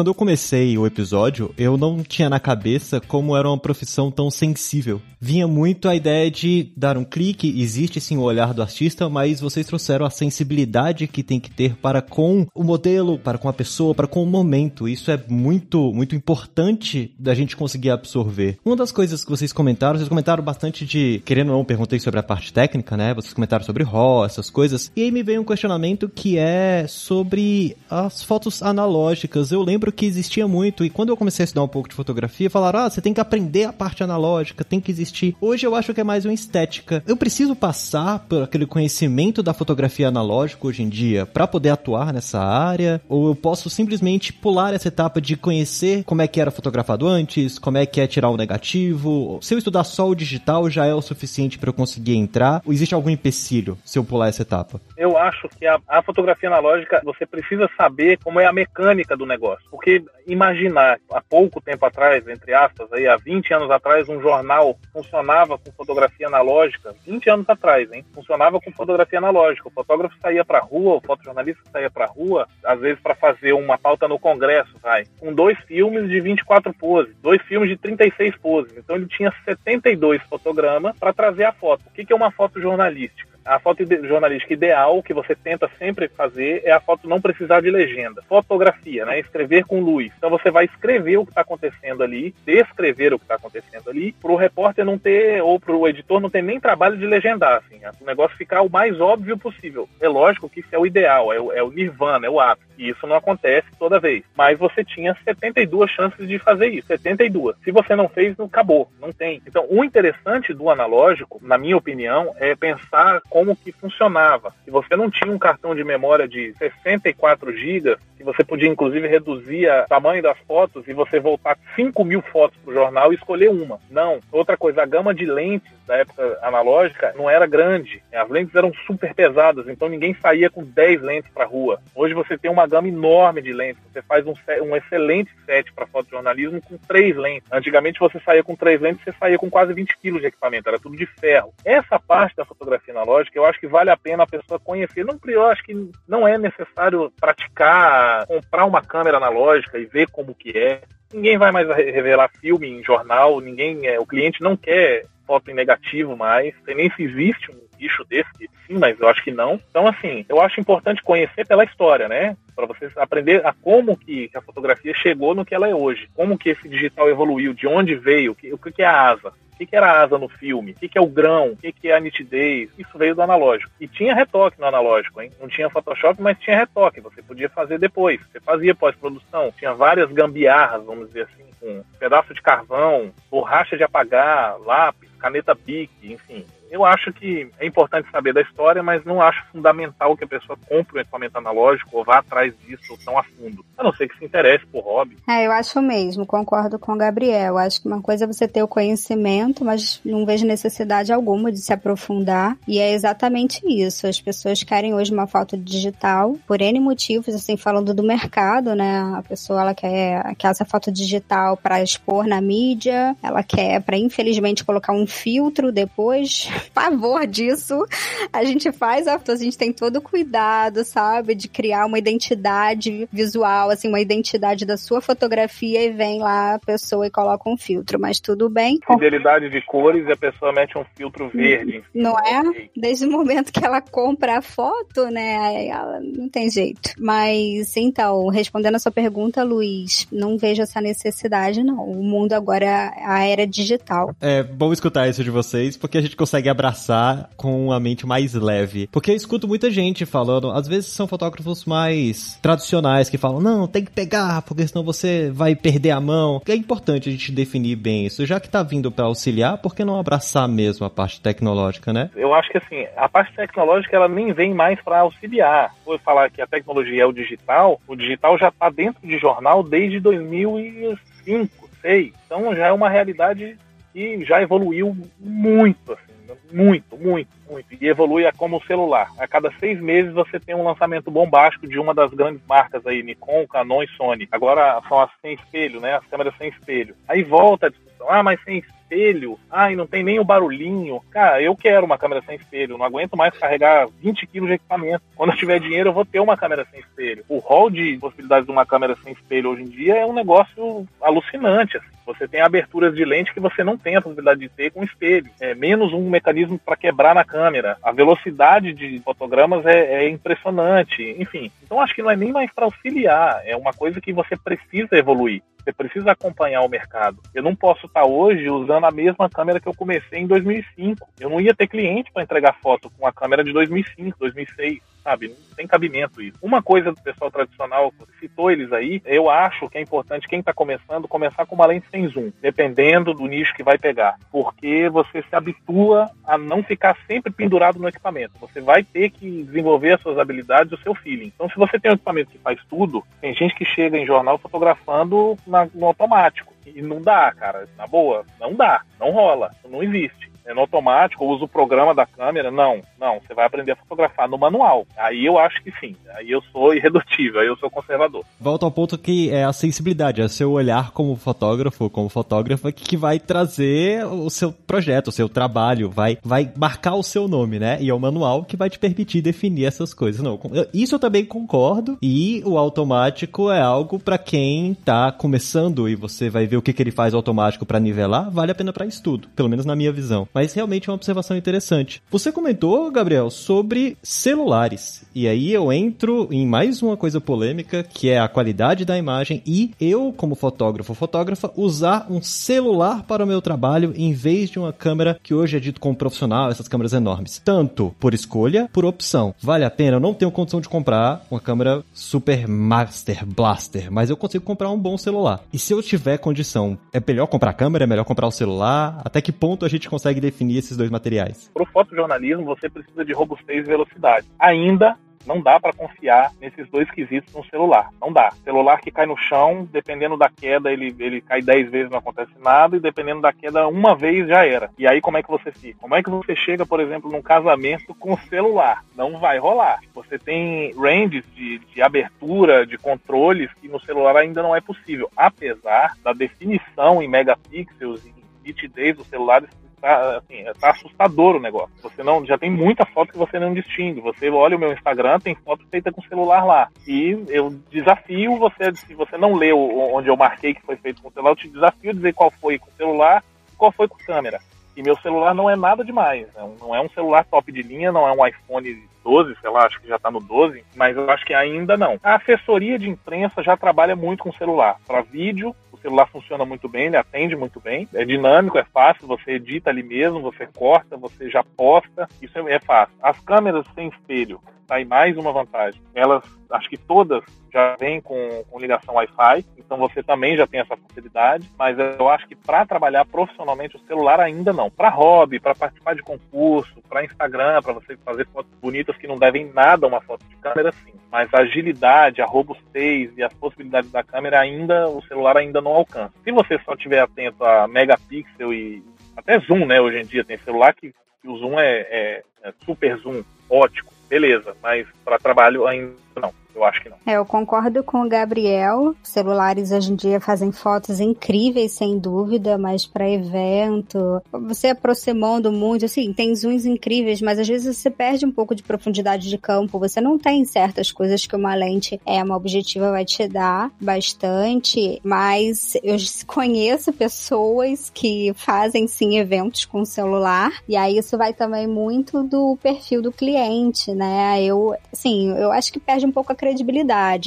Quando 0.00 0.08
eu 0.08 0.14
comecei 0.14 0.78
o 0.78 0.86
episódio, 0.86 1.54
eu 1.58 1.76
não 1.76 2.02
tinha 2.02 2.30
na 2.30 2.40
cabeça 2.40 3.02
como 3.02 3.36
era 3.36 3.46
uma 3.46 3.58
profissão 3.58 4.10
tão 4.10 4.30
sensível. 4.30 5.02
Vinha 5.20 5.46
muito 5.46 5.86
a 5.86 5.94
ideia 5.94 6.30
de 6.30 6.72
dar 6.74 6.96
um 6.96 7.04
clique, 7.04 7.60
existe 7.60 8.00
sim 8.00 8.16
o 8.16 8.22
olhar 8.22 8.54
do 8.54 8.62
artista, 8.62 9.06
mas 9.10 9.38
vocês 9.38 9.66
trouxeram 9.66 10.06
a 10.06 10.10
sensibilidade 10.10 11.06
que 11.06 11.22
tem 11.22 11.38
que 11.38 11.50
ter 11.50 11.76
para 11.76 12.00
com 12.00 12.46
o 12.54 12.64
modelo, 12.64 13.18
para 13.18 13.36
com 13.36 13.46
a 13.46 13.52
pessoa, 13.52 13.94
para 13.94 14.06
com 14.06 14.22
o 14.22 14.26
momento. 14.26 14.88
Isso 14.88 15.10
é 15.10 15.22
muito, 15.28 15.92
muito 15.92 16.16
importante 16.16 17.14
da 17.18 17.34
gente 17.34 17.54
conseguir 17.54 17.90
absorver. 17.90 18.56
Uma 18.64 18.76
das 18.76 18.90
coisas 18.90 19.22
que 19.22 19.30
vocês 19.30 19.52
comentaram, 19.52 19.98
vocês 19.98 20.08
comentaram 20.08 20.42
bastante 20.42 20.86
de, 20.86 21.20
querendo 21.26 21.50
ou 21.50 21.58
não, 21.58 21.64
perguntei 21.66 22.00
sobre 22.00 22.18
a 22.18 22.22
parte 22.22 22.50
técnica, 22.50 22.96
né? 22.96 23.12
Vocês 23.12 23.34
comentaram 23.34 23.62
sobre 23.66 23.84
RAW, 23.84 24.24
essas 24.24 24.48
coisas. 24.48 24.90
E 24.96 25.02
aí 25.02 25.10
me 25.10 25.22
veio 25.22 25.42
um 25.42 25.44
questionamento 25.44 26.08
que 26.08 26.38
é 26.38 26.86
sobre 26.88 27.76
as 27.90 28.22
fotos 28.22 28.62
analógicas. 28.62 29.52
Eu 29.52 29.60
lembro 29.60 29.89
lembro 29.90 29.92
que 29.92 30.06
existia 30.06 30.46
muito, 30.46 30.84
e 30.84 30.90
quando 30.90 31.10
eu 31.10 31.16
comecei 31.16 31.42
a 31.42 31.44
estudar 31.44 31.64
um 31.64 31.68
pouco 31.68 31.88
de 31.88 31.94
fotografia, 31.94 32.48
falaram: 32.48 32.80
ah, 32.80 32.90
você 32.90 33.00
tem 33.00 33.12
que 33.12 33.20
aprender 33.20 33.64
a 33.64 33.72
parte 33.72 34.02
analógica, 34.02 34.64
tem 34.64 34.80
que 34.80 34.90
existir. 34.90 35.36
Hoje 35.40 35.66
eu 35.66 35.74
acho 35.74 35.92
que 35.92 36.00
é 36.00 36.04
mais 36.04 36.24
uma 36.24 36.32
estética. 36.32 37.02
Eu 37.06 37.16
preciso 37.16 37.54
passar 37.54 38.20
por 38.20 38.42
aquele 38.42 38.66
conhecimento 38.66 39.42
da 39.42 39.52
fotografia 39.52 40.08
analógica 40.08 40.66
hoje 40.66 40.82
em 40.82 40.88
dia 40.88 41.26
para 41.26 41.46
poder 41.46 41.70
atuar 41.70 42.12
nessa 42.12 42.40
área? 42.40 43.00
Ou 43.08 43.28
eu 43.28 43.34
posso 43.34 43.68
simplesmente 43.68 44.32
pular 44.32 44.72
essa 44.72 44.88
etapa 44.88 45.20
de 45.20 45.36
conhecer 45.36 46.04
como 46.04 46.22
é 46.22 46.28
que 46.28 46.40
era 46.40 46.50
fotografado 46.50 47.06
antes, 47.06 47.58
como 47.58 47.78
é 47.78 47.86
que 47.86 48.00
é 48.00 48.06
tirar 48.06 48.30
o 48.30 48.36
negativo? 48.36 49.38
Se 49.42 49.54
eu 49.54 49.58
estudar 49.58 49.84
só 49.84 50.08
o 50.08 50.14
digital 50.14 50.70
já 50.70 50.86
é 50.86 50.94
o 50.94 51.02
suficiente 51.02 51.58
para 51.58 51.70
eu 51.70 51.74
conseguir 51.74 52.16
entrar? 52.16 52.62
Ou 52.64 52.72
existe 52.72 52.94
algum 52.94 53.10
empecilho 53.10 53.76
se 53.84 53.98
eu 53.98 54.04
pular 54.04 54.28
essa 54.28 54.42
etapa? 54.42 54.80
Eu 54.96 55.16
acho 55.16 55.48
que 55.48 55.66
a, 55.66 55.78
a 55.88 56.02
fotografia 56.02 56.48
analógica 56.48 57.00
você 57.04 57.26
precisa 57.26 57.68
saber 57.76 58.18
como 58.22 58.38
é 58.38 58.46
a 58.46 58.52
mecânica 58.52 59.16
do 59.16 59.26
negócio. 59.26 59.69
Porque 59.70 60.02
imaginar, 60.26 60.98
há 61.10 61.20
pouco 61.20 61.60
tempo 61.60 61.84
atrás, 61.86 62.26
entre 62.26 62.52
aspas, 62.52 62.92
aí, 62.92 63.06
há 63.06 63.16
20 63.16 63.54
anos 63.54 63.70
atrás, 63.70 64.08
um 64.08 64.20
jornal 64.20 64.76
funcionava 64.92 65.58
com 65.58 65.72
fotografia 65.72 66.26
analógica, 66.26 66.94
20 67.06 67.30
anos 67.30 67.48
atrás, 67.48 67.90
hein? 67.92 68.04
Funcionava 68.12 68.60
com 68.60 68.72
fotografia 68.72 69.18
analógica. 69.18 69.68
O 69.68 69.72
fotógrafo 69.72 70.14
saía 70.20 70.44
para 70.44 70.58
rua, 70.58 70.96
o 70.96 71.00
fotojornalista 71.00 71.62
saía 71.70 71.90
para 71.90 72.06
rua, 72.06 72.46
às 72.64 72.80
vezes 72.80 73.00
para 73.00 73.14
fazer 73.14 73.52
uma 73.52 73.78
pauta 73.78 74.08
no 74.08 74.18
congresso, 74.18 74.76
vai, 74.82 75.04
com 75.18 75.32
dois 75.32 75.58
filmes 75.60 76.08
de 76.08 76.20
24 76.20 76.72
poses, 76.74 77.14
dois 77.22 77.40
filmes 77.42 77.68
de 77.68 77.76
36 77.76 78.36
poses. 78.38 78.76
Então 78.76 78.96
ele 78.96 79.06
tinha 79.06 79.32
72 79.44 80.22
fotogramas 80.24 80.98
para 80.98 81.12
trazer 81.12 81.44
a 81.44 81.52
foto. 81.52 81.82
O 81.86 81.90
que 81.90 82.12
é 82.12 82.16
uma 82.16 82.30
foto 82.30 82.60
jornalística? 82.60 83.29
A 83.44 83.58
foto 83.58 83.84
jornalística 84.06 84.52
ideal 84.52 85.02
que 85.02 85.14
você 85.14 85.34
tenta 85.34 85.70
sempre 85.78 86.08
fazer 86.08 86.62
é 86.64 86.72
a 86.72 86.80
foto 86.80 87.08
não 87.08 87.20
precisar 87.20 87.60
de 87.60 87.70
legenda. 87.70 88.22
Fotografia, 88.28 89.04
né? 89.04 89.18
Escrever 89.18 89.64
com 89.64 89.80
luz. 89.80 90.12
Então 90.16 90.30
você 90.30 90.50
vai 90.50 90.66
escrever 90.66 91.16
o 91.16 91.24
que 91.24 91.30
está 91.30 91.40
acontecendo 91.40 92.02
ali, 92.02 92.34
descrever 92.44 93.14
o 93.14 93.18
que 93.18 93.24
está 93.24 93.36
acontecendo 93.36 93.88
ali, 93.88 94.12
para 94.12 94.30
o 94.30 94.36
repórter 94.36 94.84
não 94.84 94.98
ter, 94.98 95.42
ou 95.42 95.58
para 95.58 95.74
o 95.74 95.88
editor 95.88 96.20
não 96.20 96.30
ter 96.30 96.42
nem 96.42 96.60
trabalho 96.60 96.96
de 96.96 97.06
legendar, 97.06 97.62
assim. 97.64 97.80
O 98.00 98.04
negócio 98.04 98.36
ficar 98.36 98.62
o 98.62 98.70
mais 98.70 99.00
óbvio 99.00 99.38
possível. 99.38 99.88
É 100.00 100.08
lógico 100.08 100.48
que 100.48 100.60
isso 100.60 100.68
é 100.72 100.78
o 100.78 100.86
ideal, 100.86 101.32
é 101.32 101.40
o, 101.40 101.52
é 101.52 101.62
o 101.62 101.70
nirvana, 101.70 102.26
é 102.26 102.30
o 102.30 102.40
ápice. 102.40 102.69
E 102.80 102.88
isso 102.88 103.06
não 103.06 103.16
acontece 103.16 103.68
toda 103.78 104.00
vez. 104.00 104.24
Mas 104.34 104.58
você 104.58 104.82
tinha 104.82 105.14
72 105.22 105.90
chances 105.90 106.26
de 106.26 106.38
fazer 106.38 106.68
isso. 106.68 106.88
72. 106.88 107.54
Se 107.62 107.70
você 107.70 107.94
não 107.94 108.08
fez, 108.08 108.34
não 108.38 108.46
acabou. 108.46 108.90
Não 108.98 109.12
tem. 109.12 109.42
Então, 109.46 109.66
o 109.68 109.84
interessante 109.84 110.54
do 110.54 110.70
analógico, 110.70 111.38
na 111.42 111.58
minha 111.58 111.76
opinião, 111.76 112.34
é 112.38 112.56
pensar 112.56 113.20
como 113.28 113.54
que 113.54 113.70
funcionava. 113.70 114.54
Se 114.64 114.70
você 114.70 114.96
não 114.96 115.10
tinha 115.10 115.30
um 115.30 115.38
cartão 115.38 115.74
de 115.74 115.84
memória 115.84 116.26
de 116.26 116.54
64 116.54 117.54
GB, 117.54 117.98
que 118.16 118.24
você 118.24 118.44
podia 118.44 118.68
inclusive 118.68 119.08
reduzir 119.08 119.66
o 119.68 119.86
tamanho 119.86 120.22
das 120.22 120.38
fotos 120.46 120.86
e 120.88 120.92
você 120.92 121.18
voltar 121.20 121.58
5 121.74 122.04
mil 122.04 122.22
fotos 122.22 122.58
para 122.58 122.70
o 122.70 122.74
jornal 122.74 123.12
e 123.12 123.16
escolher 123.16 123.50
uma. 123.50 123.78
Não. 123.90 124.20
Outra 124.32 124.56
coisa, 124.56 124.82
a 124.82 124.86
gama 124.86 125.14
de 125.14 125.26
lentes 125.26 125.72
da 125.90 125.96
época 125.96 126.38
analógica 126.40 127.12
não 127.16 127.28
era 127.28 127.46
grande. 127.46 128.00
As 128.14 128.30
lentes 128.30 128.54
eram 128.54 128.72
super 128.86 129.12
pesadas, 129.12 129.66
então 129.66 129.88
ninguém 129.88 130.14
saía 130.14 130.48
com 130.48 130.62
10 130.62 131.02
lentes 131.02 131.30
para 131.32 131.44
rua. 131.44 131.80
Hoje 131.96 132.14
você 132.14 132.38
tem 132.38 132.48
uma 132.48 132.66
gama 132.66 132.86
enorme 132.86 133.42
de 133.42 133.52
lentes. 133.52 133.82
Você 133.92 134.00
faz 134.02 134.24
um, 134.24 134.34
um 134.62 134.76
excelente 134.76 135.32
set 135.44 135.72
para 135.72 135.88
fotojornalismo 135.88 136.62
com 136.62 136.78
três 136.78 137.16
lentes. 137.16 137.50
Antigamente 137.50 137.98
você 137.98 138.20
saía 138.20 138.44
com 138.44 138.54
três 138.54 138.80
lentes, 138.80 139.02
você 139.02 139.12
saía 139.18 139.36
com 139.36 139.50
quase 139.50 139.74
20 139.74 139.98
quilos 139.98 140.20
de 140.20 140.28
equipamento, 140.28 140.68
era 140.68 140.78
tudo 140.78 140.96
de 140.96 141.06
ferro. 141.06 141.52
Essa 141.64 141.98
parte 141.98 142.36
da 142.36 142.44
fotografia 142.44 142.94
analógica 142.94 143.36
eu 143.36 143.44
acho 143.44 143.58
que 143.58 143.66
vale 143.66 143.90
a 143.90 143.96
pena 143.96 144.22
a 144.22 144.28
pessoa 144.28 144.60
conhecer. 144.60 145.04
Não, 145.04 145.18
eu 145.26 145.44
acho 145.46 145.64
que 145.64 145.74
não 146.06 146.26
é 146.26 146.38
necessário 146.38 147.12
praticar 147.20 148.26
comprar 148.26 148.64
uma 148.64 148.80
câmera 148.80 149.16
analógica 149.16 149.76
e 149.76 149.86
ver 149.86 150.08
como 150.10 150.36
que 150.36 150.56
é. 150.56 150.82
Ninguém 151.12 151.36
vai 151.36 151.50
mais 151.50 151.66
revelar 151.66 152.30
filme 152.40 152.68
em 152.68 152.84
jornal, 152.84 153.40
ninguém, 153.40 153.88
é, 153.88 153.98
o 153.98 154.06
cliente 154.06 154.40
não 154.40 154.56
quer 154.56 155.06
foto 155.30 155.48
em 155.48 155.54
negativo 155.54 156.16
mais, 156.16 156.52
nem 156.66 156.90
se 156.90 157.04
existe 157.04 157.52
um 157.52 157.69
bicho 157.80 158.04
desse, 158.04 158.50
sim, 158.66 158.78
mas 158.78 159.00
eu 159.00 159.08
acho 159.08 159.24
que 159.24 159.30
não. 159.30 159.58
Então, 159.70 159.86
assim, 159.86 160.26
eu 160.28 160.38
acho 160.40 160.60
importante 160.60 161.02
conhecer 161.02 161.46
pela 161.46 161.64
história, 161.64 162.08
né? 162.08 162.36
Para 162.54 162.66
vocês 162.66 162.94
aprender 162.98 163.44
a 163.46 163.54
como 163.54 163.96
que 163.96 164.30
a 164.34 164.42
fotografia 164.42 164.92
chegou 164.94 165.34
no 165.34 165.46
que 165.46 165.54
ela 165.54 165.66
é 165.66 165.74
hoje, 165.74 166.08
como 166.14 166.36
que 166.36 166.50
esse 166.50 166.68
digital 166.68 167.08
evoluiu, 167.08 167.54
de 167.54 167.66
onde 167.66 167.94
veio, 167.94 168.32
o 168.32 168.34
que, 168.34 168.52
o 168.52 168.58
que 168.58 168.82
é 168.82 168.86
a 168.86 169.10
asa, 169.10 169.28
o 169.28 169.66
que, 169.66 169.74
era 169.74 169.90
a 169.90 170.02
asa 170.02 170.18
no 170.18 170.28
filme? 170.28 170.72
O 170.72 170.74
que, 170.74 170.98
é 170.98 171.00
o 171.00 171.06
grão? 171.06 171.52
O 171.52 171.56
que, 171.56 171.88
é 171.88 171.94
a 171.94 172.00
nitidez? 172.00 172.70
Isso 172.78 172.96
veio 172.96 173.14
do 173.14 173.22
analógico. 173.22 173.70
E 173.78 173.86
tinha 173.86 174.14
retoque 174.14 174.58
no 174.58 174.66
analógico, 174.66 175.20
hein? 175.20 175.30
Não 175.38 175.48
tinha 175.48 175.68
Photoshop, 175.68 176.20
mas 176.22 176.38
tinha 176.38 176.56
retoque. 176.56 177.00
Você 177.02 177.20
podia 177.22 177.48
fazer 177.50 177.78
depois. 177.78 178.18
Você 178.32 178.40
fazia 178.40 178.74
pós-produção. 178.74 179.52
Tinha 179.58 179.74
várias 179.74 180.10
gambiarras, 180.10 180.82
vamos 180.86 181.08
dizer 181.08 181.28
assim, 181.30 181.44
com 181.60 181.84
pedaço 181.98 182.32
de 182.32 182.40
carvão, 182.40 183.12
borracha 183.30 183.76
de 183.76 183.84
apagar, 183.84 184.58
lápis, 184.60 185.10
caneta 185.18 185.54
Bic, 185.54 185.90
enfim 186.02 186.46
eu 186.70 186.84
acho 186.84 187.12
que 187.12 187.50
é 187.58 187.66
importante 187.66 188.08
saber 188.10 188.32
da 188.32 188.40
história, 188.40 188.82
mas 188.82 189.04
não 189.04 189.20
acho 189.20 189.44
fundamental 189.50 190.16
que 190.16 190.24
a 190.24 190.28
pessoa 190.28 190.56
compre 190.68 190.98
um 190.98 191.00
equipamento 191.00 191.36
analógico 191.36 191.98
ou 191.98 192.04
vá 192.04 192.18
atrás 192.18 192.54
disso 192.64 192.96
tão 193.04 193.18
a 193.18 193.24
fundo. 193.24 193.64
A 193.76 193.82
não 193.82 193.92
ser 193.92 194.08
que 194.08 194.16
se 194.16 194.24
interesse 194.24 194.64
por 194.66 194.82
hobby. 194.84 195.16
É, 195.28 195.46
eu 195.46 195.52
acho 195.52 195.82
mesmo, 195.82 196.24
concordo 196.24 196.78
com 196.78 196.92
o 196.92 196.96
Gabriel. 196.96 197.58
Acho 197.58 197.82
que 197.82 197.88
uma 197.88 198.00
coisa 198.00 198.24
é 198.24 198.26
você 198.26 198.46
ter 198.46 198.62
o 198.62 198.68
conhecimento, 198.68 199.64
mas 199.64 200.00
não 200.04 200.24
vejo 200.24 200.46
necessidade 200.46 201.12
alguma 201.12 201.50
de 201.50 201.58
se 201.58 201.72
aprofundar. 201.72 202.56
E 202.68 202.78
é 202.78 202.92
exatamente 202.92 203.60
isso. 203.66 204.06
As 204.06 204.20
pessoas 204.20 204.62
querem 204.62 204.94
hoje 204.94 205.12
uma 205.12 205.26
foto 205.26 205.56
digital 205.56 206.36
por 206.46 206.60
N 206.60 206.78
motivos, 206.78 207.34
assim, 207.34 207.56
falando 207.56 207.92
do 207.92 208.02
mercado, 208.02 208.76
né? 208.76 209.00
A 209.16 209.22
pessoa 209.22 209.62
ela 209.62 209.74
quer, 209.74 210.36
quer 210.36 210.48
essa 210.48 210.64
foto 210.64 210.92
digital 210.92 211.56
para 211.56 211.82
expor 211.82 212.26
na 212.26 212.40
mídia, 212.40 213.16
ela 213.22 213.42
quer 213.42 213.82
para 213.82 213.96
infelizmente 213.96 214.64
colocar 214.64 214.92
um 214.92 215.06
filtro 215.06 215.72
depois 215.72 216.48
pavor 216.74 217.26
disso. 217.26 217.84
A 218.32 218.44
gente 218.44 218.70
faz 218.72 219.06
a 219.06 219.20
a 219.28 219.36
gente 219.36 219.56
tem 219.56 219.72
todo 219.72 219.96
o 219.96 220.02
cuidado, 220.02 220.84
sabe, 220.84 221.34
de 221.34 221.48
criar 221.48 221.86
uma 221.86 221.98
identidade 221.98 223.08
visual, 223.12 223.70
assim, 223.70 223.88
uma 223.88 224.00
identidade 224.00 224.64
da 224.64 224.76
sua 224.76 225.00
fotografia 225.00 225.84
e 225.84 225.90
vem 225.90 226.20
lá 226.20 226.54
a 226.54 226.58
pessoa 226.58 227.06
e 227.06 227.10
coloca 227.10 227.48
um 227.48 227.56
filtro, 227.56 228.00
mas 228.00 228.18
tudo 228.18 228.48
bem. 228.48 228.78
Fidelidade 228.86 229.48
de 229.48 229.60
cores 229.62 230.06
e 230.06 230.12
a 230.12 230.16
pessoa 230.16 230.52
mete 230.52 230.76
um 230.76 230.84
filtro 230.96 231.28
verde. 231.28 231.82
Não 231.94 232.18
é? 232.18 232.68
Desde 232.76 233.06
o 233.06 233.10
momento 233.10 233.52
que 233.52 233.64
ela 233.64 233.80
compra 233.80 234.38
a 234.38 234.42
foto, 234.42 235.06
né, 235.10 235.36
aí 235.38 235.68
ela 235.68 236.00
não 236.00 236.28
tem 236.28 236.50
jeito. 236.50 236.90
Mas, 236.98 237.76
então, 237.76 238.28
respondendo 238.28 238.74
a 238.74 238.78
sua 238.78 238.92
pergunta, 238.92 239.42
Luiz, 239.42 240.06
não 240.10 240.36
vejo 240.36 240.62
essa 240.62 240.80
necessidade, 240.80 241.62
não. 241.62 241.84
O 241.84 242.02
mundo 242.02 242.32
agora 242.32 242.66
é 242.66 242.92
a 243.04 243.24
era 243.24 243.46
digital. 243.46 244.14
É 244.20 244.42
bom 244.42 244.72
escutar 244.72 245.08
isso 245.08 245.22
de 245.22 245.30
vocês, 245.30 245.76
porque 245.76 245.98
a 245.98 246.00
gente 246.00 246.16
consegue 246.16 246.48
abraçar 246.50 247.30
com 247.36 247.72
a 247.72 247.80
mente 247.80 248.06
mais 248.06 248.34
leve. 248.34 248.88
Porque 248.92 249.10
eu 249.10 249.16
escuto 249.16 249.48
muita 249.48 249.70
gente 249.70 250.04
falando, 250.04 250.50
às 250.50 250.68
vezes 250.68 250.90
são 250.90 251.06
fotógrafos 251.06 251.64
mais 251.64 252.38
tradicionais 252.42 253.08
que 253.08 253.18
falam, 253.18 253.40
não, 253.40 253.66
tem 253.66 253.84
que 253.84 253.90
pegar, 253.90 254.42
porque 254.42 254.66
senão 254.66 254.84
você 254.84 255.30
vai 255.30 255.54
perder 255.54 255.92
a 255.92 256.00
mão. 256.00 256.42
É 256.48 256.54
importante 256.54 257.08
a 257.08 257.12
gente 257.12 257.32
definir 257.32 257.76
bem 257.76 258.06
isso. 258.06 258.26
Já 258.26 258.40
que 258.40 258.48
tá 258.48 258.62
vindo 258.62 258.90
para 258.90 259.06
auxiliar, 259.06 259.58
por 259.58 259.74
que 259.74 259.84
não 259.84 259.98
abraçar 259.98 260.48
mesmo 260.48 260.84
a 260.84 260.90
parte 260.90 261.20
tecnológica, 261.20 261.92
né? 261.92 262.10
Eu 262.16 262.34
acho 262.34 262.50
que 262.50 262.58
assim, 262.58 262.86
a 262.96 263.08
parte 263.08 263.34
tecnológica 263.34 263.96
ela 263.96 264.08
nem 264.08 264.32
vem 264.32 264.52
mais 264.52 264.80
para 264.82 265.00
auxiliar. 265.00 265.74
Vou 265.86 265.98
falar 265.98 266.30
que 266.30 266.42
a 266.42 266.46
tecnologia 266.46 267.02
é 267.02 267.06
o 267.06 267.12
digital, 267.12 267.80
o 267.86 267.94
digital 267.94 268.36
já 268.38 268.48
está 268.48 268.68
dentro 268.68 269.06
de 269.06 269.18
jornal 269.18 269.62
desde 269.62 270.00
2005, 270.00 271.60
2006. 271.82 272.12
Então 272.26 272.54
já 272.54 272.66
é 272.66 272.72
uma 272.72 272.88
realidade 272.88 273.56
que 273.92 274.24
já 274.24 274.40
evoluiu 274.40 274.96
muito, 275.18 275.92
assim, 275.92 276.09
muito, 276.52 276.96
muito, 276.96 277.30
muito. 277.48 277.66
E 277.80 277.88
evolui 277.88 278.30
como 278.36 278.56
o 278.56 278.64
celular. 278.64 279.10
A 279.18 279.26
cada 279.26 279.50
seis 279.58 279.80
meses 279.80 280.12
você 280.12 280.38
tem 280.38 280.54
um 280.54 280.64
lançamento 280.64 281.10
bombástico 281.10 281.66
de 281.66 281.78
uma 281.78 281.94
das 281.94 282.12
grandes 282.12 282.42
marcas 282.46 282.86
aí, 282.86 283.02
Nikon, 283.02 283.46
Canon 283.46 283.82
e 283.82 283.88
Sony. 283.88 284.28
Agora 284.30 284.80
são 284.88 285.00
as 285.00 285.10
sem 285.20 285.34
espelho, 285.34 285.80
né? 285.80 285.96
As 285.96 286.06
câmeras 286.06 286.34
sem 286.36 286.48
espelho. 286.48 286.94
Aí 287.08 287.22
volta 287.22 287.66
a 287.66 287.70
discussão, 287.70 288.10
ah, 288.10 288.22
mas 288.22 288.42
sem 288.44 288.58
espelho, 288.58 289.38
e 289.70 289.76
não 289.76 289.86
tem 289.86 290.02
nem 290.02 290.18
o 290.18 290.24
barulhinho. 290.24 291.00
Cara, 291.10 291.40
eu 291.40 291.54
quero 291.54 291.86
uma 291.86 291.96
câmera 291.96 292.22
sem 292.26 292.36
espelho, 292.36 292.76
não 292.76 292.84
aguento 292.84 293.16
mais 293.16 293.36
carregar 293.38 293.86
20 294.02 294.26
quilos 294.26 294.48
de 294.48 294.54
equipamento. 294.56 295.02
Quando 295.14 295.30
eu 295.30 295.36
tiver 295.36 295.60
dinheiro, 295.60 295.90
eu 295.90 295.94
vou 295.94 296.04
ter 296.04 296.18
uma 296.18 296.36
câmera 296.36 296.66
sem 296.70 296.80
espelho. 296.80 297.24
O 297.28 297.38
hall 297.38 297.70
de 297.70 297.96
possibilidades 297.98 298.46
de 298.46 298.52
uma 298.52 298.66
câmera 298.66 298.96
sem 299.02 299.12
espelho 299.12 299.50
hoje 299.50 299.62
em 299.62 299.68
dia 299.68 299.96
é 299.96 300.06
um 300.06 300.12
negócio 300.12 300.86
alucinante, 301.00 301.76
assim. 301.76 301.86
Você 302.14 302.26
tem 302.26 302.40
aberturas 302.40 302.94
de 302.94 303.04
lente 303.04 303.32
que 303.32 303.40
você 303.40 303.62
não 303.62 303.76
tem 303.76 303.96
a 303.96 304.02
possibilidade 304.02 304.40
de 304.40 304.48
ter 304.48 304.70
com 304.70 304.82
espelho. 304.82 305.30
É 305.40 305.54
menos 305.54 305.92
um 305.92 306.10
mecanismo 306.10 306.58
para 306.58 306.76
quebrar 306.76 307.14
na 307.14 307.24
câmera. 307.24 307.76
A 307.82 307.92
velocidade 307.92 308.72
de 308.72 308.98
fotogramas 309.00 309.64
é, 309.64 310.04
é, 310.04 310.08
impressionante. 310.08 311.02
Enfim, 311.18 311.50
então 311.62 311.80
acho 311.80 311.94
que 311.94 312.02
não 312.02 312.10
é 312.10 312.16
nem 312.16 312.32
mais 312.32 312.52
para 312.52 312.64
auxiliar. 312.64 313.40
É 313.44 313.56
uma 313.56 313.72
coisa 313.72 314.00
que 314.00 314.12
você 314.12 314.36
precisa 314.36 314.96
evoluir. 314.96 315.42
Você 315.62 315.72
precisa 315.72 316.12
acompanhar 316.12 316.62
o 316.62 316.68
mercado. 316.68 317.18
Eu 317.34 317.42
não 317.42 317.54
posso 317.54 317.86
estar 317.86 318.04
hoje 318.04 318.48
usando 318.48 318.86
a 318.86 318.90
mesma 318.90 319.28
câmera 319.28 319.60
que 319.60 319.68
eu 319.68 319.74
comecei 319.74 320.20
em 320.20 320.26
2005. 320.26 321.08
Eu 321.20 321.30
não 321.30 321.40
ia 321.40 321.54
ter 321.54 321.68
cliente 321.68 322.10
para 322.12 322.22
entregar 322.22 322.56
foto 322.60 322.90
com 322.98 323.06
a 323.06 323.12
câmera 323.12 323.44
de 323.44 323.52
2005, 323.52 324.18
2006 324.18 324.89
sabe? 325.02 325.28
Não 325.28 325.56
tem 325.56 325.66
cabimento 325.66 326.22
isso. 326.22 326.38
Uma 326.42 326.62
coisa 326.62 326.92
do 326.92 327.00
pessoal 327.00 327.30
tradicional, 327.30 327.92
citou 328.18 328.50
eles 328.50 328.72
aí, 328.72 329.02
eu 329.04 329.28
acho 329.28 329.68
que 329.68 329.78
é 329.78 329.80
importante 329.80 330.28
quem 330.28 330.40
está 330.40 330.52
começando, 330.52 331.08
começar 331.08 331.46
com 331.46 331.54
uma 331.54 331.66
lente 331.66 331.86
sem 331.90 332.06
zoom, 332.08 332.30
dependendo 332.40 333.14
do 333.14 333.26
nicho 333.26 333.54
que 333.54 333.62
vai 333.62 333.78
pegar. 333.78 334.16
Porque 334.30 334.88
você 334.88 335.22
se 335.22 335.34
habitua 335.34 336.10
a 336.24 336.38
não 336.38 336.62
ficar 336.62 336.96
sempre 337.06 337.32
pendurado 337.32 337.78
no 337.78 337.88
equipamento. 337.88 338.38
Você 338.40 338.60
vai 338.60 338.82
ter 338.82 339.10
que 339.10 339.44
desenvolver 339.44 339.94
as 339.94 340.00
suas 340.00 340.18
habilidades, 340.18 340.72
o 340.72 340.82
seu 340.82 340.94
feeling. 340.94 341.32
Então, 341.34 341.48
se 341.48 341.56
você 341.56 341.78
tem 341.78 341.90
um 341.90 341.94
equipamento 341.94 342.30
que 342.30 342.38
faz 342.38 342.58
tudo, 342.68 343.04
tem 343.20 343.34
gente 343.34 343.54
que 343.54 343.64
chega 343.64 343.98
em 343.98 344.06
jornal 344.06 344.38
fotografando 344.38 345.36
na, 345.46 345.68
no 345.74 345.86
automático. 345.86 346.52
E 346.66 346.82
não 346.82 347.00
dá, 347.00 347.32
cara. 347.32 347.68
Na 347.76 347.86
boa, 347.86 348.24
não 348.38 348.54
dá. 348.54 348.82
Não 348.98 349.10
rola. 349.10 349.50
Não 349.68 349.82
existe 349.82 350.30
é 350.50 350.54
no 350.54 350.60
automático, 350.60 351.24
usa 351.24 351.44
o 351.44 351.48
programa 351.48 351.94
da 351.94 352.04
câmera. 352.04 352.50
Não, 352.50 352.80
não. 352.98 353.20
Você 353.20 353.34
vai 353.34 353.46
aprender 353.46 353.72
a 353.72 353.76
fotografar 353.76 354.28
no 354.28 354.38
manual. 354.38 354.86
Aí 354.96 355.24
eu 355.24 355.38
acho 355.38 355.62
que 355.62 355.72
sim. 355.80 355.96
Aí 356.16 356.30
eu 356.30 356.42
sou 356.52 356.72
irredutível, 356.74 357.40
aí 357.40 357.46
eu 357.46 357.56
sou 357.56 357.70
conservador. 357.70 358.24
Volta 358.38 358.66
ao 358.66 358.72
ponto 358.72 358.98
que 358.98 359.30
é 359.30 359.44
a 359.44 359.52
sensibilidade, 359.52 360.20
é 360.20 360.28
seu 360.28 360.52
olhar 360.52 360.90
como 360.90 361.16
fotógrafo, 361.16 361.88
como 361.88 362.08
fotógrafa, 362.08 362.72
que 362.72 362.96
vai 362.96 363.18
trazer 363.18 364.04
o 364.04 364.28
seu 364.30 364.52
projeto, 364.52 365.08
o 365.08 365.12
seu 365.12 365.28
trabalho, 365.28 365.88
vai, 365.90 366.18
vai 366.22 366.50
marcar 366.56 366.94
o 366.94 367.02
seu 367.02 367.28
nome, 367.28 367.58
né? 367.58 367.78
E 367.80 367.88
é 367.88 367.94
o 367.94 368.00
manual 368.00 368.44
que 368.44 368.56
vai 368.56 368.68
te 368.68 368.78
permitir 368.78 369.22
definir 369.22 369.66
essas 369.66 369.94
coisas. 369.94 370.20
Não, 370.20 370.38
isso 370.74 370.94
eu 370.94 370.98
também 370.98 371.24
concordo. 371.24 371.98
E 372.02 372.42
o 372.44 372.58
automático 372.58 373.50
é 373.50 373.60
algo 373.60 373.98
para 373.98 374.18
quem 374.18 374.74
tá 374.74 375.12
começando 375.12 375.88
e 375.88 375.94
você 375.94 376.28
vai 376.28 376.46
ver 376.46 376.56
o 376.56 376.62
que, 376.62 376.72
que 376.72 376.82
ele 376.82 376.90
faz 376.90 377.14
automático 377.14 377.64
para 377.64 377.78
nivelar, 377.78 378.30
vale 378.30 378.52
a 378.52 378.54
pena 378.54 378.72
para 378.72 378.86
estudo, 378.86 379.28
pelo 379.36 379.48
menos 379.48 379.64
na 379.64 379.76
minha 379.76 379.92
visão. 379.92 380.26
Mas 380.34 380.39
mas 380.40 380.54
realmente 380.54 380.88
é 380.88 380.90
uma 380.90 380.96
observação 380.96 381.36
interessante. 381.36 382.02
Você 382.10 382.32
comentou, 382.32 382.90
Gabriel, 382.90 383.28
sobre 383.28 383.98
celulares. 384.02 385.02
E 385.14 385.28
aí 385.28 385.52
eu 385.52 385.70
entro 385.70 386.28
em 386.30 386.46
mais 386.46 386.80
uma 386.80 386.96
coisa 386.96 387.20
polêmica, 387.20 387.82
que 387.82 388.08
é 388.08 388.18
a 388.18 388.26
qualidade 388.26 388.86
da 388.86 388.96
imagem 388.96 389.42
e 389.44 389.72
eu, 389.78 390.14
como 390.16 390.34
fotógrafo 390.34 390.94
fotógrafa, 390.94 391.52
usar 391.54 392.06
um 392.08 392.22
celular 392.22 393.02
para 393.02 393.22
o 393.22 393.26
meu 393.26 393.42
trabalho 393.42 393.92
em 393.94 394.14
vez 394.14 394.48
de 394.48 394.58
uma 394.58 394.72
câmera 394.72 395.20
que 395.22 395.34
hoje 395.34 395.58
é 395.58 395.60
dito 395.60 395.78
como 395.78 395.94
profissional, 395.94 396.50
essas 396.50 396.68
câmeras 396.68 396.94
enormes. 396.94 397.42
Tanto 397.44 397.94
por 398.00 398.14
escolha, 398.14 398.66
por 398.72 398.86
opção. 398.86 399.34
Vale 399.42 399.66
a 399.66 399.70
pena? 399.70 399.96
Eu 399.96 400.00
não 400.00 400.14
tenho 400.14 400.30
condição 400.30 400.62
de 400.62 400.70
comprar 400.70 401.22
uma 401.30 401.40
câmera 401.40 401.84
super 401.92 402.48
master 402.48 403.26
blaster, 403.26 403.92
mas 403.92 404.08
eu 404.08 404.16
consigo 404.16 404.42
comprar 404.42 404.70
um 404.70 404.78
bom 404.78 404.96
celular. 404.96 405.42
E 405.52 405.58
se 405.58 405.74
eu 405.74 405.82
tiver 405.82 406.16
condição, 406.16 406.78
é 406.94 407.02
melhor 407.06 407.26
comprar 407.26 407.50
a 407.50 407.54
câmera, 407.54 407.84
é 407.84 407.86
melhor 407.86 408.04
comprar 408.06 408.26
o 408.26 408.32
celular? 408.32 409.02
Até 409.04 409.20
que 409.20 409.32
ponto 409.32 409.66
a 409.66 409.68
gente 409.68 409.90
consegue 409.90 410.19
definir 410.20 410.58
esses 410.58 410.76
dois 410.76 410.90
materiais? 410.90 411.50
Para 411.52 411.62
o 411.62 411.66
fotojornalismo, 411.66 412.44
você 412.44 412.68
precisa 412.68 413.04
de 413.04 413.12
robustez 413.12 413.64
e 413.64 413.68
velocidade. 413.68 414.26
Ainda 414.38 414.96
não 415.26 415.40
dá 415.40 415.60
para 415.60 415.72
confiar 415.72 416.32
nesses 416.40 416.68
dois 416.70 416.90
quesitos 416.90 417.32
no 417.34 417.44
celular. 417.44 417.90
Não 418.00 418.12
dá. 418.12 418.30
Celular 418.42 418.80
que 418.80 418.90
cai 418.90 419.06
no 419.06 419.16
chão, 419.16 419.68
dependendo 419.70 420.16
da 420.16 420.30
queda, 420.30 420.72
ele, 420.72 420.94
ele 420.98 421.20
cai 421.20 421.42
10 421.42 421.70
vezes 421.70 421.90
não 421.90 421.98
acontece 421.98 422.32
nada, 422.42 422.76
e 422.76 422.80
dependendo 422.80 423.20
da 423.20 423.32
queda, 423.32 423.68
uma 423.68 423.94
vez 423.94 424.26
já 424.28 424.46
era. 424.46 424.70
E 424.78 424.86
aí 424.86 425.00
como 425.00 425.18
é 425.18 425.22
que 425.22 425.30
você 425.30 425.52
fica? 425.52 425.78
Como 425.78 425.94
é 425.94 426.02
que 426.02 426.10
você 426.10 426.34
chega, 426.34 426.64
por 426.64 426.80
exemplo, 426.80 427.10
num 427.10 427.22
casamento 427.22 427.94
com 427.94 428.16
celular? 428.16 428.84
Não 428.96 429.18
vai 429.18 429.38
rolar. 429.38 429.80
Você 429.94 430.18
tem 430.18 430.72
ranges 430.72 431.24
de, 431.34 431.58
de 431.58 431.82
abertura, 431.82 432.66
de 432.66 432.78
controles, 432.78 433.52
que 433.60 433.68
no 433.68 433.80
celular 433.80 434.16
ainda 434.16 434.42
não 434.42 434.56
é 434.56 434.60
possível. 434.60 435.10
Apesar 435.16 435.96
da 436.02 436.12
definição 436.12 437.02
em 437.02 437.08
megapixels 437.08 438.04
e 438.06 438.14
nitidez 438.44 438.96
dos 438.96 439.06
celulares 439.06 439.50
tá, 439.80 440.18
assim, 440.18 440.44
tá 440.60 440.70
assustador 440.70 441.36
o 441.36 441.40
negócio. 441.40 441.70
Você 441.82 442.02
não, 442.02 442.24
já 442.24 442.36
tem 442.38 442.50
muita 442.50 442.84
foto 442.86 443.12
que 443.12 443.18
você 443.18 443.38
não 443.38 443.54
distingue. 443.54 444.00
Você 444.00 444.28
olha 444.28 444.56
o 444.56 444.60
meu 444.60 444.72
Instagram, 444.72 445.18
tem 445.18 445.34
foto 445.34 445.64
feita 445.70 445.90
com 445.90 446.02
celular 446.02 446.44
lá. 446.44 446.68
E 446.86 447.24
eu 447.28 447.50
desafio 447.70 448.36
você, 448.36 448.74
se 448.74 448.94
você 448.94 449.16
não 449.16 449.34
leu 449.34 449.58
onde 449.94 450.08
eu 450.08 450.16
marquei 450.16 450.54
que 450.54 450.62
foi 450.62 450.76
feito 450.76 451.02
com 451.02 451.10
celular, 451.10 451.32
eu 451.32 451.36
te 451.36 451.48
desafio 451.48 451.90
a 451.90 451.94
dizer 451.94 452.14
qual 452.14 452.30
foi 452.30 452.58
com 452.58 452.70
celular 452.72 453.24
e 453.52 453.56
qual 453.56 453.72
foi 453.72 453.88
com 453.88 453.96
câmera. 453.98 454.38
E 454.76 454.82
meu 454.82 454.96
celular 455.00 455.34
não 455.34 455.50
é 455.50 455.56
nada 455.56 455.84
demais. 455.84 456.26
Né? 456.34 456.56
Não 456.60 456.74
é 456.74 456.80
um 456.80 456.88
celular 456.90 457.24
top 457.24 457.50
de 457.50 457.62
linha, 457.62 457.92
não 457.92 458.06
é 458.06 458.12
um 458.12 458.26
iPhone 458.26 458.88
12, 459.04 459.36
sei 459.40 459.50
lá, 459.50 459.66
acho 459.66 459.80
que 459.80 459.88
já 459.88 459.96
está 459.96 460.10
no 460.10 460.20
12, 460.20 460.64
mas 460.76 460.96
eu 460.96 461.10
acho 461.10 461.24
que 461.24 461.34
ainda 461.34 461.76
não. 461.76 461.98
A 462.02 462.16
assessoria 462.16 462.78
de 462.78 462.88
imprensa 462.88 463.42
já 463.42 463.56
trabalha 463.56 463.96
muito 463.96 464.22
com 464.22 464.32
celular, 464.32 464.76
para 464.86 465.02
vídeo 465.02 465.54
celular 465.80 466.06
funciona 466.06 466.44
muito 466.44 466.68
bem, 466.68 466.86
ele 466.86 466.96
atende 466.96 467.34
muito 467.34 467.60
bem. 467.60 467.88
É 467.94 468.04
dinâmico, 468.04 468.58
é 468.58 468.64
fácil, 468.64 469.06
você 469.06 469.32
edita 469.32 469.70
ali 469.70 469.82
mesmo, 469.82 470.20
você 470.20 470.46
corta, 470.46 470.96
você 470.96 471.28
já 471.28 471.42
posta, 471.42 472.08
isso 472.20 472.38
é, 472.38 472.54
é 472.54 472.60
fácil. 472.60 472.94
As 473.02 473.18
câmeras 473.20 473.66
sem 473.74 473.88
espelho, 473.88 474.40
tá 474.66 474.76
aí 474.76 474.84
mais 474.84 475.16
uma 475.16 475.32
vantagem. 475.32 475.80
Elas, 475.94 476.22
acho 476.50 476.68
que 476.68 476.76
todas 476.76 477.22
já 477.52 477.76
vêm 477.76 478.00
com, 478.00 478.44
com 478.48 478.60
ligação 478.60 478.94
Wi-Fi, 478.94 479.44
então 479.58 479.76
você 479.76 480.02
também 480.02 480.36
já 480.36 480.46
tem 480.46 480.60
essa 480.60 480.76
facilidade, 480.76 481.50
mas 481.58 481.76
eu 481.78 482.08
acho 482.08 482.26
que 482.28 482.36
para 482.36 482.64
trabalhar 482.64 483.04
profissionalmente 483.04 483.76
o 483.76 483.86
celular 483.86 484.20
ainda 484.20 484.52
não. 484.52 484.70
Para 484.70 484.88
hobby, 484.88 485.40
para 485.40 485.54
participar 485.54 485.94
de 485.94 486.02
concurso, 486.02 486.80
para 486.88 487.04
Instagram, 487.04 487.60
para 487.62 487.72
você 487.72 487.96
fazer 487.98 488.26
fotos 488.28 488.52
bonitas 488.60 488.89
que 488.96 489.06
não 489.06 489.18
devem 489.18 489.50
nada 489.52 489.86
a 489.86 489.88
uma 489.88 490.00
foto 490.00 490.24
de 490.26 490.36
câmera, 490.36 490.72
sim. 490.72 490.92
Mas 491.10 491.32
a 491.34 491.40
agilidade, 491.40 492.22
a 492.22 492.26
robustez 492.26 493.10
e 493.16 493.22
as 493.22 493.32
possibilidades 493.34 493.90
da 493.90 494.02
câmera 494.02 494.40
ainda, 494.40 494.88
o 494.88 495.02
celular 495.02 495.36
ainda 495.36 495.60
não 495.60 495.72
alcança. 495.72 496.14
Se 496.22 496.30
você 496.30 496.58
só 496.64 496.74
estiver 496.74 497.00
atento 497.00 497.44
a 497.44 497.66
megapixel 497.66 498.52
e 498.52 498.82
até 499.16 499.38
zoom, 499.40 499.66
né? 499.66 499.80
Hoje 499.80 499.98
em 499.98 500.04
dia 500.04 500.24
tem 500.24 500.36
celular 500.38 500.72
que, 500.72 500.94
que 501.20 501.28
o 501.28 501.36
zoom 501.36 501.58
é, 501.58 501.80
é, 501.80 502.22
é 502.44 502.52
super 502.64 502.96
zoom 502.98 503.22
ótico 503.48 503.92
beleza, 504.10 504.56
mas 504.60 504.86
para 505.04 505.18
trabalho 505.20 505.66
ainda 505.66 505.94
não. 506.16 506.34
Eu 506.60 506.66
acho 506.66 506.82
que 506.82 506.90
não. 506.90 506.96
É, 507.06 507.16
eu 507.16 507.24
concordo 507.24 507.82
com 507.82 508.02
o 508.02 508.08
Gabriel. 508.08 508.94
Celulares 509.02 509.72
hoje 509.72 509.92
em 509.92 509.96
dia 509.96 510.20
fazem 510.20 510.52
fotos 510.52 511.00
incríveis, 511.00 511.72
sem 511.72 511.98
dúvida, 511.98 512.58
mas 512.58 512.86
para 512.86 513.08
evento, 513.08 514.22
você 514.30 514.68
aproximando 514.68 515.50
muito, 515.50 515.86
assim, 515.86 516.12
tem 516.12 516.34
zooms 516.34 516.66
incríveis, 516.66 517.22
mas 517.22 517.38
às 517.38 517.48
vezes 517.48 517.78
você 517.78 517.90
perde 517.90 518.26
um 518.26 518.30
pouco 518.30 518.54
de 518.54 518.62
profundidade 518.62 519.30
de 519.30 519.38
campo. 519.38 519.78
Você 519.78 520.02
não 520.02 520.18
tem 520.18 520.44
certas 520.44 520.92
coisas 520.92 521.24
que 521.24 521.34
uma 521.34 521.54
lente 521.54 521.98
é 522.04 522.22
uma 522.22 522.36
objetiva 522.36 522.90
vai 522.90 523.06
te 523.06 523.26
dar 523.26 523.70
bastante, 523.80 525.00
mas 525.02 525.74
eu 525.82 525.96
conheço 526.26 526.92
pessoas 526.92 527.88
que 527.88 528.32
fazem 528.34 528.86
sim 528.86 529.16
eventos 529.16 529.64
com 529.64 529.82
celular 529.84 530.52
e 530.68 530.76
aí 530.76 530.98
isso 530.98 531.16
vai 531.16 531.32
também 531.32 531.66
muito 531.66 532.22
do 532.22 532.58
perfil 532.62 533.00
do 533.00 533.10
cliente, 533.10 533.94
né? 533.94 534.42
Eu, 534.42 534.74
sim, 534.92 535.30
eu 535.38 535.50
acho 535.50 535.72
que 535.72 535.80
perde 535.80 536.04
um 536.04 536.12
pouco 536.12 536.32
a 536.32 536.34
credibilidade. 536.34 536.49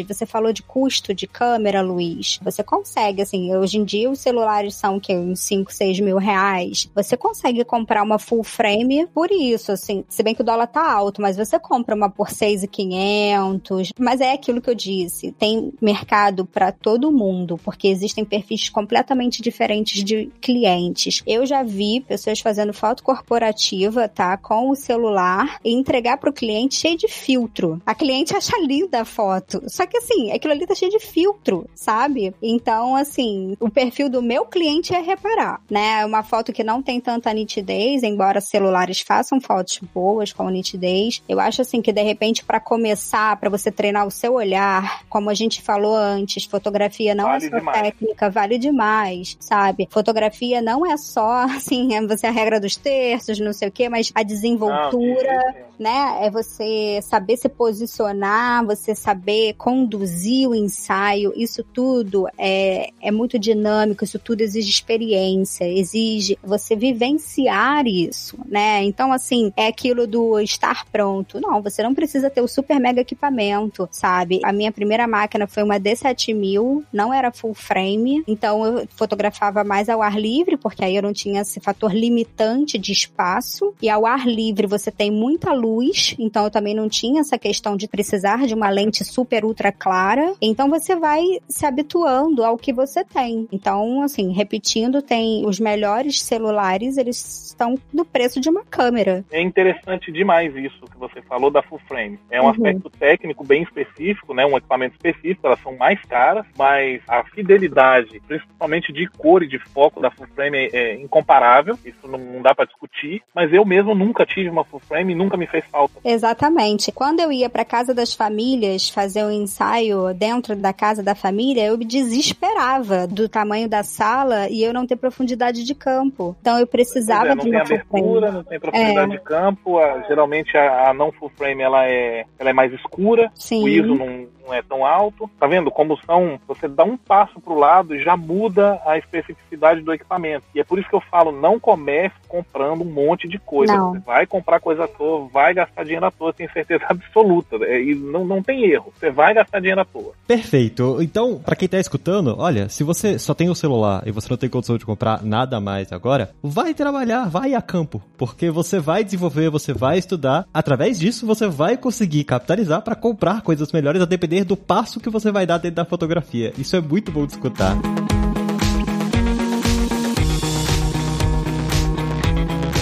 Você 0.04 0.26
falou 0.26 0.52
de 0.52 0.64
custo 0.64 1.14
de 1.14 1.28
câmera, 1.28 1.82
Luiz. 1.82 2.40
Você 2.44 2.64
consegue, 2.64 3.22
assim, 3.22 3.56
hoje 3.56 3.78
em 3.78 3.84
dia 3.84 4.10
os 4.10 4.20
celulares 4.20 4.76
são 4.76 5.00
que 5.00 5.16
uns 5.16 5.40
5, 5.42 5.74
6 5.74 6.00
mil 6.00 6.18
reais. 6.18 6.90
Você 6.96 7.16
consegue 7.16 7.64
comprar 7.64 8.04
uma 8.04 8.20
full 8.20 8.44
frame 8.44 9.08
por 9.08 9.32
isso, 9.32 9.72
assim. 9.72 10.04
Se 10.10 10.24
bem 10.24 10.36
que 10.36 10.42
o 10.42 10.46
dólar 10.46 10.68
tá 10.68 10.92
alto, 10.92 11.22
mas 11.22 11.38
você 11.38 11.60
compra 11.60 11.96
uma 11.96 12.10
por 12.10 12.30
6,500. 12.30 13.94
Mas 14.00 14.22
é 14.22 14.34
aquilo 14.34 14.62
que 14.62 14.70
eu 14.70 14.76
disse. 14.76 15.32
Tem 15.32 15.74
mercado 15.82 16.46
para 16.46 16.72
todo 16.72 17.12
mundo, 17.12 17.60
porque 17.64 17.88
existem 17.88 18.26
perfis 18.26 18.70
completamente 18.70 19.42
diferentes 19.42 20.04
de 20.04 20.32
clientes. 20.42 21.22
Eu 21.26 21.46
já 21.46 21.64
vi 21.64 22.02
pessoas 22.02 22.40
fazendo 22.40 22.74
foto 22.74 23.04
corporativa, 23.04 24.08
tá? 24.08 24.38
Com 24.38 24.70
o 24.70 24.76
celular 24.76 25.60
e 25.64 25.74
entregar 25.74 26.18
pro 26.18 26.34
cliente 26.34 26.76
cheio 26.76 26.98
de 26.98 27.08
filtro. 27.08 27.82
A 27.86 27.96
cliente 27.96 28.36
acha 28.38 28.58
linda 28.60 29.03
a 29.04 29.06
foto. 29.06 29.62
Só 29.68 29.86
que 29.86 29.98
assim, 29.98 30.32
aquilo 30.32 30.54
ali 30.54 30.66
tá 30.66 30.74
cheio 30.74 30.92
de 30.92 31.00
filtro, 31.00 31.70
sabe? 31.76 32.34
Então, 32.42 32.96
assim, 32.96 33.56
o 33.60 33.70
perfil 33.70 34.10
do 34.10 34.22
meu 34.22 34.46
cliente 34.46 34.94
é 34.94 35.00
reparar, 35.00 35.62
né? 35.70 36.06
Uma 36.06 36.24
foto 36.24 36.52
que 36.52 36.64
não 36.64 36.82
tem 36.82 37.00
tanta 37.00 37.34
nitidez, 37.34 38.04
embora 38.04 38.42
celulares 38.42 39.02
façam 39.02 39.40
fotos 39.40 39.80
boas 39.94 40.34
com 40.34 40.50
nitidez. 40.50 41.22
Eu 41.28 41.40
acho 41.40 41.62
assim 41.62 41.82
que 41.82 41.92
de 41.92 42.02
repente 42.02 42.44
para 42.44 42.60
começar, 42.60 43.36
para 43.38 43.50
você 43.50 43.72
treinar 43.72 44.08
o 44.08 44.12
seu 44.12 44.34
olhar, 44.34 45.04
como 45.10 45.30
a 45.30 45.34
gente 45.34 45.62
falou 45.62 45.96
antes, 45.96 46.46
fotografia 46.46 47.14
não 47.14 47.26
vale 47.26 47.46
é 47.46 47.50
só 47.50 47.58
demais. 47.60 47.82
técnica, 47.82 48.30
vale 48.30 48.58
demais, 48.58 49.38
sabe? 49.40 49.88
Fotografia 49.92 50.62
não 50.62 50.86
é 50.86 50.98
só 50.98 51.44
assim, 51.56 51.96
é 51.96 52.02
você 52.06 52.28
a 52.28 52.32
regra 52.32 52.60
dos 52.60 52.76
terços, 52.76 53.40
não 53.40 53.54
sei 53.54 53.68
o 53.68 53.72
quê, 53.72 53.90
mas 53.90 54.12
a 54.16 54.24
desenvoltura, 54.24 55.34
não, 55.80 55.86
né? 55.86 56.26
É 56.26 56.30
você 56.30 57.00
saber 57.02 57.38
se 57.38 57.50
posicionar, 57.50 58.66
você 58.66 58.93
saber 58.96 59.54
conduzir 59.54 60.50
o 60.50 60.56
ensaio, 60.56 61.34
isso 61.36 61.64
tudo 61.64 62.28
é, 62.38 62.90
é 63.02 63.12
muito 63.12 63.38
dinâmico, 63.40 64.04
isso 64.04 64.20
tudo 64.20 64.42
exige 64.42 64.70
experiência, 64.70 65.68
exige 65.68 66.38
você 66.44 66.76
vivenciar 66.76 67.86
isso, 67.88 68.38
né? 68.46 68.84
Então, 68.84 69.12
assim, 69.12 69.52
é 69.56 69.68
aquilo 69.68 70.06
do 70.08 70.40
estar 70.40 70.86
pronto. 70.92 71.40
Não, 71.40 71.62
você 71.62 71.82
não 71.84 71.94
precisa 71.94 72.30
ter 72.30 72.42
o 72.42 72.48
super 72.48 72.80
mega 72.80 73.02
equipamento, 73.02 73.88
sabe? 73.92 74.40
A 74.44 74.52
minha 74.52 74.72
primeira 74.72 75.08
máquina 75.08 75.48
foi 75.48 75.64
uma 75.64 75.80
D7000, 75.80 76.84
não 76.92 77.14
era 77.14 77.32
full 77.32 77.54
frame, 77.54 78.24
então 78.28 78.66
eu 78.66 78.88
fotografava 78.96 79.64
mais 79.64 79.90
ao 79.90 80.02
ar 80.02 80.20
livre, 80.20 80.58
porque 80.58 80.84
aí 80.84 80.96
eu 80.96 81.02
não 81.02 81.14
tinha 81.14 81.42
esse 81.42 81.60
fator 81.60 81.94
limitante 81.94 82.78
de 82.78 82.92
espaço. 82.92 83.74
E 83.82 83.90
ao 83.90 84.06
ar 84.06 84.28
livre 84.28 84.68
você 84.68 84.92
tem 84.92 85.12
muita 85.12 85.54
luz, 85.54 86.16
então 86.20 86.46
eu 86.46 86.52
também 86.52 86.76
não 86.76 86.90
tinha 86.90 87.22
essa 87.22 87.38
questão 87.38 87.76
de 87.76 87.88
precisar 87.88 88.46
de 88.46 88.54
uma 88.54 88.70
lente 88.70 88.83
super 88.92 89.46
ultra 89.46 89.72
clara. 89.72 90.34
Então 90.42 90.70
você 90.70 90.96
vai 90.96 91.22
se 91.48 91.66
habituando 91.66 92.44
ao 92.44 92.58
que 92.58 92.74
você 92.74 93.04
tem. 93.04 93.48
Então, 93.52 94.02
assim, 94.02 94.32
repetindo, 94.34 95.02
tem 95.02 95.46
os 95.46 95.60
melhores 95.60 96.22
celulares, 96.22 96.98
eles 96.98 97.48
estão 97.48 97.76
no 97.94 98.04
preço 98.04 98.40
de 98.40 98.50
uma 98.50 98.64
câmera. 98.66 99.24
É 99.32 99.42
interessante 99.42 100.12
demais 100.12 100.56
isso 100.56 100.82
que 100.92 100.98
você 100.98 101.22
falou 101.22 101.52
da 101.52 101.62
full 101.62 101.80
frame. 101.88 102.20
É 102.30 102.42
um 102.42 102.46
uhum. 102.46 102.52
aspecto 102.52 102.90
técnico 102.90 103.44
bem 103.44 103.64
específico, 103.64 104.34
né? 104.34 104.46
Um 104.46 104.58
equipamento 104.58 104.96
específico, 104.96 105.46
elas 105.46 105.62
são 105.62 105.76
mais 105.78 106.02
caras, 106.06 106.46
mas 106.58 107.02
a 107.08 107.24
fidelidade, 107.24 108.20
principalmente 108.28 108.92
de 108.92 109.08
cor 109.08 109.44
e 109.44 109.48
de 109.48 109.60
foco 109.60 110.02
da 110.02 110.10
full 110.12 110.28
frame 110.36 110.58
é, 110.58 110.70
é 110.74 111.02
incomparável. 111.02 111.78
Isso 111.86 112.08
não, 112.08 112.20
não 112.20 112.42
dá 112.42 112.54
para 112.56 112.66
discutir. 112.66 113.22
Mas 113.34 113.54
eu 113.54 113.66
mesmo 113.66 113.94
nunca 113.94 114.26
tive 114.26 114.50
uma 114.50 114.64
full 114.64 114.80
frame 114.80 115.14
e 115.14 115.16
nunca 115.16 115.38
me 115.38 115.48
fez 115.48 115.66
falta. 115.66 116.00
Exatamente. 116.04 116.92
Quando 116.92 117.20
eu 117.20 117.32
ia 117.32 117.50
para 117.50 117.66
casa 117.66 117.94
das 117.94 118.14
famílias 118.14 118.73
fazer 118.80 119.24
um 119.24 119.32
ensaio 119.32 120.14
dentro 120.14 120.56
da 120.56 120.74
casa 120.74 121.04
da 121.04 121.16
família, 121.16 121.66
eu 121.66 121.78
me 121.78 121.86
desesperava 121.86 123.08
do 123.08 123.28
tamanho 123.28 123.68
da 123.68 123.84
sala 123.84 124.50
e 124.50 124.64
eu 124.64 124.74
não 124.74 124.86
ter 124.86 124.96
profundidade 124.96 125.64
de 125.64 125.76
campo. 125.76 126.36
Então 126.42 126.60
eu 126.60 126.68
precisava 126.68 127.30
é, 127.30 127.36
não 127.36 127.44
tem 127.44 127.56
abertura, 127.56 128.32
não 128.32 128.44
tem 128.44 128.60
profundidade 128.60 129.14
é. 129.14 129.18
de 129.18 129.24
campo. 129.24 129.80
A, 129.80 130.02
geralmente 130.08 130.58
a, 130.58 130.90
a, 130.90 130.94
não 130.94 131.12
full 131.12 131.32
frame 131.36 131.62
ela 131.62 131.86
é, 131.86 132.26
ela 132.38 132.50
é 132.50 132.54
mais 132.54 132.74
escura. 132.74 133.32
Sim. 133.36 133.64
O 133.64 133.68
ISO 133.68 133.96
não, 133.96 134.28
não 134.46 134.54
é 134.54 134.62
tão 134.62 134.86
alto. 134.86 135.30
Tá 135.40 135.48
vendo 135.48 135.72
como 135.72 135.98
são? 136.06 136.40
Você 136.48 136.68
dá 136.68 136.84
um 136.84 136.98
passo 136.98 137.40
para 137.40 137.54
o 137.54 137.60
lado 137.60 137.96
e 137.96 138.04
já 138.04 138.16
muda 138.16 138.80
a 138.86 138.98
especificidade 138.98 139.82
do 139.82 139.94
equipamento. 139.94 140.46
E 140.54 140.60
é 140.60 140.64
por 140.64 140.80
isso 140.80 140.90
que 140.90 140.96
eu 140.96 141.02
falo, 141.02 141.32
não 141.32 141.60
comece 141.60 142.16
comprando 142.28 142.82
um 142.82 142.92
monte 142.92 143.28
de 143.28 143.40
coisa. 143.40 143.76
Não. 143.76 143.94
Você 143.94 144.00
vai 144.00 144.26
comprar 144.26 144.60
coisa 144.60 144.86
à 144.86 144.88
toa, 144.88 145.28
vai 145.32 145.54
gastar 145.54 145.84
dinheiro 145.84 146.06
à 146.06 146.12
toa, 146.12 146.34
tenho 146.34 146.52
certeza 146.52 146.86
absoluta. 146.90 147.58
É, 147.62 147.82
e 147.82 147.96
não, 147.96 148.26
não 148.26 148.42
tem 148.42 148.64
erro. 148.66 148.92
Você 148.98 149.12
vai 149.12 149.34
gastar 149.34 149.60
dinheiro 149.60 149.82
à 149.82 149.86
toa. 149.86 150.14
Perfeito. 150.28 150.98
Então, 151.02 151.40
para 151.40 151.56
quem 151.56 151.68
tá 151.68 151.80
escutando, 151.80 152.36
olha, 152.38 152.70
se 152.70 152.84
você 152.84 153.18
só 153.20 153.34
tem 153.34 153.50
o 153.50 153.56
celular 153.56 154.04
e 154.06 154.12
você 154.12 154.28
não 154.30 154.38
tem 154.38 154.50
condição 154.50 154.78
de 154.78 154.86
comprar 154.86 155.24
nada 155.24 155.60
mais 155.60 155.92
agora, 155.92 156.32
vai 156.42 156.74
trabalhar, 156.74 157.30
vai 157.30 157.54
a 157.54 157.62
campo, 157.62 158.02
porque 158.18 158.50
você 158.50 158.80
vai 158.80 159.04
desenvolver, 159.04 159.50
você 159.50 159.74
vai 159.74 159.98
estudar. 159.98 160.46
Através 160.54 161.00
disso, 161.00 161.26
você 161.26 161.48
vai 161.48 161.78
conseguir 161.78 162.24
capitalizar 162.24 162.82
para 162.82 162.96
comprar 162.96 163.42
coisas 163.42 163.72
melhores 163.72 164.02
a 164.02 164.06
depender 164.06 164.33
depender 164.34 164.44
do 164.44 164.58
passo 164.58 165.00
que 165.00 165.10
você 165.10 165.32
vai 165.32 165.46
dar 165.46 165.58
dentro 165.58 165.76
da 165.76 165.86
fotografia. 165.86 166.54
Isso 166.58 166.76
é 166.76 166.82
muito 166.82 167.12
bom 167.12 167.26
de 167.26 167.34
escutar. 167.34 167.78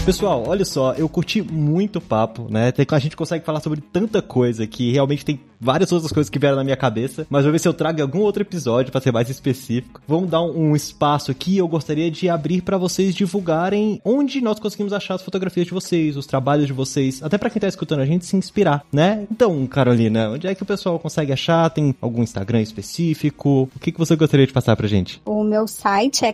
Pessoal, 0.03 0.43
olha 0.47 0.65
só, 0.65 0.93
eu 0.93 1.07
curti 1.07 1.43
muito 1.43 1.97
o 1.97 2.01
papo, 2.01 2.47
né? 2.49 2.73
A 2.89 2.99
gente 2.99 3.15
consegue 3.15 3.45
falar 3.45 3.59
sobre 3.59 3.81
tanta 3.81 4.19
coisa 4.19 4.65
que 4.65 4.91
realmente 4.91 5.23
tem 5.23 5.39
várias 5.61 5.91
outras 5.91 6.11
coisas 6.11 6.27
que 6.27 6.39
vieram 6.39 6.57
na 6.57 6.63
minha 6.63 6.75
cabeça, 6.75 7.27
mas 7.29 7.43
vou 7.43 7.51
ver 7.51 7.59
se 7.59 7.67
eu 7.67 7.73
trago 7.73 8.01
algum 8.01 8.21
outro 8.21 8.41
episódio 8.41 8.91
para 8.91 8.99
ser 8.99 9.11
mais 9.11 9.29
específico. 9.29 10.01
Vamos 10.07 10.29
dar 10.29 10.41
um, 10.41 10.75
espaço 10.75 11.29
aqui, 11.29 11.57
eu 11.57 11.67
gostaria 11.67 12.09
de 12.09 12.27
abrir 12.27 12.61
para 12.61 12.77
vocês 12.77 13.13
divulgarem 13.13 14.01
onde 14.03 14.41
nós 14.41 14.59
conseguimos 14.59 14.91
achar 14.91 15.13
as 15.13 15.21
fotografias 15.21 15.67
de 15.67 15.73
vocês, 15.73 16.17
os 16.17 16.25
trabalhos 16.25 16.65
de 16.65 16.73
vocês, 16.73 17.21
até 17.21 17.37
para 17.37 17.51
quem 17.51 17.59
tá 17.59 17.67
escutando 17.67 17.99
a 17.99 18.05
gente 18.05 18.25
se 18.25 18.35
inspirar, 18.35 18.83
né? 18.91 19.27
Então, 19.29 19.67
Carolina, 19.67 20.31
onde 20.31 20.47
é 20.47 20.55
que 20.55 20.63
o 20.63 20.65
pessoal 20.65 20.97
consegue 20.97 21.31
achar? 21.31 21.69
Tem 21.69 21.93
algum 22.01 22.23
Instagram 22.23 22.61
específico? 22.61 23.69
O 23.75 23.79
que, 23.79 23.91
que 23.91 23.99
você 23.99 24.15
gostaria 24.15 24.47
de 24.47 24.53
passar 24.53 24.75
pra 24.75 24.87
gente? 24.87 25.21
O 25.25 25.43
meu 25.43 25.67
site 25.67 26.25
é 26.25 26.33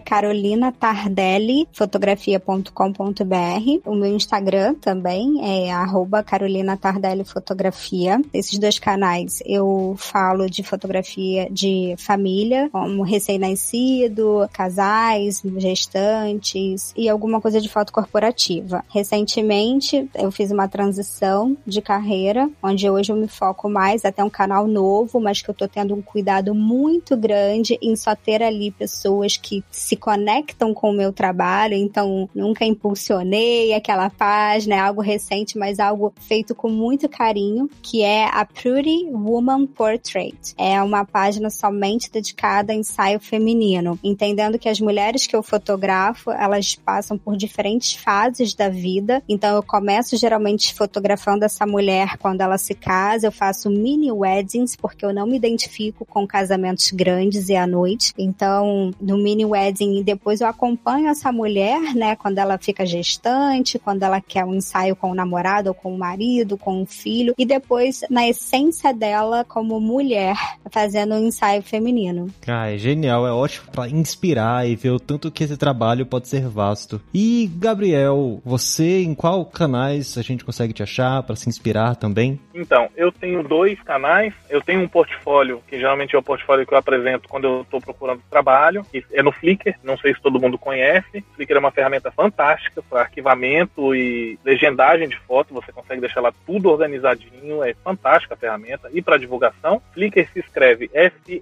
o 3.86 3.96
meu 3.96 4.16
Instagram 4.16 4.76
também 4.76 5.40
é 5.42 5.72
arroba 5.72 6.22
Carolina 6.22 6.78
Tardelli 6.78 7.24
Fotografia. 7.24 8.22
Esses 8.34 8.60
dois 8.60 8.78
canais 8.78 9.42
eu 9.46 9.96
falo 9.98 10.48
de 10.48 10.62
fotografia 10.62 11.48
de 11.50 11.96
família, 11.98 12.70
como 12.72 13.02
recém-nascido, 13.02 14.48
casais, 14.54 15.42
gestantes 15.58 16.94
e 16.96 17.10
alguma 17.10 17.42
coisa 17.42 17.60
de 17.60 17.68
foto 17.68 17.92
corporativa. 17.92 18.86
Recentemente 18.90 20.08
eu 20.14 20.32
fiz 20.32 20.52
uma 20.52 20.68
transição 20.68 21.58
de 21.66 21.82
carreira, 21.82 22.50
onde 22.62 22.88
hoje 22.90 23.12
eu 23.12 23.16
me 23.16 23.28
foco 23.28 23.68
mais 23.68 24.06
até 24.06 24.24
um 24.24 24.30
canal 24.30 24.68
novo, 24.68 25.20
mas 25.20 25.42
que 25.42 25.50
eu 25.50 25.56
tô 25.56 25.68
tendo 25.68 25.96
um 25.96 26.02
cuidado 26.02 26.54
muito 26.54 27.18
grande 27.18 27.78
em 27.82 27.96
só 27.96 28.16
ter 28.16 28.44
ali 28.44 28.70
pessoas 28.70 29.36
que 29.36 29.64
se 29.72 29.96
conectam 29.96 30.74
com 30.74 30.92
o 30.92 30.96
meu 30.96 31.12
trabalho, 31.12 31.74
então 31.74 32.30
nunca 32.36 32.64
impulsionei 32.64 33.47
aquela 33.76 34.10
página, 34.10 34.76
é 34.76 34.80
algo 34.80 35.02
recente, 35.02 35.58
mas 35.58 35.80
algo 35.80 36.14
feito 36.22 36.56
com 36.56 36.70
muito 36.70 37.08
carinho, 37.08 37.70
que 37.82 38.02
é 38.02 38.26
a 38.26 38.46
Pretty 38.46 39.08
Woman 39.12 39.68
Portrait. 39.68 40.54
É 40.58 40.82
uma 40.82 41.06
página 41.06 41.50
somente 41.50 42.12
dedicada 42.12 42.74
a 42.74 42.76
ensaio 42.76 43.20
feminino, 43.20 44.00
entendendo 44.04 44.60
que 44.60 44.70
as 44.70 44.80
mulheres 44.80 45.28
que 45.28 45.36
eu 45.36 45.44
fotografo, 45.44 46.32
elas 46.32 46.76
passam 46.76 47.18
por 47.18 47.38
diferentes 47.38 47.94
fases 47.94 48.54
da 48.54 48.70
vida. 48.70 49.24
Então 49.28 49.56
eu 49.56 49.64
começo 49.64 50.18
geralmente 50.18 50.74
fotografando 50.74 51.46
essa 51.46 51.66
mulher 51.66 52.18
quando 52.18 52.42
ela 52.42 52.58
se 52.58 52.74
casa, 52.74 53.28
eu 53.28 53.32
faço 53.32 53.70
mini 53.70 54.12
weddings 54.12 54.76
porque 54.76 55.06
eu 55.06 55.14
não 55.14 55.26
me 55.26 55.38
identifico 55.38 56.06
com 56.06 56.28
casamentos 56.28 56.92
grandes 56.92 57.50
e 57.50 57.56
à 57.56 57.68
noite. 57.68 58.14
Então, 58.18 58.92
no 59.00 59.18
mini 59.18 59.46
wedding, 59.46 60.04
depois 60.04 60.42
eu 60.42 60.48
acompanho 60.48 61.08
essa 61.08 61.32
mulher, 61.32 61.96
né, 61.96 62.16
quando 62.16 62.40
ela 62.40 62.58
fica 62.58 62.86
gestante 62.86 63.37
quando 63.84 64.04
ela 64.04 64.22
quer 64.22 64.46
um 64.46 64.56
ensaio 64.56 64.96
com 64.96 65.12
o 65.12 65.16
namorado 65.16 65.70
ou 65.70 65.74
com 65.74 65.94
o 65.94 65.98
marido, 65.98 66.58
com 66.58 66.82
o 66.82 66.86
filho, 66.86 67.34
e 67.38 67.46
depois, 67.46 68.02
na 68.10 68.28
essência 68.28 68.94
dela 68.94 69.44
como 69.44 69.80
mulher 69.80 70.36
fazendo 70.72 71.16
um 71.16 71.28
ensaio 71.28 71.62
feminino. 71.62 72.28
Ah, 72.48 72.72
é 72.72 72.78
genial, 72.78 73.28
é 73.28 73.32
ótimo 73.32 73.72
para 73.72 73.90
inspirar 73.90 74.68
e 74.68 74.76
ver 74.76 74.92
o 74.92 75.00
tanto 75.00 75.32
que 75.32 75.44
esse 75.44 75.58
trabalho 75.58 76.06
pode 76.06 76.28
ser 76.28 76.48
vasto. 76.48 77.02
E 77.14 77.50
Gabriel, 77.56 78.42
você 78.44 79.04
em 79.04 79.16
qual 79.16 79.46
canais 79.46 80.18
a 80.18 80.22
gente 80.22 80.44
consegue 80.44 80.74
te 80.74 80.84
achar 80.84 81.24
para 81.24 81.36
se 81.36 81.50
inspirar 81.50 81.96
também? 81.96 82.40
Então, 82.54 82.90
eu 82.96 83.12
tenho 83.12 83.44
dois 83.44 83.82
canais. 83.84 84.34
Eu 84.50 84.62
tenho 84.62 84.82
um 84.82 84.88
portfólio 84.88 85.62
que 85.68 85.78
geralmente 85.78 86.16
é 86.16 86.20
o 86.20 86.24
portfólio 86.24 86.66
que 86.66 86.74
eu 86.74 86.78
apresento 86.78 87.28
quando 87.28 87.46
eu 87.46 87.62
estou 87.62 87.82
procurando 87.82 88.22
trabalho, 88.30 88.84
que 88.92 89.04
é 89.12 89.24
no 89.24 89.32
Flickr. 89.32 89.76
Não 89.84 89.98
sei 89.98 90.14
se 90.14 90.22
todo 90.22 90.40
mundo 90.40 90.58
conhece. 90.58 91.24
Flickr 91.36 91.56
é 91.56 91.60
uma 91.60 91.72
ferramenta 91.72 92.12
fantástica 92.12 92.82
para 92.82 93.06
arquivamento 93.28 93.94
e 93.94 94.40
legendagem 94.44 95.08
de 95.08 95.18
foto. 95.20 95.54
Você 95.54 95.72
consegue 95.72 96.02
deixar 96.02 96.22
lá 96.22 96.34
tudo 96.46 96.70
organizadinho. 96.70 97.64
É 97.64 97.74
fantástica 97.84 98.34
a 98.34 98.38
ferramenta. 98.38 98.90
E 98.94 99.02
para 99.02 99.18
divulgação, 99.18 99.82
Flickr 99.94 100.28
se 100.32 100.40
escreve 100.40 100.90
F-L-I-C-K-R. 100.94 101.42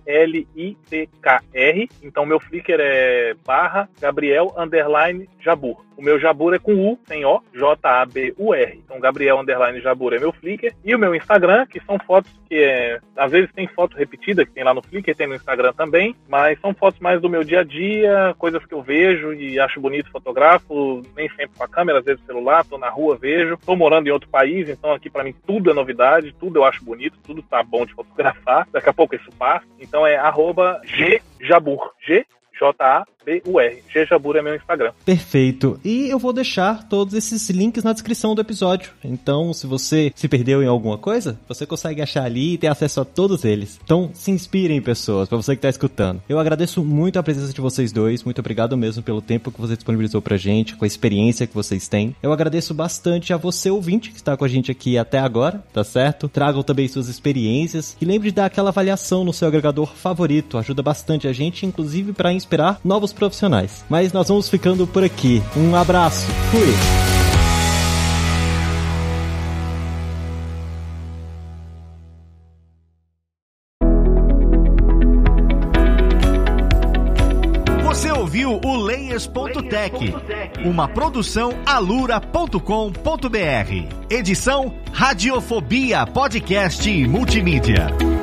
Então, 2.02 2.26
meu 2.26 2.40
Flickr 2.40 2.78
é 2.80 3.36
barra 3.46 3.88
Gabriel 4.00 4.54
underline 4.58 5.30
Jabur. 5.46 5.86
O 5.96 6.02
meu 6.02 6.20
Jabur 6.20 6.56
é 6.56 6.60
com 6.60 6.74
U, 6.74 7.00
sem 7.06 7.24
O, 7.24 7.39
J-A-B-U-R. 7.54 8.82
Então, 8.84 9.00
Gabriel 9.00 9.39
Underline 9.39 9.80
Jabur 9.80 10.12
é 10.14 10.20
meu 10.20 10.34
Flickr. 10.34 10.74
E 10.84 10.93
o 10.96 11.00
meu 11.00 11.14
Instagram, 11.14 11.68
que 11.68 11.80
são 11.82 12.00
fotos 12.00 12.32
que 12.50 12.56
é. 12.56 13.00
Às 13.16 13.32
vezes 13.32 13.52
tem 13.54 13.68
foto 13.68 13.96
repetida, 13.96 14.43
que 14.43 14.52
tem 14.52 14.64
lá 14.64 14.74
no 14.74 14.82
Flickr, 14.82 15.16
tem 15.16 15.28
no 15.28 15.36
Instagram 15.36 15.72
também. 15.74 16.16
Mas 16.28 16.60
são 16.60 16.74
fotos 16.74 17.00
mais 17.00 17.22
do 17.22 17.30
meu 17.30 17.43
dia 17.43 17.60
a 17.60 17.64
dia, 17.64 18.36
coisas 18.39 18.66
que 18.66 18.74
eu 18.74 18.82
vejo 18.82 19.34
e 19.34 19.60
acho 19.60 19.80
bonito, 19.80 20.10
fotografo. 20.10 21.04
Nem 21.16 21.30
sempre 21.30 21.56
com 21.56 21.64
a 21.64 21.70
câmera, 21.70 22.00
às 22.00 22.06
vezes 22.06 22.26
celular, 22.26 22.66
tô 22.66 22.80
na 22.80 22.89
rua, 22.89 23.16
vejo. 23.16 23.58
Tô 23.64 23.76
morando 23.76 24.08
em 24.08 24.12
outro 24.12 24.28
país, 24.28 24.68
então 24.68 24.91
aqui 24.91 25.12
para 25.12 25.24
mim 25.24 25.36
tudo 25.46 25.70
é 25.70 25.74
novidade, 25.74 26.36
tudo 26.39 26.58
eu 26.58 26.66
acho 26.66 26.84
bonito, 26.84 27.20
tudo 27.24 27.43
tá 27.43 27.62
bom 27.62 27.86
de 27.86 27.93
fotografar. 27.93 28.68
Daqui 28.72 28.89
a 28.89 28.93
pouco 28.93 29.16
isso 29.16 29.30
passa. 29.38 29.66
Então 29.80 30.08
é 30.08 30.18
arroba 30.18 30.82
Gjabur. 31.39 31.91
G 32.02 32.26
J-A-B-U-R. 33.26 33.84
Jejabur 33.91 34.36
é 34.36 34.41
meu 34.41 34.55
Instagram. 34.55 34.91
Perfeito. 35.03 35.80
E 35.84 36.07
eu 36.09 36.19
vou 36.19 36.32
deixar 36.32 36.88
todos 36.88 37.13
esses 37.13 37.49
links 37.49 37.84
na 37.84 37.91
descrição 37.91 38.36
do 38.36 38.41
episódio. 38.41 38.91
Então, 39.03 39.53
se 39.53 39.65
você 39.65 40.11
se 40.15 40.28
perdeu 40.28 40.61
em 40.61 40.67
alguma 40.67 40.97
coisa, 40.97 41.39
você 41.47 41.65
consegue 41.65 42.01
achar 42.01 42.23
ali 42.23 42.53
e 42.53 42.57
ter 42.57 42.67
acesso 42.67 43.01
a 43.01 43.05
todos 43.05 43.43
eles. 43.43 43.80
Então, 43.84 44.11
se 44.13 44.32
inspirem, 44.32 44.82
pessoas, 44.82 45.28
para 45.28 45.38
você 45.38 45.55
que 45.55 45.61
tá 45.61 45.69
escutando. 45.69 46.21
Eu 46.30 46.39
agradeço 46.39 46.84
muito 46.84 47.17
a 47.17 47.23
presença 47.23 47.53
de 47.53 47.61
vocês 47.61 47.91
dois. 47.91 48.23
Muito 48.23 48.39
obrigado 48.39 48.78
mesmo 48.78 49.01
pelo 49.01 49.21
tempo 49.21 49.51
que 49.51 49.59
você 49.59 49.76
disponibilizou 49.76 50.21
pra 50.21 50.38
gente, 50.38 50.76
com 50.76 50.86
a 50.86 50.88
experiência 50.88 51.47
que 51.47 51.55
vocês 51.55 51.88
têm. 51.88 52.15
Eu 52.21 52.32
agradeço 52.32 52.73
bastante 52.73 53.34
a 53.34 53.38
você, 53.38 53.69
ouvinte, 53.69 54.11
que 54.11 54.17
está 54.17 54.38
com 54.38 54.45
a 54.45 54.47
gente 54.47 54.71
aqui 54.71 54.97
até 54.97 55.17
agora, 55.17 55.63
tá 55.73 55.84
certo? 55.84 56.28
Tragam 56.28 56.61
também 56.63 56.88
suas 56.88 57.07
experiências 57.07 57.95
e 57.99 58.05
lembre 58.05 58.30
de 58.30 58.36
dar 58.36 58.45
aquela 58.45 58.69
avaliação 58.69 59.23
no 59.23 59.34
seu 59.34 59.47
agregador 59.47 59.93
favorito. 59.95 60.57
Ajuda 60.57 60.84
bastante 60.84 61.28
a 61.28 61.34
gente, 61.34 61.65
inclusive 61.65 62.13
para 62.13 62.34
inspirar 62.34 62.80
novos 62.84 63.13
profissionais. 63.16 63.84
Mas 63.89 64.13
nós 64.13 64.28
vamos 64.28 64.49
ficando 64.49 64.86
por 64.86 65.03
aqui. 65.03 65.41
Um 65.55 65.76
abraço. 65.76 66.26
Fui! 66.51 67.05
Você 77.84 78.11
ouviu 78.11 78.59
o 78.63 78.76
Layers.tech, 78.76 80.13
uma 80.66 80.88
produção 80.88 81.53
alura.com.br. 81.66 82.59
Edição 84.09 84.74
Radiofobia 84.91 86.05
Podcast 86.05 86.89
e 86.89 87.07
Multimídia. 87.07 88.14